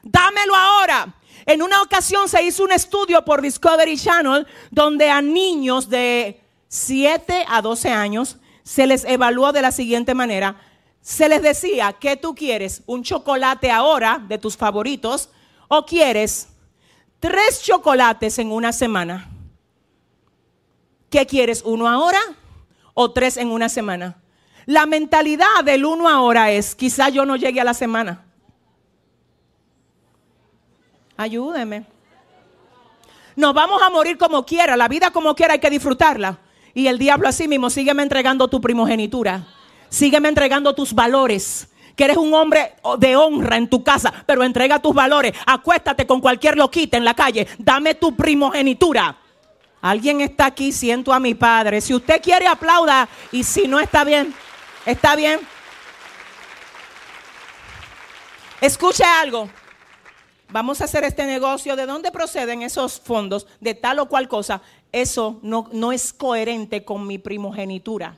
[0.03, 1.15] Dámelo ahora.
[1.45, 7.45] En una ocasión se hizo un estudio por Discovery Channel donde a niños de 7
[7.47, 10.57] a 12 años se les evaluó de la siguiente manera.
[11.01, 12.83] Se les decía, ¿qué tú quieres?
[12.85, 15.29] ¿Un chocolate ahora de tus favoritos?
[15.69, 16.49] ¿O quieres
[17.21, 19.29] tres chocolates en una semana?
[21.11, 21.61] ¿Qué quieres?
[21.65, 22.21] ¿Uno ahora
[22.93, 24.15] o tres en una semana?
[24.65, 28.23] La mentalidad del uno ahora es, quizá yo no llegue a la semana.
[31.17, 31.85] Ayúdeme.
[33.35, 36.39] Nos vamos a morir como quiera, la vida como quiera hay que disfrutarla.
[36.73, 39.45] Y el diablo así mismo, sígueme entregando tu primogenitura.
[39.89, 41.67] Sígueme entregando tus valores.
[41.97, 45.33] Que eres un hombre de honra en tu casa, pero entrega tus valores.
[45.45, 47.47] Acuéstate con cualquier loquita en la calle.
[47.57, 49.20] Dame tu primogenitura.
[49.81, 51.81] Alguien está aquí, siento a mi padre.
[51.81, 53.09] Si usted quiere, aplauda.
[53.31, 54.33] Y si no está bien,
[54.85, 55.39] está bien.
[58.61, 59.49] Escuche algo.
[60.49, 61.75] Vamos a hacer este negocio.
[61.75, 63.47] ¿De dónde proceden esos fondos?
[63.59, 64.61] De tal o cual cosa.
[64.91, 68.17] Eso no, no es coherente con mi primogenitura.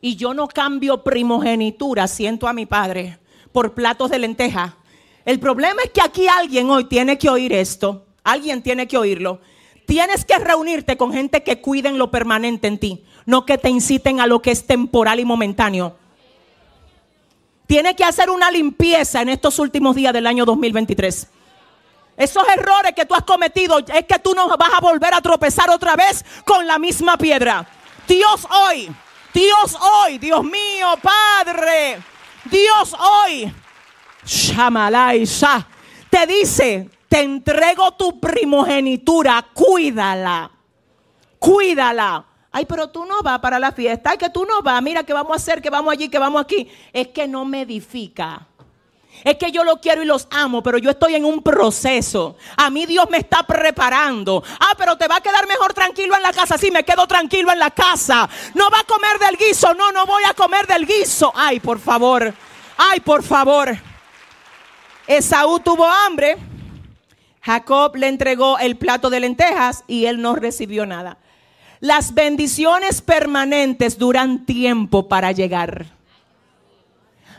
[0.00, 3.18] Y yo no cambio primogenitura, siento a mi padre,
[3.52, 4.76] por platos de lenteja.
[5.24, 8.04] El problema es que aquí alguien hoy tiene que oír esto.
[8.22, 9.40] Alguien tiene que oírlo.
[9.86, 14.20] Tienes que reunirte con gente que cuiden lo permanente en ti, no que te inciten
[14.20, 15.96] a lo que es temporal y momentáneo.
[17.66, 21.28] Tienes que hacer una limpieza en estos últimos días del año 2023.
[22.16, 25.70] Esos errores que tú has cometido es que tú no vas a volver a tropezar
[25.70, 27.66] otra vez con la misma piedra.
[28.06, 28.94] Dios hoy,
[29.32, 31.98] Dios hoy, Dios mío, Padre,
[32.44, 33.52] Dios hoy,
[34.24, 35.66] Shamalaisha,
[36.10, 40.50] te dice, te entrego tu primogenitura, cuídala,
[41.38, 42.24] cuídala.
[42.50, 45.12] Ay, pero tú no vas para la fiesta, ay, que tú no vas, mira que
[45.12, 46.68] vamos a hacer, que vamos allí, que vamos aquí.
[46.92, 48.46] Es que no me edifica.
[49.22, 52.36] Es que yo lo quiero y los amo, pero yo estoy en un proceso.
[52.56, 54.42] A mí Dios me está preparando.
[54.58, 56.58] Ah, pero te va a quedar mejor tranquilo en la casa.
[56.58, 58.28] Sí, me quedo tranquilo en la casa.
[58.54, 59.72] No va a comer del guiso.
[59.74, 61.32] No, no voy a comer del guiso.
[61.34, 62.34] Ay, por favor.
[62.76, 63.76] Ay, por favor.
[65.06, 66.36] Esaú tuvo hambre.
[67.44, 71.18] Jacob le entregó el plato de lentejas y él no recibió nada.
[71.80, 75.84] Las bendiciones permanentes duran tiempo para llegar.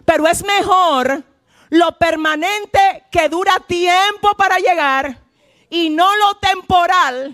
[0.05, 1.23] Pero es mejor
[1.69, 5.17] lo permanente que dura tiempo para llegar
[5.71, 7.33] y no lo temporal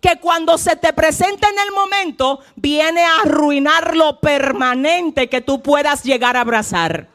[0.00, 5.60] que cuando se te presenta en el momento viene a arruinar lo permanente que tú
[5.60, 7.06] puedas llegar a abrazar.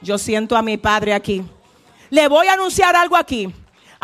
[0.00, 1.44] Yo siento a mi padre aquí.
[2.08, 3.52] Le voy a anunciar algo aquí.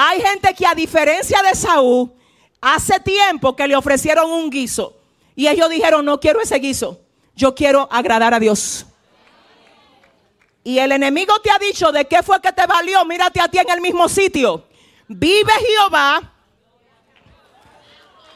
[0.03, 2.11] Hay gente que a diferencia de Saúl,
[2.59, 4.97] hace tiempo que le ofrecieron un guiso
[5.37, 6.99] y ellos dijeron, no quiero ese guiso,
[7.37, 8.87] yo quiero agradar a Dios.
[10.65, 13.59] Y el enemigo te ha dicho de qué fue que te valió, mírate a ti
[13.59, 14.65] en el mismo sitio.
[15.07, 16.33] Vive Jehová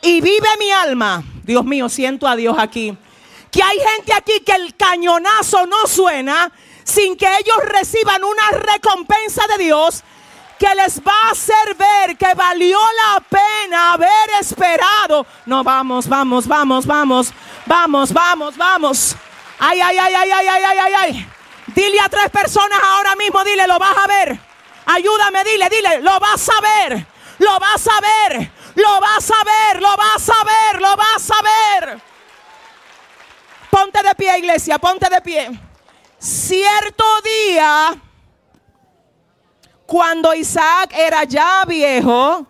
[0.03, 1.25] y vive mi alma.
[1.45, 2.95] Dios mío, siento a Dios aquí.
[3.51, 6.53] Que hay gente aquí que el cañonazo no suena
[6.85, 10.05] sin que ellos reciban una recompensa de Dios
[10.59, 15.27] que les va a hacer ver que valió la pena haber esperado.
[15.47, 17.33] No, vamos, vamos, vamos, vamos,
[17.67, 19.17] vamos, vamos, vamos.
[19.59, 21.29] Ay, ay, ay, ay, ay, ay, ay, ay.
[21.69, 24.39] Dile a tres personas ahora mismo, dile, lo vas a ver.
[24.87, 27.07] Ayúdame, dile, dile, lo vas a ver.
[27.39, 28.51] Lo vas a ver.
[28.75, 32.03] Lo vas a ver, lo vas a ver, lo vas a ver.
[33.71, 35.51] Ponte de pie, iglesia, ponte de pie.
[36.19, 37.95] Cierto día
[39.87, 42.47] cuando Isaac era ya viejo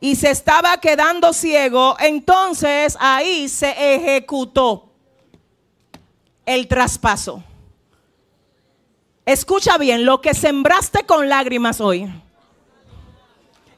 [0.00, 4.90] y se estaba quedando ciego, entonces ahí se ejecutó
[6.44, 7.42] el traspaso.
[9.24, 12.12] Escucha bien, lo que sembraste con lágrimas hoy.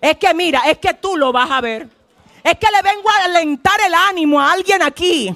[0.00, 1.88] Es que mira, es que tú lo vas a ver.
[2.42, 5.34] Es que le vengo a alentar el ánimo a alguien aquí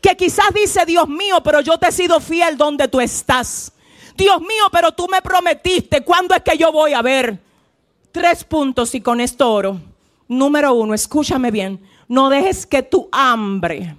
[0.00, 3.72] que quizás dice, Dios mío, pero yo te he sido fiel donde tú estás.
[4.20, 7.40] Dios mío, pero tú me prometiste, ¿cuándo es que yo voy a ver?
[8.12, 9.80] Tres puntos y con esto oro.
[10.28, 13.96] Número uno, escúchame bien, no dejes que tu hambre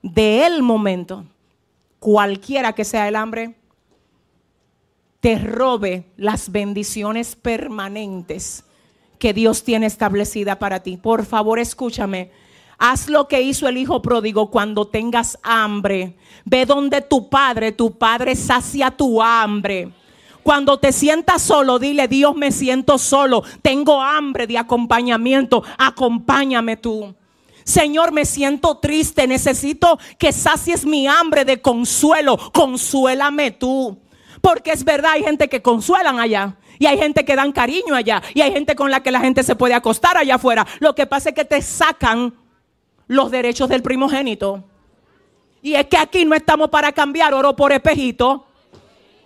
[0.00, 1.24] de el momento,
[1.98, 3.56] cualquiera que sea el hambre,
[5.20, 8.62] te robe las bendiciones permanentes
[9.18, 10.96] que Dios tiene establecida para ti.
[10.96, 12.30] Por favor, escúchame.
[12.78, 16.16] Haz lo que hizo el hijo pródigo cuando tengas hambre.
[16.44, 19.90] Ve donde tu padre, tu padre sacia tu hambre.
[20.44, 23.42] Cuando te sientas solo, dile, Dios me siento solo.
[23.62, 25.64] Tengo hambre de acompañamiento.
[25.76, 27.14] Acompáñame tú.
[27.64, 29.26] Señor, me siento triste.
[29.26, 32.38] Necesito que sacies mi hambre de consuelo.
[32.54, 33.98] Consuélame tú.
[34.40, 36.56] Porque es verdad, hay gente que consuelan allá.
[36.78, 38.22] Y hay gente que dan cariño allá.
[38.34, 40.64] Y hay gente con la que la gente se puede acostar allá afuera.
[40.78, 42.32] Lo que pasa es que te sacan
[43.08, 44.62] los derechos del primogénito.
[45.62, 48.46] Y es que aquí no estamos para cambiar oro por espejito.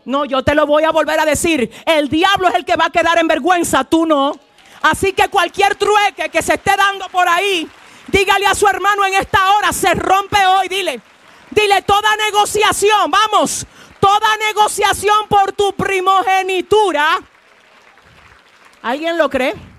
[0.04, 1.70] No, yo te lo voy a volver a decir.
[1.84, 4.32] El diablo es el que va a quedar en vergüenza, tú no.
[4.80, 7.68] Así que cualquier trueque que se esté dando por ahí,
[8.08, 11.00] dígale a su hermano en esta hora, se rompe hoy, dile.
[11.50, 13.66] Dile toda negociación, vamos,
[14.00, 17.20] toda negociación por tu primogenitura.
[18.82, 19.71] ¿Alguien lo cree?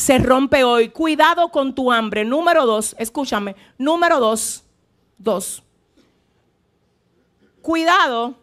[0.00, 0.88] Se rompe hoy.
[0.88, 2.24] Cuidado con tu hambre.
[2.24, 3.54] Número dos, escúchame.
[3.76, 4.64] Número dos,
[5.18, 5.62] dos.
[7.60, 8.34] Cuidado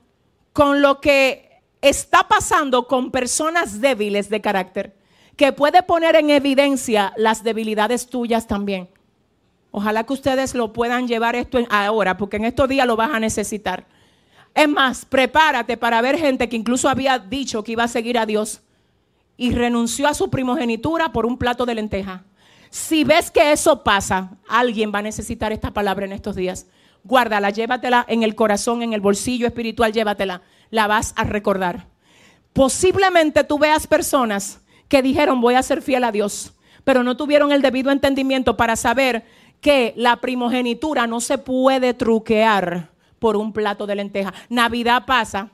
[0.54, 4.96] con lo que está pasando con personas débiles de carácter,
[5.36, 8.88] que puede poner en evidencia las debilidades tuyas también.
[9.72, 13.20] Ojalá que ustedes lo puedan llevar esto ahora, porque en estos días lo vas a
[13.20, 13.88] necesitar.
[14.54, 18.28] Es más, prepárate para ver gente que incluso había dicho que iba a seguir a
[18.28, 18.62] Dios
[19.38, 22.26] y renunció a su primogenitura por un plato de lenteja.
[22.70, 26.68] Si ves que eso pasa, alguien va a necesitar esta palabra en estos días.
[27.04, 30.42] Guárdala, llévatela en el corazón, en el bolsillo espiritual, llévatela.
[30.72, 31.88] La vas a recordar.
[32.52, 37.52] Posiblemente tú veas personas que dijeron voy a ser fiel a Dios, pero no tuvieron
[37.52, 39.24] el debido entendimiento para saber
[39.62, 44.34] que la primogenitura no se puede truquear por un plato de lenteja.
[44.50, 45.52] Navidad pasa,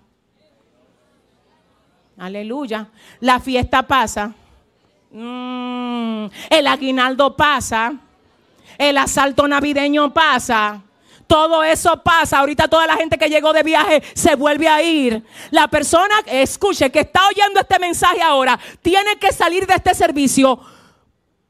[2.18, 2.88] Aleluya.
[3.20, 4.34] La fiesta pasa.
[5.12, 7.94] Mm, el aguinaldo pasa.
[8.78, 10.82] El asalto navideño pasa.
[11.28, 12.40] Todo eso pasa.
[12.40, 15.24] Ahorita toda la gente que llegó de viaje se vuelve a ir.
[15.52, 20.60] La persona, escuche, que está oyendo este mensaje ahora, tiene que salir de este servicio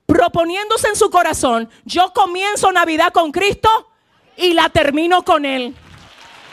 [0.05, 3.69] proponiéndose en su corazón, yo comienzo Navidad con Cristo
[4.37, 5.75] y la termino con Él.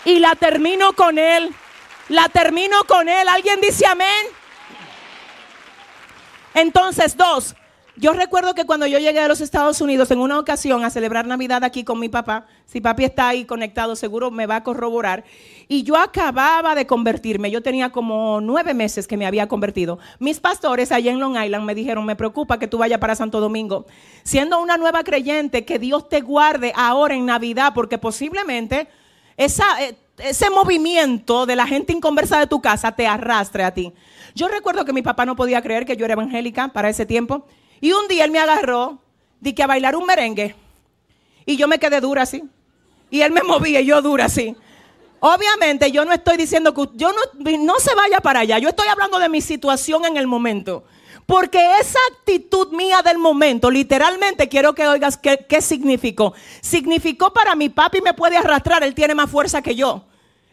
[0.04, 1.54] Y la termino con Él.
[2.10, 3.28] La termino con él.
[3.28, 4.26] ¿Alguien dice amén?
[6.54, 7.54] Entonces, dos.
[7.94, 11.26] Yo recuerdo que cuando yo llegué a los Estados Unidos en una ocasión a celebrar
[11.26, 15.22] Navidad aquí con mi papá, si papi está ahí conectado, seguro me va a corroborar.
[15.68, 20.00] Y yo acababa de convertirme, yo tenía como nueve meses que me había convertido.
[20.18, 23.38] Mis pastores allá en Long Island me dijeron, me preocupa que tú vayas para Santo
[23.38, 23.86] Domingo.
[24.24, 28.88] Siendo una nueva creyente, que Dios te guarde ahora en Navidad, porque posiblemente
[29.36, 29.82] esa...
[29.82, 33.92] Eh, ese movimiento de la gente inconversa de tu casa te arrastre a ti.
[34.34, 37.46] Yo recuerdo que mi papá no podía creer que yo era evangélica para ese tiempo.
[37.80, 38.98] Y un día él me agarró,
[39.40, 40.54] di que a bailar un merengue.
[41.46, 42.44] Y yo me quedé dura así.
[43.10, 44.54] Y él me movía y yo dura así.
[45.20, 48.58] Obviamente yo no estoy diciendo que yo no, no se vaya para allá.
[48.58, 50.84] Yo estoy hablando de mi situación en el momento.
[51.30, 56.34] Porque esa actitud mía del momento, literalmente quiero que oigas qué, significó.
[56.60, 60.02] Significó para mi papi me puede arrastrar, él tiene más fuerza que yo.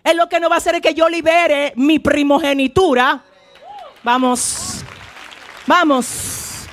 [0.04, 3.24] Él lo que no va a hacer es que yo libere mi primogenitura.
[4.04, 4.84] Vamos,
[5.66, 6.68] vamos.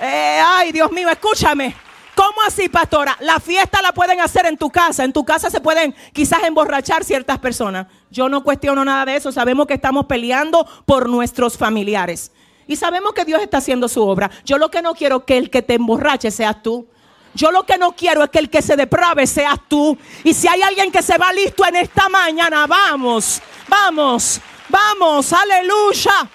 [0.00, 1.76] Eh, ay, Dios mío, escúchame.
[2.16, 3.16] ¿Cómo así, pastora?
[3.20, 5.04] La fiesta la pueden hacer en tu casa.
[5.04, 7.86] En tu casa se pueden quizás emborrachar ciertas personas.
[8.10, 9.30] Yo no cuestiono nada de eso.
[9.30, 12.32] Sabemos que estamos peleando por nuestros familiares.
[12.66, 14.30] Y sabemos que Dios está haciendo su obra.
[14.44, 16.86] Yo lo que no quiero es que el que te emborrache seas tú.
[17.34, 19.96] Yo lo que no quiero es que el que se deprave seas tú.
[20.24, 26.28] Y si hay alguien que se va listo en esta mañana, vamos, vamos, vamos, aleluya.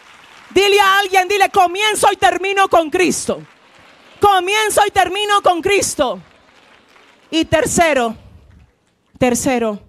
[0.51, 3.41] Dile a alguien, dile, comienzo y termino con Cristo.
[4.19, 6.19] Comienzo y termino con Cristo.
[7.31, 8.15] Y tercero,
[9.17, 9.79] tercero,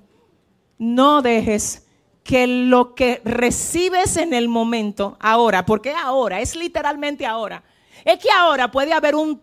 [0.78, 1.81] no dejes
[2.22, 7.62] que lo que recibes en el momento, ahora, porque ahora, es literalmente ahora,
[8.04, 9.40] es que ahora puede haber un,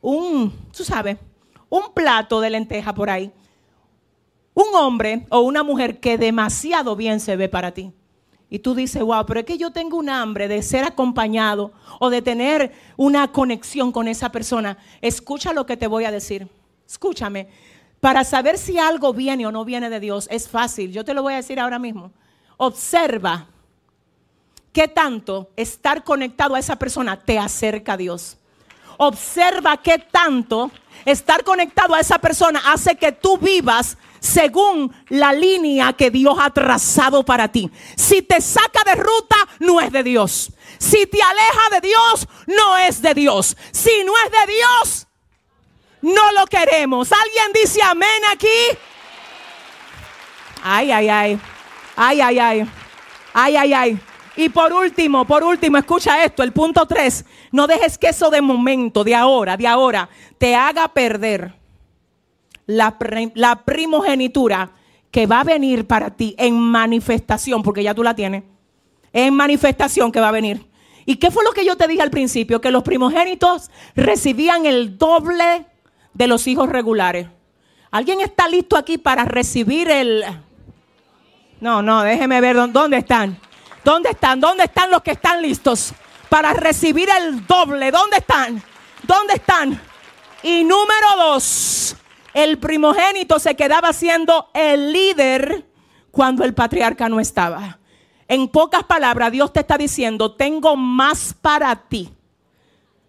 [0.00, 1.18] un, tú sabes,
[1.68, 3.32] un plato de lenteja por ahí.
[4.54, 7.92] Un hombre o una mujer que demasiado bien se ve para ti.
[8.50, 12.08] Y tú dices, wow, pero es que yo tengo un hambre de ser acompañado o
[12.08, 14.78] de tener una conexión con esa persona.
[15.02, 16.48] Escucha lo que te voy a decir.
[16.86, 17.48] Escúchame.
[18.00, 20.92] Para saber si algo viene o no viene de Dios es fácil.
[20.92, 22.12] Yo te lo voy a decir ahora mismo.
[22.56, 23.46] Observa
[24.72, 28.38] qué tanto estar conectado a esa persona te acerca a Dios.
[28.98, 30.70] Observa qué tanto
[31.04, 36.50] estar conectado a esa persona hace que tú vivas según la línea que Dios ha
[36.50, 37.70] trazado para ti.
[37.96, 40.52] Si te saca de ruta, no es de Dios.
[40.78, 43.56] Si te aleja de Dios, no es de Dios.
[43.72, 45.07] Si no es de Dios,
[46.02, 47.10] no lo queremos.
[47.12, 48.78] ¿Alguien dice amén aquí?
[50.62, 51.40] Ay, ay, ay.
[51.96, 52.68] Ay, ay, ay.
[53.32, 54.00] Ay, ay, ay.
[54.36, 57.24] Y por último, por último, escucha esto, el punto 3.
[57.50, 61.54] No dejes que eso de momento, de ahora, de ahora, te haga perder
[62.66, 62.96] la,
[63.34, 64.70] la primogenitura
[65.10, 68.44] que va a venir para ti en manifestación, porque ya tú la tienes.
[69.12, 70.68] En manifestación que va a venir.
[71.04, 72.60] ¿Y qué fue lo que yo te dije al principio?
[72.60, 75.66] Que los primogénitos recibían el doble
[76.18, 77.28] de los hijos regulares.
[77.92, 80.24] ¿Alguien está listo aquí para recibir el...
[81.60, 83.38] No, no, déjeme ver dónde están.
[83.84, 84.40] ¿Dónde están?
[84.40, 85.94] ¿Dónde están los que están listos
[86.28, 87.92] para recibir el doble?
[87.92, 88.60] ¿Dónde están?
[89.04, 89.80] ¿Dónde están?
[90.42, 91.96] Y número dos,
[92.34, 95.66] el primogénito se quedaba siendo el líder
[96.10, 97.78] cuando el patriarca no estaba.
[98.26, 102.10] En pocas palabras, Dios te está diciendo, tengo más para ti,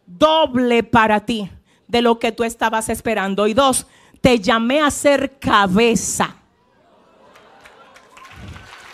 [0.05, 1.49] doble para ti
[1.89, 3.47] de lo que tú estabas esperando.
[3.47, 3.85] Y dos,
[4.21, 6.35] te llamé a ser cabeza,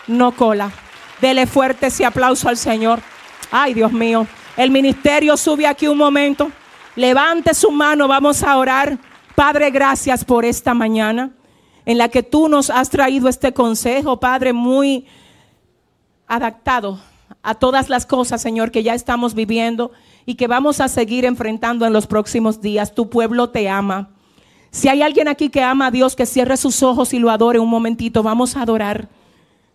[0.08, 0.72] no cola.
[1.20, 3.00] Dele fuerte ese aplauso al Señor.
[3.50, 4.26] Ay, Dios mío.
[4.56, 6.50] El ministerio sube aquí un momento.
[6.96, 8.98] Levante su mano, vamos a orar.
[9.34, 11.30] Padre, gracias por esta mañana
[11.84, 15.06] en la que tú nos has traído este consejo, Padre, muy
[16.26, 16.98] adaptado
[17.42, 19.92] a todas las cosas, Señor, que ya estamos viviendo
[20.26, 22.94] y que vamos a seguir enfrentando en los próximos días.
[22.94, 24.10] Tu pueblo te ama.
[24.72, 27.60] Si hay alguien aquí que ama a Dios, que cierre sus ojos y lo adore
[27.60, 29.08] un momentito, vamos a adorar.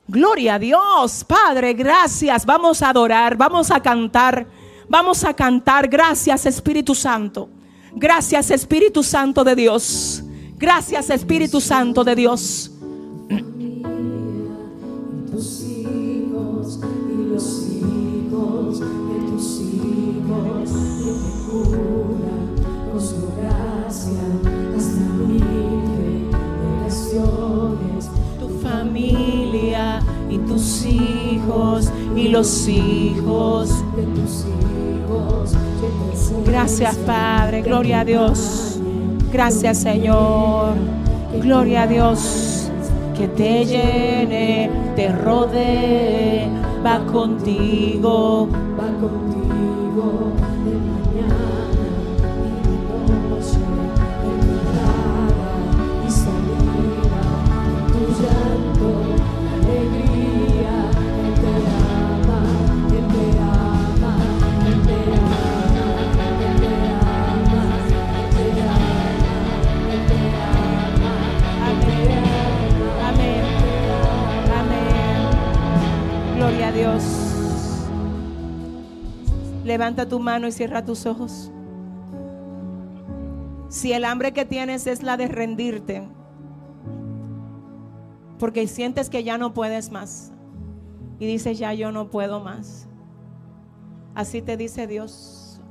[0.07, 2.45] Gloria a Dios, Padre, gracias.
[2.45, 4.45] Vamos a adorar, vamos a cantar,
[4.89, 5.87] vamos a cantar.
[5.87, 7.49] Gracias, Espíritu Santo.
[7.95, 10.23] Gracias, Espíritu Santo de Dios.
[10.57, 12.71] Gracias, Espíritu Santo de Dios.
[32.15, 35.51] Y los hijos de tus hijos.
[36.45, 38.79] Gracias Padre, gloria a Dios.
[39.31, 40.73] Gracias Señor,
[41.41, 42.69] gloria a Dios.
[43.17, 46.47] Que te llene, te rodee,
[46.85, 48.47] va contigo.
[48.51, 49.50] va contigo
[49.95, 50.50] de
[79.63, 81.51] Levanta tu mano y cierra tus ojos.
[83.69, 86.07] Si el hambre que tienes es la de rendirte,
[88.39, 90.31] porque sientes que ya no puedes más
[91.19, 92.87] y dices, ya yo no puedo más.
[94.15, 95.61] Así te dice Dios.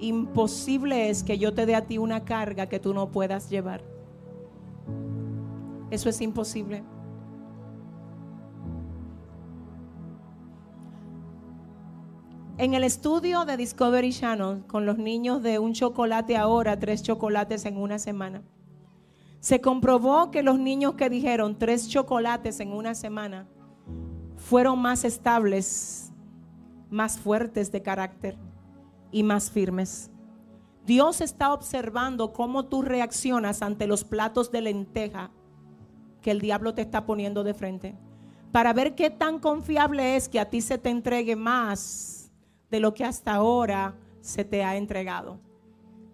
[0.00, 3.84] Imposible es que yo te dé a ti una carga que tú no puedas llevar.
[5.92, 6.82] Eso es imposible.
[12.58, 17.64] En el estudio de Discovery Channel con los niños de un chocolate ahora, tres chocolates
[17.64, 18.42] en una semana,
[19.40, 23.48] se comprobó que los niños que dijeron tres chocolates en una semana
[24.36, 26.12] fueron más estables,
[26.90, 28.36] más fuertes de carácter
[29.10, 30.10] y más firmes.
[30.84, 35.30] Dios está observando cómo tú reaccionas ante los platos de lenteja
[36.20, 37.96] que el diablo te está poniendo de frente.
[38.52, 42.21] Para ver qué tan confiable es que a ti se te entregue más
[42.72, 45.38] de lo que hasta ahora se te ha entregado.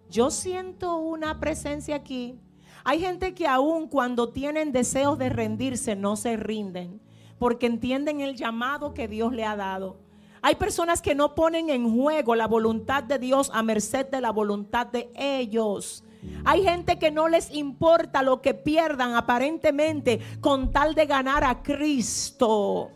[0.09, 2.37] Yo siento una presencia aquí.
[2.83, 6.99] Hay gente que aún cuando tienen deseos de rendirse no se rinden
[7.37, 10.01] porque entienden el llamado que Dios le ha dado.
[10.41, 14.31] Hay personas que no ponen en juego la voluntad de Dios a merced de la
[14.31, 16.03] voluntad de ellos.
[16.43, 21.63] Hay gente que no les importa lo que pierdan aparentemente con tal de ganar a
[21.63, 22.91] Cristo.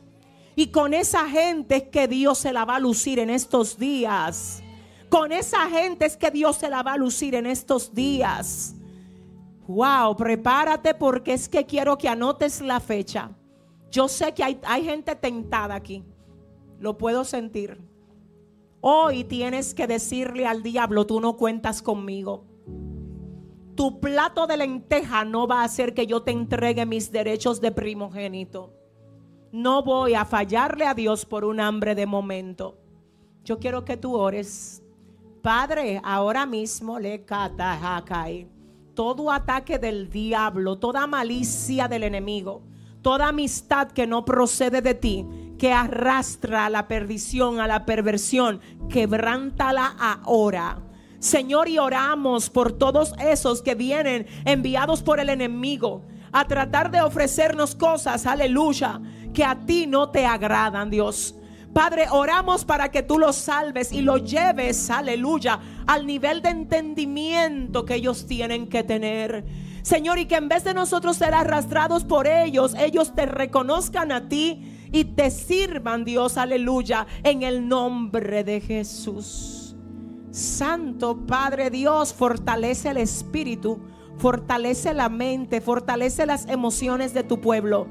[0.56, 4.61] Y con esa gente es que Dios se la va a lucir en estos días.
[5.09, 8.75] Con esa gente es que Dios se la va a lucir en estos días.
[9.67, 13.32] Wow, prepárate porque es que quiero que anotes la fecha.
[13.90, 16.03] Yo sé que hay, hay gente tentada aquí.
[16.80, 17.80] Lo puedo sentir.
[18.82, 22.45] Hoy tienes que decirle al diablo, tú no cuentas conmigo.
[23.75, 27.72] Tu plato de lenteja no va a hacer que yo te entregue mis derechos de
[27.72, 28.73] primogénito.
[29.53, 32.80] No voy a fallarle a Dios por un hambre de momento.
[33.43, 34.82] Yo quiero que tú ores.
[35.43, 38.48] Padre, ahora mismo le catajakai.
[38.95, 42.64] Todo ataque del diablo, toda malicia del enemigo,
[43.03, 45.27] toda amistad que no procede de ti,
[45.59, 48.59] que arrastra a la perdición, a la perversión,
[48.90, 49.85] quebrántala
[50.23, 50.82] ahora.
[51.19, 56.01] Señor, y oramos por todos esos que vienen enviados por el enemigo
[56.33, 58.99] a tratar de ofrecernos cosas, aleluya,
[59.34, 61.36] que a ti no te agradan, Dios.
[61.74, 67.84] Padre, oramos para que tú los salves y los lleves, aleluya, al nivel de entendimiento
[67.84, 69.44] que ellos tienen que tener.
[69.82, 74.30] Señor, y que en vez de nosotros ser arrastrados por ellos, ellos te reconozcan a
[74.30, 79.76] ti y te sirvan, Dios, aleluya, en el nombre de Jesús.
[80.30, 83.82] Santo Padre Dios, fortalece el espíritu,
[84.18, 87.88] fortalece la mente, fortalece las emociones de tu pueblo.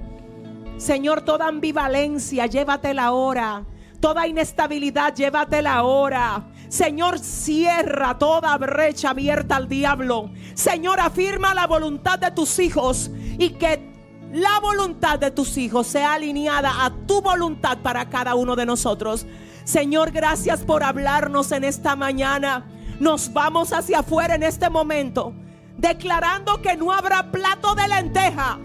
[0.82, 3.64] Señor, toda ambivalencia, llévatela ahora.
[4.00, 6.48] Toda inestabilidad, llévatela ahora.
[6.68, 10.32] Señor, cierra toda brecha abierta al diablo.
[10.54, 13.92] Señor, afirma la voluntad de tus hijos y que
[14.32, 19.24] la voluntad de tus hijos sea alineada a tu voluntad para cada uno de nosotros.
[19.62, 22.66] Señor, gracias por hablarnos en esta mañana.
[22.98, 25.32] Nos vamos hacia afuera en este momento,
[25.78, 28.58] declarando que no habrá plato de lenteja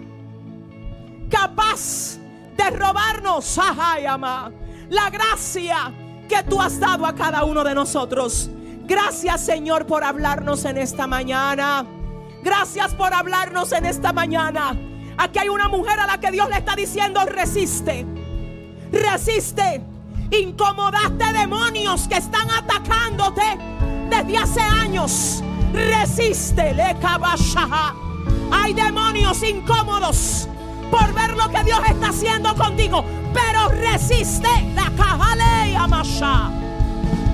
[1.28, 2.18] capaz
[2.56, 4.50] de robarnos, ama,
[4.88, 5.92] la gracia
[6.28, 8.50] que tú has dado a cada uno de nosotros.
[8.84, 11.86] Gracias Señor por hablarnos en esta mañana.
[12.42, 14.76] Gracias por hablarnos en esta mañana.
[15.16, 18.06] Aquí hay una mujer a la que Dios le está diciendo resiste.
[18.92, 19.82] Resiste.
[20.30, 23.42] Incomodaste demonios que están atacándote
[24.08, 25.42] desde hace años.
[25.72, 26.74] Resiste.
[26.74, 26.96] Le
[28.50, 30.48] Hay demonios incómodos
[30.90, 33.04] por ver lo que Dios está haciendo contigo.
[33.32, 36.50] Pero resiste la cajale amasha.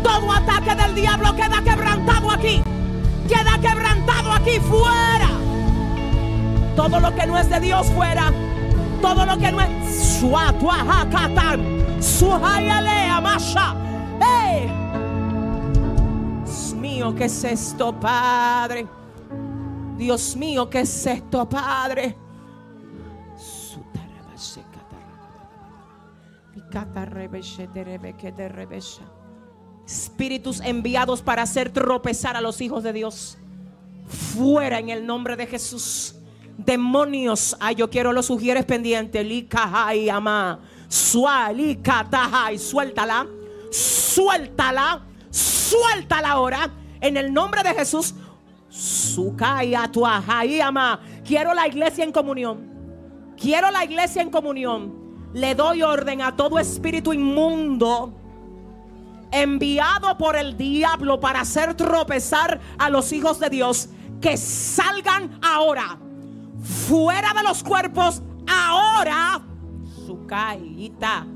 [0.03, 2.63] Todo ataque del diablo queda quebrantado aquí.
[3.29, 5.31] Queda quebrantado aquí fuera.
[6.77, 8.33] Todo lo que no es de Dios fuera.
[9.01, 11.85] Todo lo que no es Suatuajacatán.
[12.01, 13.75] Suhayale amasha.
[14.21, 14.71] ¡Hey!
[16.45, 18.87] Dios mío, ¿qué es esto, Padre?
[19.97, 22.24] Dios mío, ¿qué es esto, Padre?
[29.87, 33.39] Espíritus enviados para hacer tropezar a los hijos de Dios.
[34.07, 36.17] Fuera en el nombre de Jesús.
[36.57, 37.57] Demonios.
[37.61, 39.27] Ay, yo quiero los sugieres pendientes.
[40.13, 40.61] Ama.
[40.89, 42.59] Suéltala.
[43.71, 45.07] Suéltala.
[45.31, 46.71] Suéltala ahora.
[47.01, 48.15] En el nombre de Jesús.
[48.69, 49.91] Sukaya
[50.63, 51.01] ama.
[51.25, 52.73] Quiero la iglesia en comunión.
[53.37, 55.04] Quiero la iglesia en comunión
[55.35, 58.13] le doy orden a todo espíritu inmundo
[59.33, 63.89] enviado por el diablo para hacer tropezar a los hijos de Dios
[64.21, 65.99] que salgan ahora
[66.89, 69.43] fuera de los cuerpos ahora
[70.07, 71.27] su caída.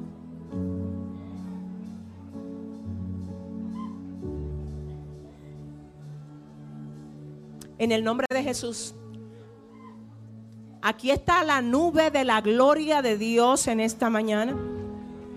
[7.79, 8.95] En el nombre de Jesús
[10.89, 14.57] Aquí está la nube de la gloria de Dios en esta mañana.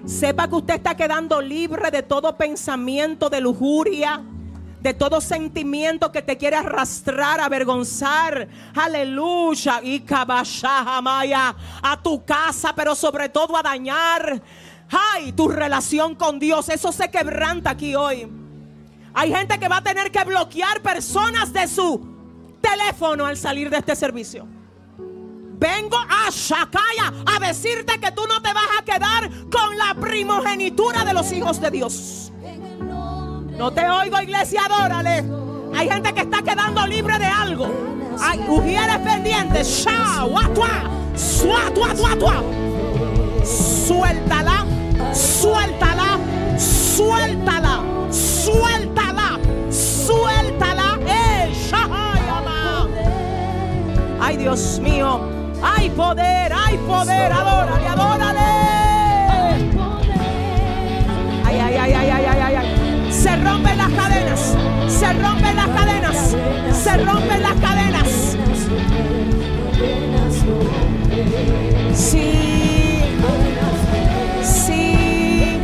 [0.06, 4.22] Sepa que usted está quedando libre de todo pensamiento de lujuria,
[4.80, 8.48] de todo sentimiento que te quiere arrastrar, avergonzar.
[8.74, 9.82] Aleluya.
[9.84, 14.42] Y kabashahamaya a tu casa, pero sobre todo a dañar.
[14.90, 16.70] Ay, tu relación con Dios.
[16.70, 18.26] Eso se quebranta aquí hoy.
[19.14, 22.00] Hay gente que va a tener que bloquear personas de su
[22.62, 24.61] teléfono al salir de este servicio.
[25.62, 31.06] Vengo a Shakaya a decirte que tú no te vas a quedar con la primogenitura
[31.06, 32.32] de los hijos de Dios.
[33.60, 35.24] No te oigo, iglesia, adórale.
[35.76, 37.70] Hay gente que está quedando libre de algo.
[38.20, 39.68] Hay ujieres pendientes.
[39.68, 42.44] Suéltala, suéltala,
[45.14, 46.18] suéltala,
[48.10, 51.00] suéltala, suéltala.
[51.06, 51.54] Eh.
[54.20, 55.41] Ay, Dios mío.
[55.64, 57.32] Hay poder, hay poder.
[57.32, 58.40] Adórale, adórale.
[61.46, 63.12] Ay, ay, ay, ay, ay, ay, ay, ay.
[63.12, 64.58] Se rompen las cadenas.
[64.88, 66.36] Se rompen las cadenas.
[66.74, 68.38] Se rompen las cadenas.
[71.94, 73.18] Sí.
[74.44, 75.60] Sí.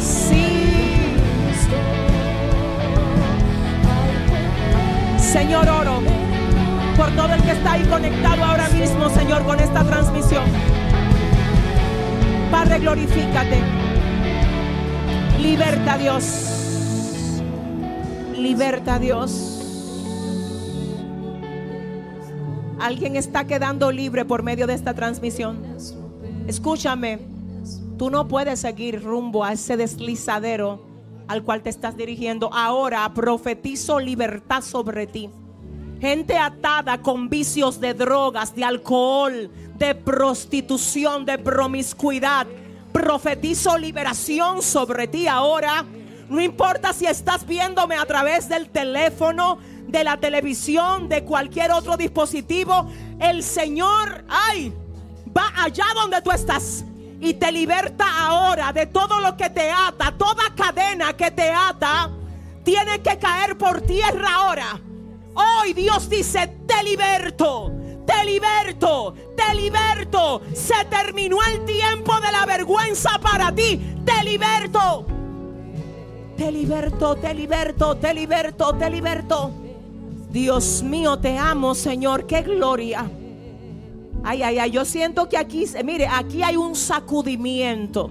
[0.00, 1.14] Sí.
[5.18, 6.01] Señor, oro
[7.02, 10.44] por todo el que está ahí conectado ahora mismo, Señor, con esta transmisión.
[12.48, 13.60] Padre, glorifícate.
[15.40, 17.40] Liberta, Dios.
[18.36, 19.58] Liberta, Dios.
[22.78, 25.58] Alguien está quedando libre por medio de esta transmisión.
[26.46, 27.18] Escúchame,
[27.98, 30.86] tú no puedes seguir rumbo a ese deslizadero
[31.26, 32.48] al cual te estás dirigiendo.
[32.52, 35.30] Ahora profetizo libertad sobre ti.
[36.02, 42.44] Gente atada con vicios de drogas, de alcohol, de prostitución, de promiscuidad.
[42.92, 45.84] Profetizo liberación sobre ti ahora.
[46.28, 51.96] No importa si estás viéndome a través del teléfono, de la televisión, de cualquier otro
[51.96, 52.90] dispositivo.
[53.20, 54.72] El Señor, ay,
[55.28, 56.84] va allá donde tú estás
[57.20, 62.10] y te liberta ahora de todo lo que te ata, toda cadena que te ata,
[62.64, 64.80] tiene que caer por tierra ahora.
[65.34, 67.72] Hoy Dios dice, te liberto,
[68.06, 70.42] te liberto, te liberto.
[70.52, 75.06] Se terminó el tiempo de la vergüenza para ti, te liberto.
[76.36, 79.50] Te liberto, te liberto, te liberto, te liberto.
[80.30, 83.10] Dios mío, te amo, Señor, qué gloria.
[84.24, 88.10] Ay, ay, ay, yo siento que aquí, mire, aquí hay un sacudimiento.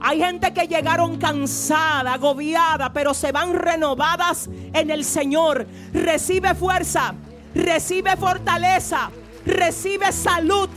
[0.00, 5.66] Hay gente que llegaron cansada, agobiada, pero se van renovadas en el Señor.
[5.92, 7.14] Recibe fuerza,
[7.54, 9.10] recibe fortaleza,
[9.44, 10.68] recibe salud.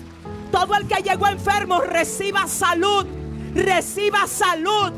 [0.51, 3.05] Todo el que llegó enfermo, reciba salud,
[3.53, 4.91] reciba salud.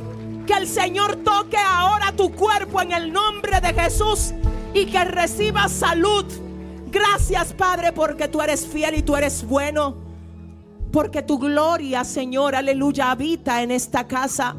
[0.47, 4.33] Que el Señor toque ahora tu cuerpo en el nombre de Jesús
[4.73, 6.25] y que reciba salud.
[6.91, 10.12] Gracias Padre porque tú eres fiel y tú eres bueno.
[10.93, 14.55] Porque tu gloria, Señor, aleluya, habita en esta casa.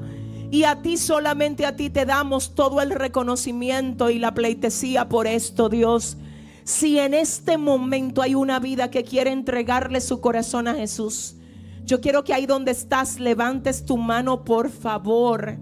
[0.50, 5.28] Y a ti solamente a ti te damos todo el reconocimiento y la pleitesía por
[5.28, 6.16] esto, Dios.
[6.64, 11.36] Si en este momento hay una vida que quiere entregarle su corazón a Jesús,
[11.84, 15.56] yo quiero que ahí donde estás levantes tu mano, por favor.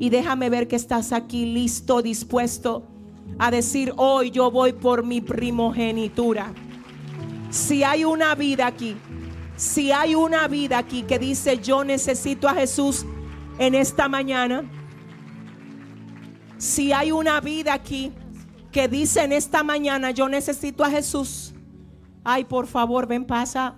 [0.00, 2.82] Y déjame ver que estás aquí listo, dispuesto
[3.38, 6.52] a decir, hoy yo voy por mi primogenitura.
[7.50, 8.96] Si hay una vida aquí,
[9.58, 13.04] si hay una vida aquí que dice, yo necesito a Jesús
[13.58, 14.62] en esta mañana,
[16.58, 18.12] si hay una vida aquí
[18.70, 21.54] que dice en esta mañana, yo necesito a Jesús,
[22.22, 23.74] ay, por favor, ven, pasa.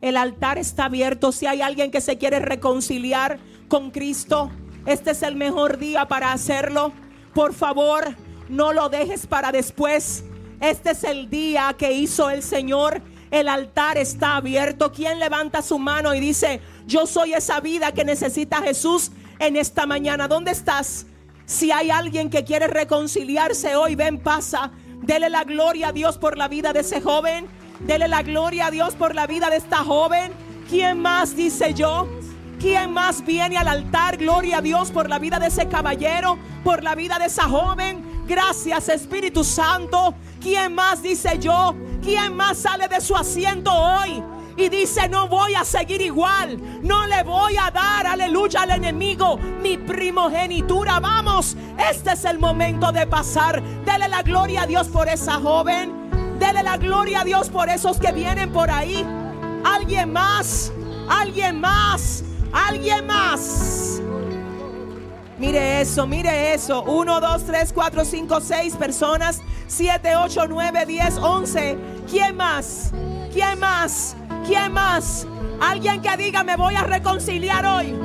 [0.00, 1.30] El altar está abierto.
[1.30, 4.50] Si hay alguien que se quiere reconciliar con Cristo,
[4.84, 6.92] este es el mejor día para hacerlo.
[7.34, 8.16] Por favor,
[8.48, 10.24] no lo dejes para después.
[10.60, 13.00] Este es el día que hizo el Señor.
[13.34, 14.92] El altar está abierto.
[14.92, 19.86] ¿Quién levanta su mano y dice, yo soy esa vida que necesita Jesús en esta
[19.86, 20.28] mañana?
[20.28, 21.06] ¿Dónde estás?
[21.44, 24.70] Si hay alguien que quiere reconciliarse hoy, ven, pasa.
[25.02, 27.48] Dele la gloria a Dios por la vida de ese joven.
[27.80, 30.30] Dele la gloria a Dios por la vida de esta joven.
[30.70, 32.06] ¿Quién más dice yo?
[32.60, 34.16] ¿Quién más viene al altar?
[34.16, 38.22] Gloria a Dios por la vida de ese caballero, por la vida de esa joven.
[38.28, 40.14] Gracias Espíritu Santo.
[40.40, 41.74] ¿Quién más dice yo?
[42.04, 44.22] ¿Quién más sale de su asiento hoy?
[44.56, 46.60] Y dice, no voy a seguir igual.
[46.82, 51.00] No le voy a dar, aleluya, al enemigo mi primogenitura.
[51.00, 51.56] Vamos,
[51.90, 53.62] este es el momento de pasar.
[53.84, 56.38] Dele la gloria a Dios por esa joven.
[56.38, 59.04] Dele la gloria a Dios por esos que vienen por ahí.
[59.64, 60.70] Alguien más,
[61.08, 62.22] alguien más.
[62.54, 64.00] Alguien más.
[65.38, 66.84] Mire eso, mire eso.
[66.84, 69.40] 1, 2, 3, 4, 5, 6 personas.
[69.66, 71.78] 7, 8, 9, 10, 11.
[72.08, 72.92] ¿Quién más?
[73.32, 74.16] ¿Quién más?
[74.46, 75.26] ¿Quién más?
[75.60, 77.96] Alguien que diga, me voy a reconciliar hoy.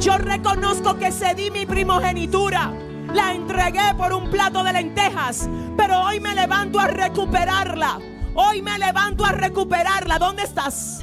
[0.00, 2.72] Yo reconozco que cedí mi primogenitura.
[3.12, 5.50] La entregué por un plato de lentejas.
[5.76, 7.98] Pero hoy me levanto a recuperarla.
[8.34, 10.18] Hoy me levanto a recuperarla.
[10.18, 11.02] ¿Dónde estás?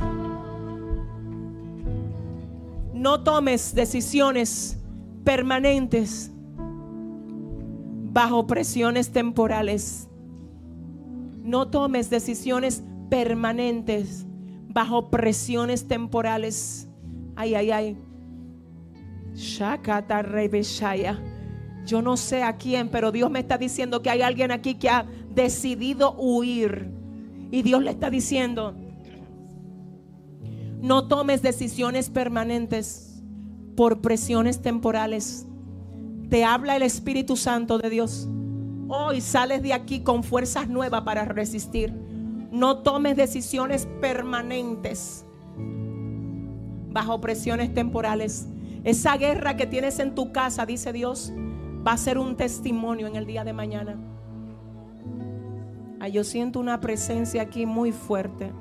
[2.93, 4.77] No tomes decisiones
[5.27, 6.31] permanentes
[8.13, 10.07] bajo presiones temporales.
[11.43, 14.25] No tomes decisiones permanentes
[14.69, 16.87] bajo presiones temporales.
[17.35, 17.97] Ay, ay, ay.
[19.33, 21.19] Shakata Rebeshaya.
[21.85, 24.89] Yo no sé a quién, pero Dios me está diciendo que hay alguien aquí que
[24.89, 26.89] ha decidido huir.
[27.51, 28.75] Y Dios le está diciendo,
[30.81, 33.06] no tomes decisiones permanentes
[33.77, 35.45] por presiones temporales.
[36.29, 38.27] Te habla el Espíritu Santo de Dios.
[38.87, 41.93] Hoy sales de aquí con fuerzas nuevas para resistir.
[42.51, 45.25] No tomes decisiones permanentes
[46.89, 48.47] bajo presiones temporales.
[48.83, 51.31] Esa guerra que tienes en tu casa, dice Dios,
[51.87, 53.95] va a ser un testimonio en el día de mañana.
[55.99, 58.51] Ay, yo siento una presencia aquí muy fuerte.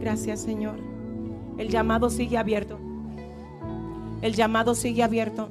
[0.00, 0.78] Gracias, Señor.
[1.58, 2.78] El llamado sigue abierto.
[4.22, 5.48] El llamado sigue abierto.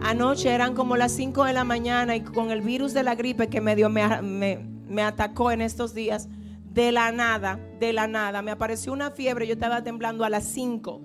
[0.00, 3.48] Anoche eran como las 5 de la mañana y con el virus de la gripe
[3.48, 3.74] que me,
[4.22, 6.28] me, me atacó en estos días,
[6.72, 10.44] de la nada, de la nada, me apareció una fiebre, yo estaba temblando a las
[10.44, 11.00] 5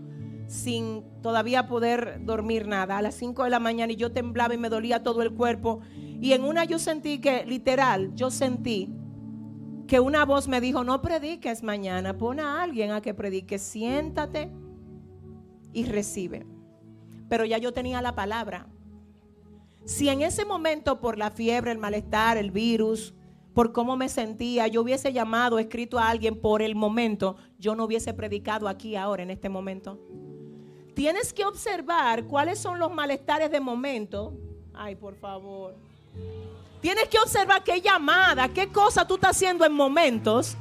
[0.48, 4.58] sin todavía poder dormir nada, a las 5 de la mañana y yo temblaba y
[4.58, 5.80] me dolía todo el cuerpo.
[6.22, 8.90] Y en una yo sentí que, literal, yo sentí
[9.94, 14.50] que una voz me dijo, no prediques mañana, pon a alguien a que predique, siéntate
[15.72, 16.48] y recibe.
[17.30, 18.66] Pero ya yo tenía la palabra.
[19.86, 23.14] Si en ese momento por la fiebre, el malestar, el virus,
[23.54, 27.84] por cómo me sentía, yo hubiese llamado, escrito a alguien por el momento, yo no
[27.84, 30.00] hubiese predicado aquí ahora, en este momento.
[30.96, 34.34] Tienes que observar cuáles son los malestares de momento.
[34.74, 35.76] Ay, por favor.
[36.84, 40.58] Tienes que observar qué llamada, qué cosa tú estás haciendo en momentos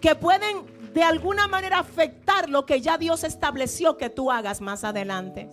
[0.00, 0.64] que pueden
[0.94, 5.50] de alguna manera afectar lo que ya Dios estableció que tú hagas más adelante.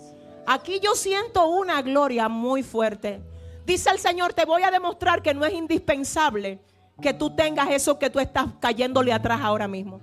[0.47, 3.21] Aquí yo siento una gloria muy fuerte.
[3.65, 6.61] Dice el Señor, te voy a demostrar que no es indispensable
[7.01, 9.99] que tú tengas eso que tú estás cayéndole atrás ahora mismo.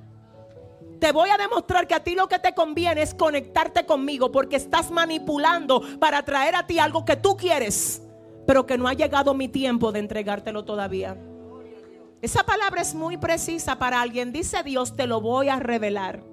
[1.00, 4.56] Te voy a demostrar que a ti lo que te conviene es conectarte conmigo porque
[4.56, 8.02] estás manipulando para traer a ti algo que tú quieres,
[8.50, 11.16] pero que no ha llegado mi tiempo de entregártelo todavía.
[12.20, 14.32] Esa palabra es muy precisa para alguien.
[14.32, 16.24] Dice Dios, te lo voy a revelar.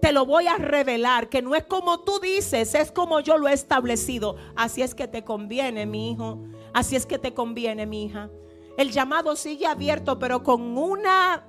[0.00, 3.48] Te lo voy a revelar, que no es como tú dices, es como yo lo
[3.48, 4.36] he establecido.
[4.56, 6.42] Así es que te conviene, mi hijo.
[6.72, 8.30] Así es que te conviene, mi hija.
[8.78, 11.44] El llamado sigue abierto, pero con una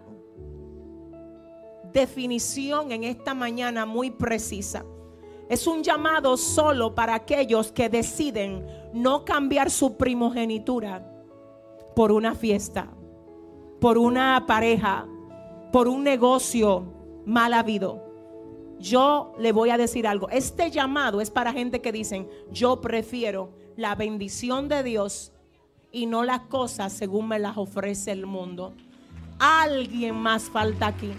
[1.93, 4.83] definición en esta mañana muy precisa.
[5.49, 11.09] Es un llamado solo para aquellos que deciden no cambiar su primogenitura
[11.95, 12.89] por una fiesta,
[13.79, 15.07] por una pareja,
[15.71, 16.93] por un negocio
[17.25, 18.03] mal habido.
[18.79, 20.29] Yo le voy a decir algo.
[20.29, 25.31] Este llamado es para gente que dicen, yo prefiero la bendición de Dios
[25.91, 28.73] y no las cosas según me las ofrece el mundo.
[29.39, 31.11] Alguien más falta aquí.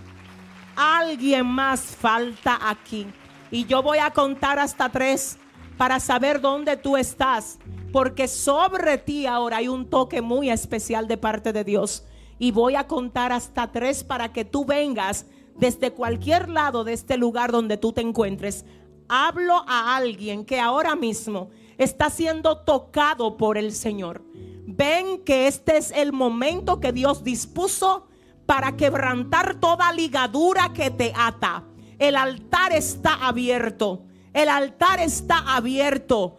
[0.77, 3.07] Alguien más falta aquí.
[3.51, 5.39] Y yo voy a contar hasta tres
[5.77, 7.59] para saber dónde tú estás.
[7.93, 12.05] Porque sobre ti ahora hay un toque muy especial de parte de Dios.
[12.39, 17.17] Y voy a contar hasta tres para que tú vengas desde cualquier lado de este
[17.17, 18.65] lugar donde tú te encuentres.
[19.09, 24.23] Hablo a alguien que ahora mismo está siendo tocado por el Señor.
[24.67, 28.07] Ven que este es el momento que Dios dispuso
[28.45, 31.65] para quebrantar toda ligadura que te ata.
[31.99, 34.05] El altar está abierto.
[34.33, 36.39] El altar está abierto.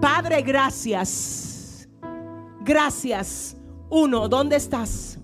[0.00, 1.88] Padre, gracias.
[2.60, 3.56] Gracias.
[3.90, 5.18] Uno, ¿dónde estás?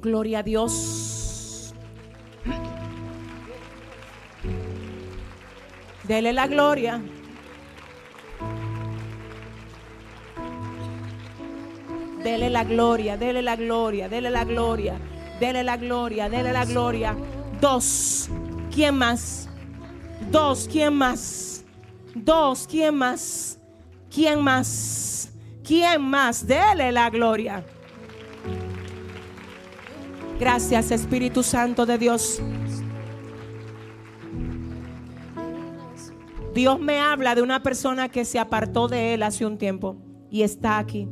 [0.00, 1.74] Gloria a Dios.
[6.04, 7.00] Dele la gloria.
[12.22, 14.96] Dele la gloria, dele la gloria, dele la gloria,
[15.42, 17.16] dele la gloria, dele la gloria.
[17.60, 18.28] Dos.
[18.72, 19.48] ¿Quién más?
[20.30, 20.68] Dos.
[20.70, 21.64] ¿Quién más?
[22.14, 22.68] Dos.
[22.70, 23.58] ¿Quién más?
[24.08, 25.32] ¿Quién más?
[25.64, 26.46] ¿Quién más?
[26.46, 27.64] Dele la gloria.
[30.38, 32.40] Gracias Espíritu Santo de Dios.
[36.54, 39.96] Dios me habla de una persona que se apartó de Él hace un tiempo
[40.30, 41.08] y está aquí.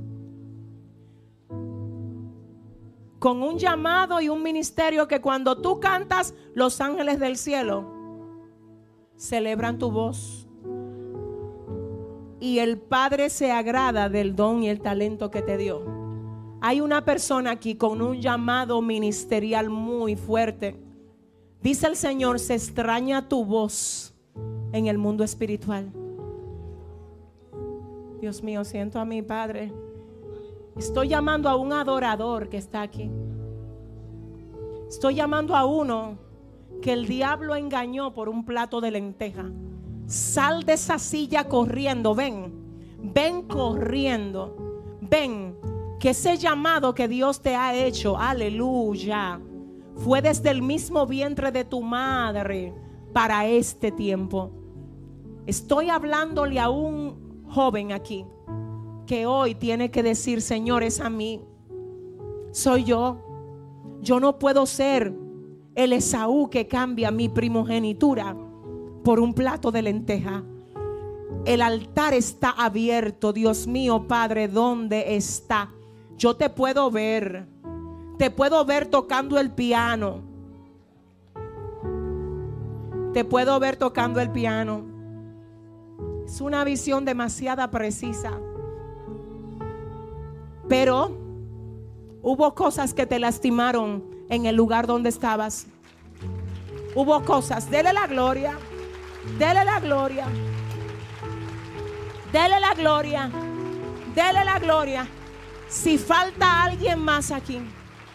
[3.21, 7.85] Con un llamado y un ministerio que cuando tú cantas, los ángeles del cielo
[9.17, 10.49] celebran tu voz.
[12.41, 15.85] Y el Padre se agrada del don y el talento que te dio.
[16.63, 20.81] Hay una persona aquí con un llamado ministerial muy fuerte.
[21.63, 24.15] Dice el Señor, se extraña tu voz
[24.73, 25.93] en el mundo espiritual.
[28.19, 29.71] Dios mío, siento a mi Padre.
[30.77, 33.11] Estoy llamando a un adorador que está aquí.
[34.89, 36.19] Estoy llamando a uno
[36.81, 39.51] que el diablo engañó por un plato de lenteja.
[40.07, 42.53] Sal de esa silla corriendo, ven,
[43.03, 44.57] ven corriendo,
[45.01, 45.57] ven,
[45.99, 49.41] que ese llamado que Dios te ha hecho, aleluya,
[49.97, 52.75] fue desde el mismo vientre de tu madre
[53.13, 54.51] para este tiempo.
[55.47, 58.25] Estoy hablándole a un joven aquí
[59.11, 61.43] que hoy tiene que decir, Señor, es a mí.
[62.53, 63.19] Soy yo.
[64.01, 65.13] Yo no puedo ser
[65.75, 68.37] el Esaú que cambia mi primogenitura
[69.03, 70.45] por un plato de lenteja.
[71.45, 75.73] El altar está abierto, Dios mío, Padre, ¿dónde está?
[76.17, 77.49] Yo te puedo ver.
[78.17, 80.23] Te puedo ver tocando el piano.
[83.13, 84.85] Te puedo ver tocando el piano.
[86.25, 88.41] Es una visión demasiado precisa.
[90.71, 91.11] Pero
[92.23, 95.67] hubo cosas que te lastimaron en el lugar donde estabas.
[96.95, 97.69] Hubo cosas.
[97.69, 98.57] Dele la gloria.
[99.37, 100.29] Dele la gloria.
[102.33, 103.29] Dele la gloria.
[104.15, 105.09] Dele la gloria.
[105.69, 107.61] Si falta alguien más aquí.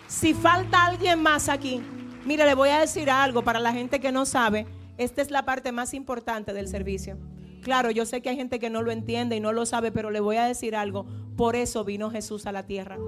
[0.08, 1.84] Si falta alguien más aquí.
[2.24, 4.66] Mire, le voy a decir algo para la gente que no sabe.
[4.98, 7.18] Esta es la parte más importante del servicio.
[7.66, 10.12] Claro, yo sé que hay gente que no lo entiende y no lo sabe, pero
[10.12, 11.08] le voy a decir algo.
[11.36, 13.00] Por eso vino Jesús a la tierra.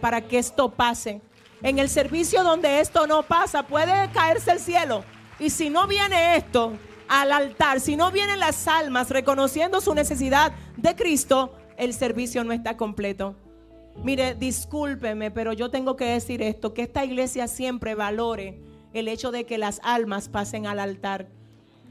[0.00, 1.20] Para que esto pase.
[1.62, 5.04] En el servicio donde esto no pasa, puede caerse el cielo.
[5.38, 6.72] Y si no viene esto
[7.08, 12.54] al altar, si no vienen las almas reconociendo su necesidad de Cristo, el servicio no
[12.54, 13.36] está completo.
[14.02, 18.62] Mire, discúlpeme, pero yo tengo que decir esto, que esta iglesia siempre valore
[18.94, 21.28] el hecho de que las almas pasen al altar.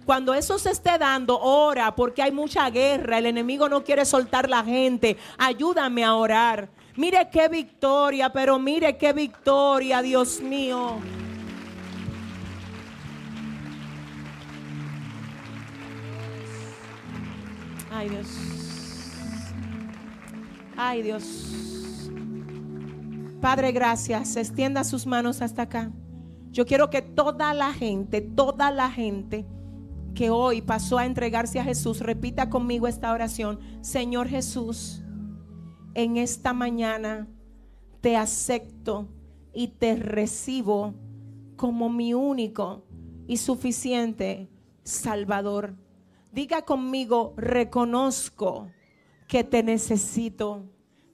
[0.05, 4.47] Cuando eso se esté dando, ora, porque hay mucha guerra, el enemigo no quiere soltar
[4.49, 5.17] la gente.
[5.37, 6.69] Ayúdame a orar.
[6.95, 10.99] Mire qué victoria, pero mire qué victoria, Dios mío.
[17.91, 18.27] Ay Dios.
[20.77, 22.11] Ay Dios.
[23.41, 24.35] Padre, gracias.
[24.35, 25.91] Extienda sus manos hasta acá.
[26.51, 29.45] Yo quiero que toda la gente, toda la gente
[30.15, 33.59] que hoy pasó a entregarse a Jesús, repita conmigo esta oración.
[33.81, 35.03] Señor Jesús,
[35.93, 37.27] en esta mañana
[38.01, 39.07] te acepto
[39.53, 40.95] y te recibo
[41.57, 42.83] como mi único
[43.27, 44.49] y suficiente
[44.83, 45.75] Salvador.
[46.31, 48.69] Diga conmigo, reconozco
[49.27, 50.63] que te necesito.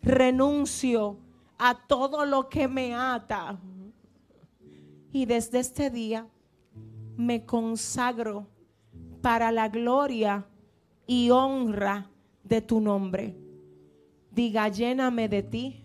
[0.02, 1.18] Renuncio
[1.58, 3.60] a todo lo que me ata.
[5.12, 6.28] Y desde este día
[7.18, 8.48] me consagro
[9.22, 10.46] para la gloria
[11.08, 12.10] y honra
[12.44, 13.36] de tu nombre.
[14.32, 15.84] Diga, lléname de ti,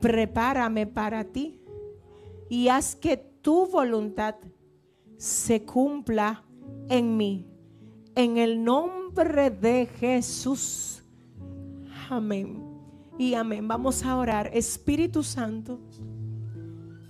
[0.00, 1.60] prepárame para ti
[2.48, 4.36] y haz que tu voluntad
[5.16, 6.44] se cumpla
[6.88, 7.46] en mí.
[8.14, 11.02] En el nombre de Jesús.
[12.08, 12.62] Amén.
[13.18, 13.66] Y amén.
[13.66, 14.50] Vamos a orar.
[14.52, 15.80] Espíritu Santo,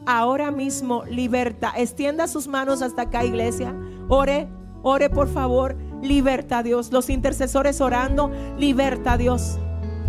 [0.06, 1.72] ahora mismo liberta.
[1.76, 3.74] Extienda sus manos hasta acá, iglesia.
[4.08, 4.48] Ore,
[4.84, 5.74] ore por favor.
[6.00, 6.92] Liberta, Dios.
[6.92, 8.30] Los intercesores orando.
[8.56, 9.58] Liberta, Dios.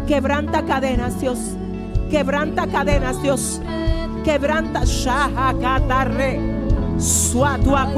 [0.07, 1.39] Quebranta cadenas, Dios.
[2.11, 3.59] Quebranta cadenas, Dios.
[4.23, 4.83] Quebranta.
[4.85, 6.39] Shahakatarre.
[6.99, 7.91] Suatua,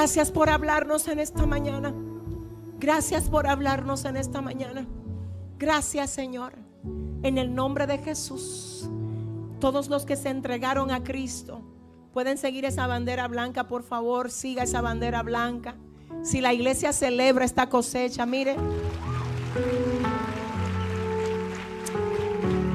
[0.00, 1.92] Gracias por hablarnos en esta mañana.
[2.78, 4.86] Gracias por hablarnos en esta mañana.
[5.58, 6.52] Gracias Señor.
[7.24, 8.88] En el nombre de Jesús.
[9.58, 11.62] Todos los que se entregaron a Cristo
[12.12, 14.30] pueden seguir esa bandera blanca, por favor.
[14.30, 15.74] Siga esa bandera blanca.
[16.22, 18.54] Si la iglesia celebra esta cosecha, mire.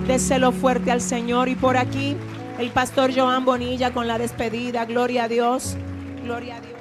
[0.07, 1.47] Déselo fuerte al Señor.
[1.47, 2.17] Y por aquí,
[2.59, 4.83] el pastor Joan Bonilla con la despedida.
[4.83, 5.77] Gloria a Dios.
[6.25, 6.72] Gloria a Dios.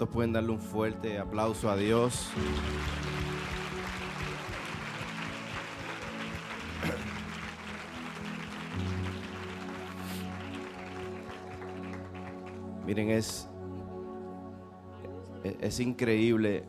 [0.00, 2.30] ¿Cuántos pueden darle un fuerte aplauso a Dios?
[12.86, 13.46] Miren, es,
[15.44, 16.64] es increíble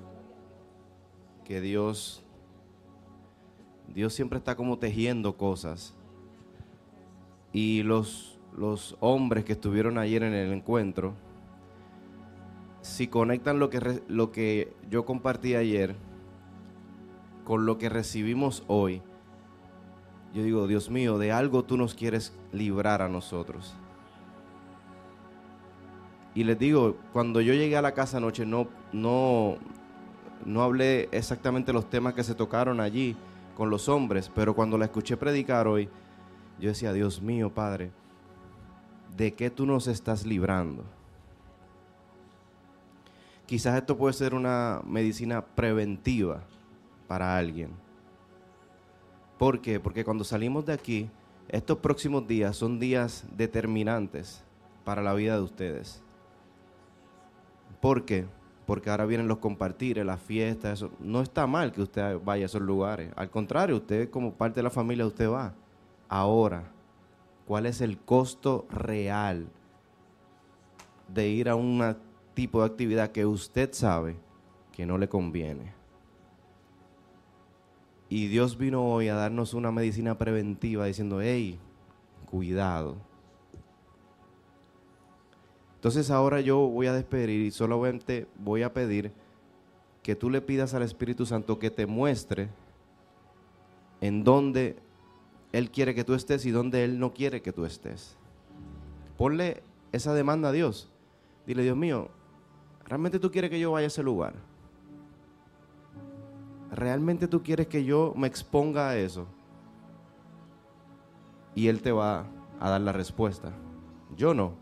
[1.45, 2.25] que Dios,
[3.87, 5.95] Dios siempre está como tejiendo cosas.
[7.53, 11.13] Y los, los hombres que estuvieron ayer en el encuentro,
[12.81, 15.95] si conectan lo que, lo que yo compartí ayer
[17.43, 19.01] con lo que recibimos hoy,
[20.33, 23.73] yo digo, Dios mío, de algo tú nos quieres librar a nosotros.
[26.33, 29.57] Y les digo, cuando yo llegué a la casa anoche no, no,
[30.45, 33.17] no hablé exactamente los temas que se tocaron allí
[33.57, 35.89] con los hombres, pero cuando la escuché predicar hoy,
[36.59, 37.91] yo decía, Dios mío, Padre,
[39.17, 40.85] ¿de qué tú nos estás librando?
[43.51, 46.39] Quizás esto puede ser una medicina preventiva
[47.09, 47.71] para alguien.
[49.37, 49.77] ¿Por qué?
[49.77, 51.09] Porque cuando salimos de aquí,
[51.49, 54.41] estos próximos días son días determinantes
[54.85, 56.01] para la vida de ustedes.
[57.81, 58.25] ¿Por qué?
[58.65, 60.91] Porque ahora vienen los compartires, las fiestas, eso.
[61.01, 63.11] No está mal que usted vaya a esos lugares.
[63.17, 65.53] Al contrario, usted como parte de la familia, usted va.
[66.07, 66.71] Ahora,
[67.45, 69.49] ¿cuál es el costo real
[71.09, 71.81] de ir a un
[72.41, 74.15] tipo de actividad que usted sabe
[74.71, 75.75] que no le conviene?
[78.09, 81.59] Y Dios vino hoy a darnos una medicina preventiva diciendo, hey,
[82.25, 82.95] cuidado.
[85.75, 89.11] Entonces ahora yo voy a despedir y solamente voy a pedir
[90.01, 92.49] que tú le pidas al Espíritu Santo que te muestre
[94.01, 94.77] en dónde
[95.51, 98.17] Él quiere que tú estés y dónde Él no quiere que tú estés.
[99.15, 99.61] Ponle
[99.91, 100.91] esa demanda a Dios.
[101.45, 102.09] Dile, Dios mío,
[102.91, 104.33] ¿realmente tú quieres que yo vaya a ese lugar?
[106.71, 109.27] ¿Realmente tú quieres que yo me exponga a eso?
[111.55, 112.25] Y Él te va
[112.59, 113.53] a dar la respuesta.
[114.17, 114.55] Yo no.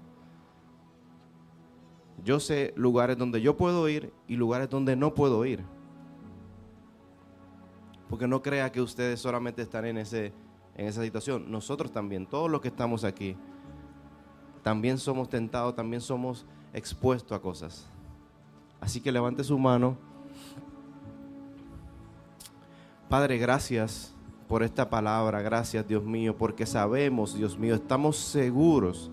[2.23, 5.63] Yo sé lugares donde yo puedo ir y lugares donde no puedo ir.
[8.09, 10.33] Porque no crea que ustedes solamente están en, ese,
[10.75, 11.51] en esa situación.
[11.51, 13.35] Nosotros también, todos los que estamos aquí,
[14.61, 17.89] también somos tentados, también somos expuestos a cosas.
[18.81, 19.97] Así que levante su mano.
[23.09, 24.13] Padre, gracias
[24.47, 25.41] por esta palabra.
[25.41, 29.11] Gracias, Dios mío, porque sabemos, Dios mío, estamos seguros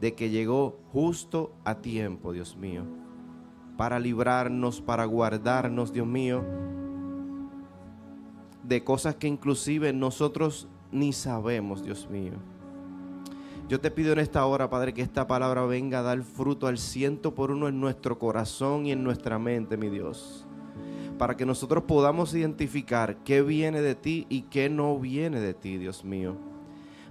[0.00, 2.84] de que llegó justo a tiempo, Dios mío,
[3.76, 6.44] para librarnos, para guardarnos, Dios mío,
[8.62, 12.32] de cosas que inclusive nosotros ni sabemos, Dios mío.
[13.66, 16.76] Yo te pido en esta hora, Padre, que esta palabra venga a dar fruto al
[16.76, 20.44] ciento por uno en nuestro corazón y en nuestra mente, mi Dios.
[21.16, 25.78] Para que nosotros podamos identificar qué viene de ti y qué no viene de ti,
[25.78, 26.36] Dios mío.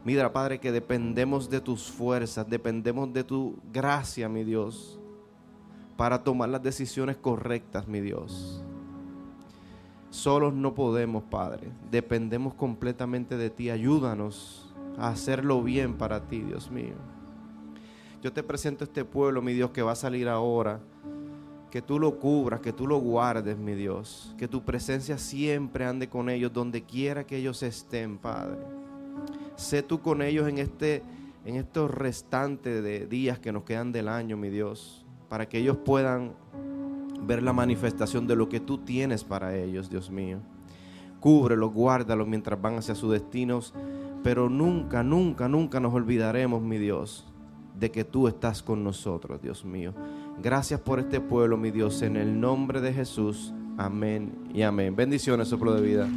[0.06, 5.00] Mira, Padre, que dependemos de tus fuerzas, dependemos de tu gracia, mi Dios,
[5.98, 8.64] para tomar las decisiones correctas, mi Dios.
[10.12, 11.72] Solos no podemos, Padre.
[11.90, 13.72] Dependemos completamente de ti.
[13.72, 14.63] Ayúdanos
[14.98, 16.96] a hacerlo bien para ti, Dios mío.
[18.22, 20.80] Yo te presento este pueblo, mi Dios, que va a salir ahora.
[21.70, 24.34] Que tú lo cubras, que tú lo guardes, mi Dios.
[24.38, 28.60] Que tu presencia siempre ande con ellos, donde quiera que ellos estén, Padre.
[29.56, 31.04] Sé tú con ellos en, este,
[31.46, 35.06] en estos restantes de días que nos quedan del año, mi Dios.
[35.28, 36.34] Para que ellos puedan
[37.28, 40.40] ver la manifestación de lo que tú tienes para ellos, Dios mío.
[41.20, 43.74] Cúbrelos, guárdalos mientras van hacia sus destinos,
[44.24, 47.26] pero nunca, nunca, nunca nos olvidaremos, mi Dios,
[47.78, 49.94] de que tú estás con nosotros, Dios mío.
[50.42, 53.54] Gracias por este pueblo, mi Dios, en el nombre de Jesús.
[53.78, 54.96] Amén y amén.
[54.96, 56.08] Bendiciones, soplo de vida.